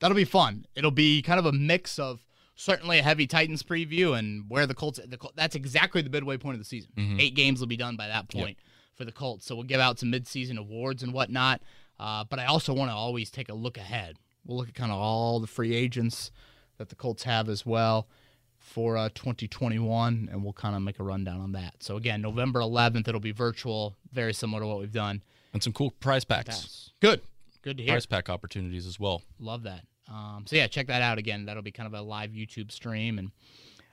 that'll 0.00 0.16
be 0.16 0.24
fun. 0.24 0.66
It'll 0.74 0.90
be 0.90 1.22
kind 1.22 1.38
of 1.38 1.46
a 1.46 1.52
mix 1.52 1.98
of 1.98 2.24
certainly 2.54 2.98
a 2.98 3.02
heavy 3.02 3.26
Titans 3.26 3.62
preview 3.62 4.18
and 4.18 4.44
where 4.48 4.66
the 4.66 4.74
Colts. 4.74 4.98
The, 5.04 5.18
that's 5.34 5.54
exactly 5.54 6.02
the 6.02 6.10
midway 6.10 6.36
point 6.36 6.54
of 6.54 6.58
the 6.60 6.64
season. 6.64 6.90
Mhm. 6.96 7.20
Eight 7.20 7.34
games 7.34 7.60
will 7.60 7.66
be 7.66 7.76
done 7.76 7.96
by 7.96 8.08
that 8.08 8.28
point 8.28 8.58
for 8.94 9.04
the 9.04 9.12
Colts. 9.12 9.46
So 9.46 9.54
we'll 9.54 9.64
give 9.64 9.80
out 9.80 9.98
some 9.98 10.10
midseason 10.12 10.58
awards 10.58 11.02
and 11.02 11.12
whatnot. 11.12 11.62
Uh, 12.00 12.24
but 12.24 12.38
I 12.38 12.46
also 12.46 12.72
want 12.72 12.90
to 12.90 12.94
always 12.94 13.30
take 13.30 13.48
a 13.48 13.54
look 13.54 13.76
ahead. 13.76 14.16
We'll 14.44 14.56
look 14.58 14.68
at 14.68 14.74
kind 14.74 14.90
of 14.92 14.98
all 14.98 15.40
the 15.40 15.46
free 15.46 15.74
agents 15.74 16.30
that 16.78 16.88
the 16.88 16.94
Colts 16.94 17.24
have 17.24 17.48
as 17.48 17.66
well 17.66 18.08
for 18.56 18.96
uh, 18.96 19.08
2021, 19.14 20.28
and 20.30 20.42
we'll 20.44 20.52
kind 20.52 20.74
of 20.76 20.82
make 20.82 20.98
a 20.98 21.02
rundown 21.02 21.40
on 21.40 21.52
that. 21.52 21.74
So 21.82 21.96
again, 21.96 22.20
November 22.22 22.60
11th, 22.60 23.08
it'll 23.08 23.20
be 23.20 23.32
virtual, 23.32 23.96
very 24.12 24.32
similar 24.34 24.60
to 24.62 24.66
what 24.66 24.78
we've 24.78 24.92
done. 24.92 25.22
And 25.52 25.62
some 25.62 25.72
cool 25.72 25.90
prize 25.92 26.24
packs. 26.24 26.90
Good, 27.00 27.22
good 27.68 27.76
to 27.78 27.82
hear. 27.82 27.92
Prize 27.92 28.06
pack 28.06 28.30
opportunities 28.30 28.86
as 28.86 28.98
well. 28.98 29.22
Love 29.38 29.64
that. 29.64 29.82
Um, 30.10 30.44
so 30.46 30.56
yeah, 30.56 30.66
check 30.66 30.86
that 30.86 31.02
out 31.02 31.18
again. 31.18 31.44
That'll 31.44 31.62
be 31.62 31.70
kind 31.70 31.86
of 31.86 31.92
a 31.92 32.02
live 32.02 32.30
YouTube 32.30 32.72
stream 32.72 33.18
and 33.18 33.30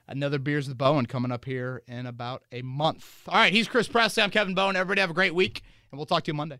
another 0.08 0.38
beers 0.38 0.66
with 0.66 0.78
Bowen 0.78 1.04
coming 1.04 1.30
up 1.30 1.44
here 1.44 1.82
in 1.86 2.06
about 2.06 2.42
a 2.52 2.62
month. 2.62 3.22
All 3.28 3.34
right, 3.34 3.52
he's 3.52 3.68
Chris 3.68 3.86
Presley. 3.86 4.22
I'm 4.22 4.30
Kevin 4.30 4.54
Bowen. 4.54 4.76
Everybody 4.76 5.02
have 5.02 5.10
a 5.10 5.14
great 5.14 5.34
week, 5.34 5.62
and 5.90 5.98
we'll 5.98 6.06
talk 6.06 6.24
to 6.24 6.30
you 6.30 6.34
Monday. 6.34 6.58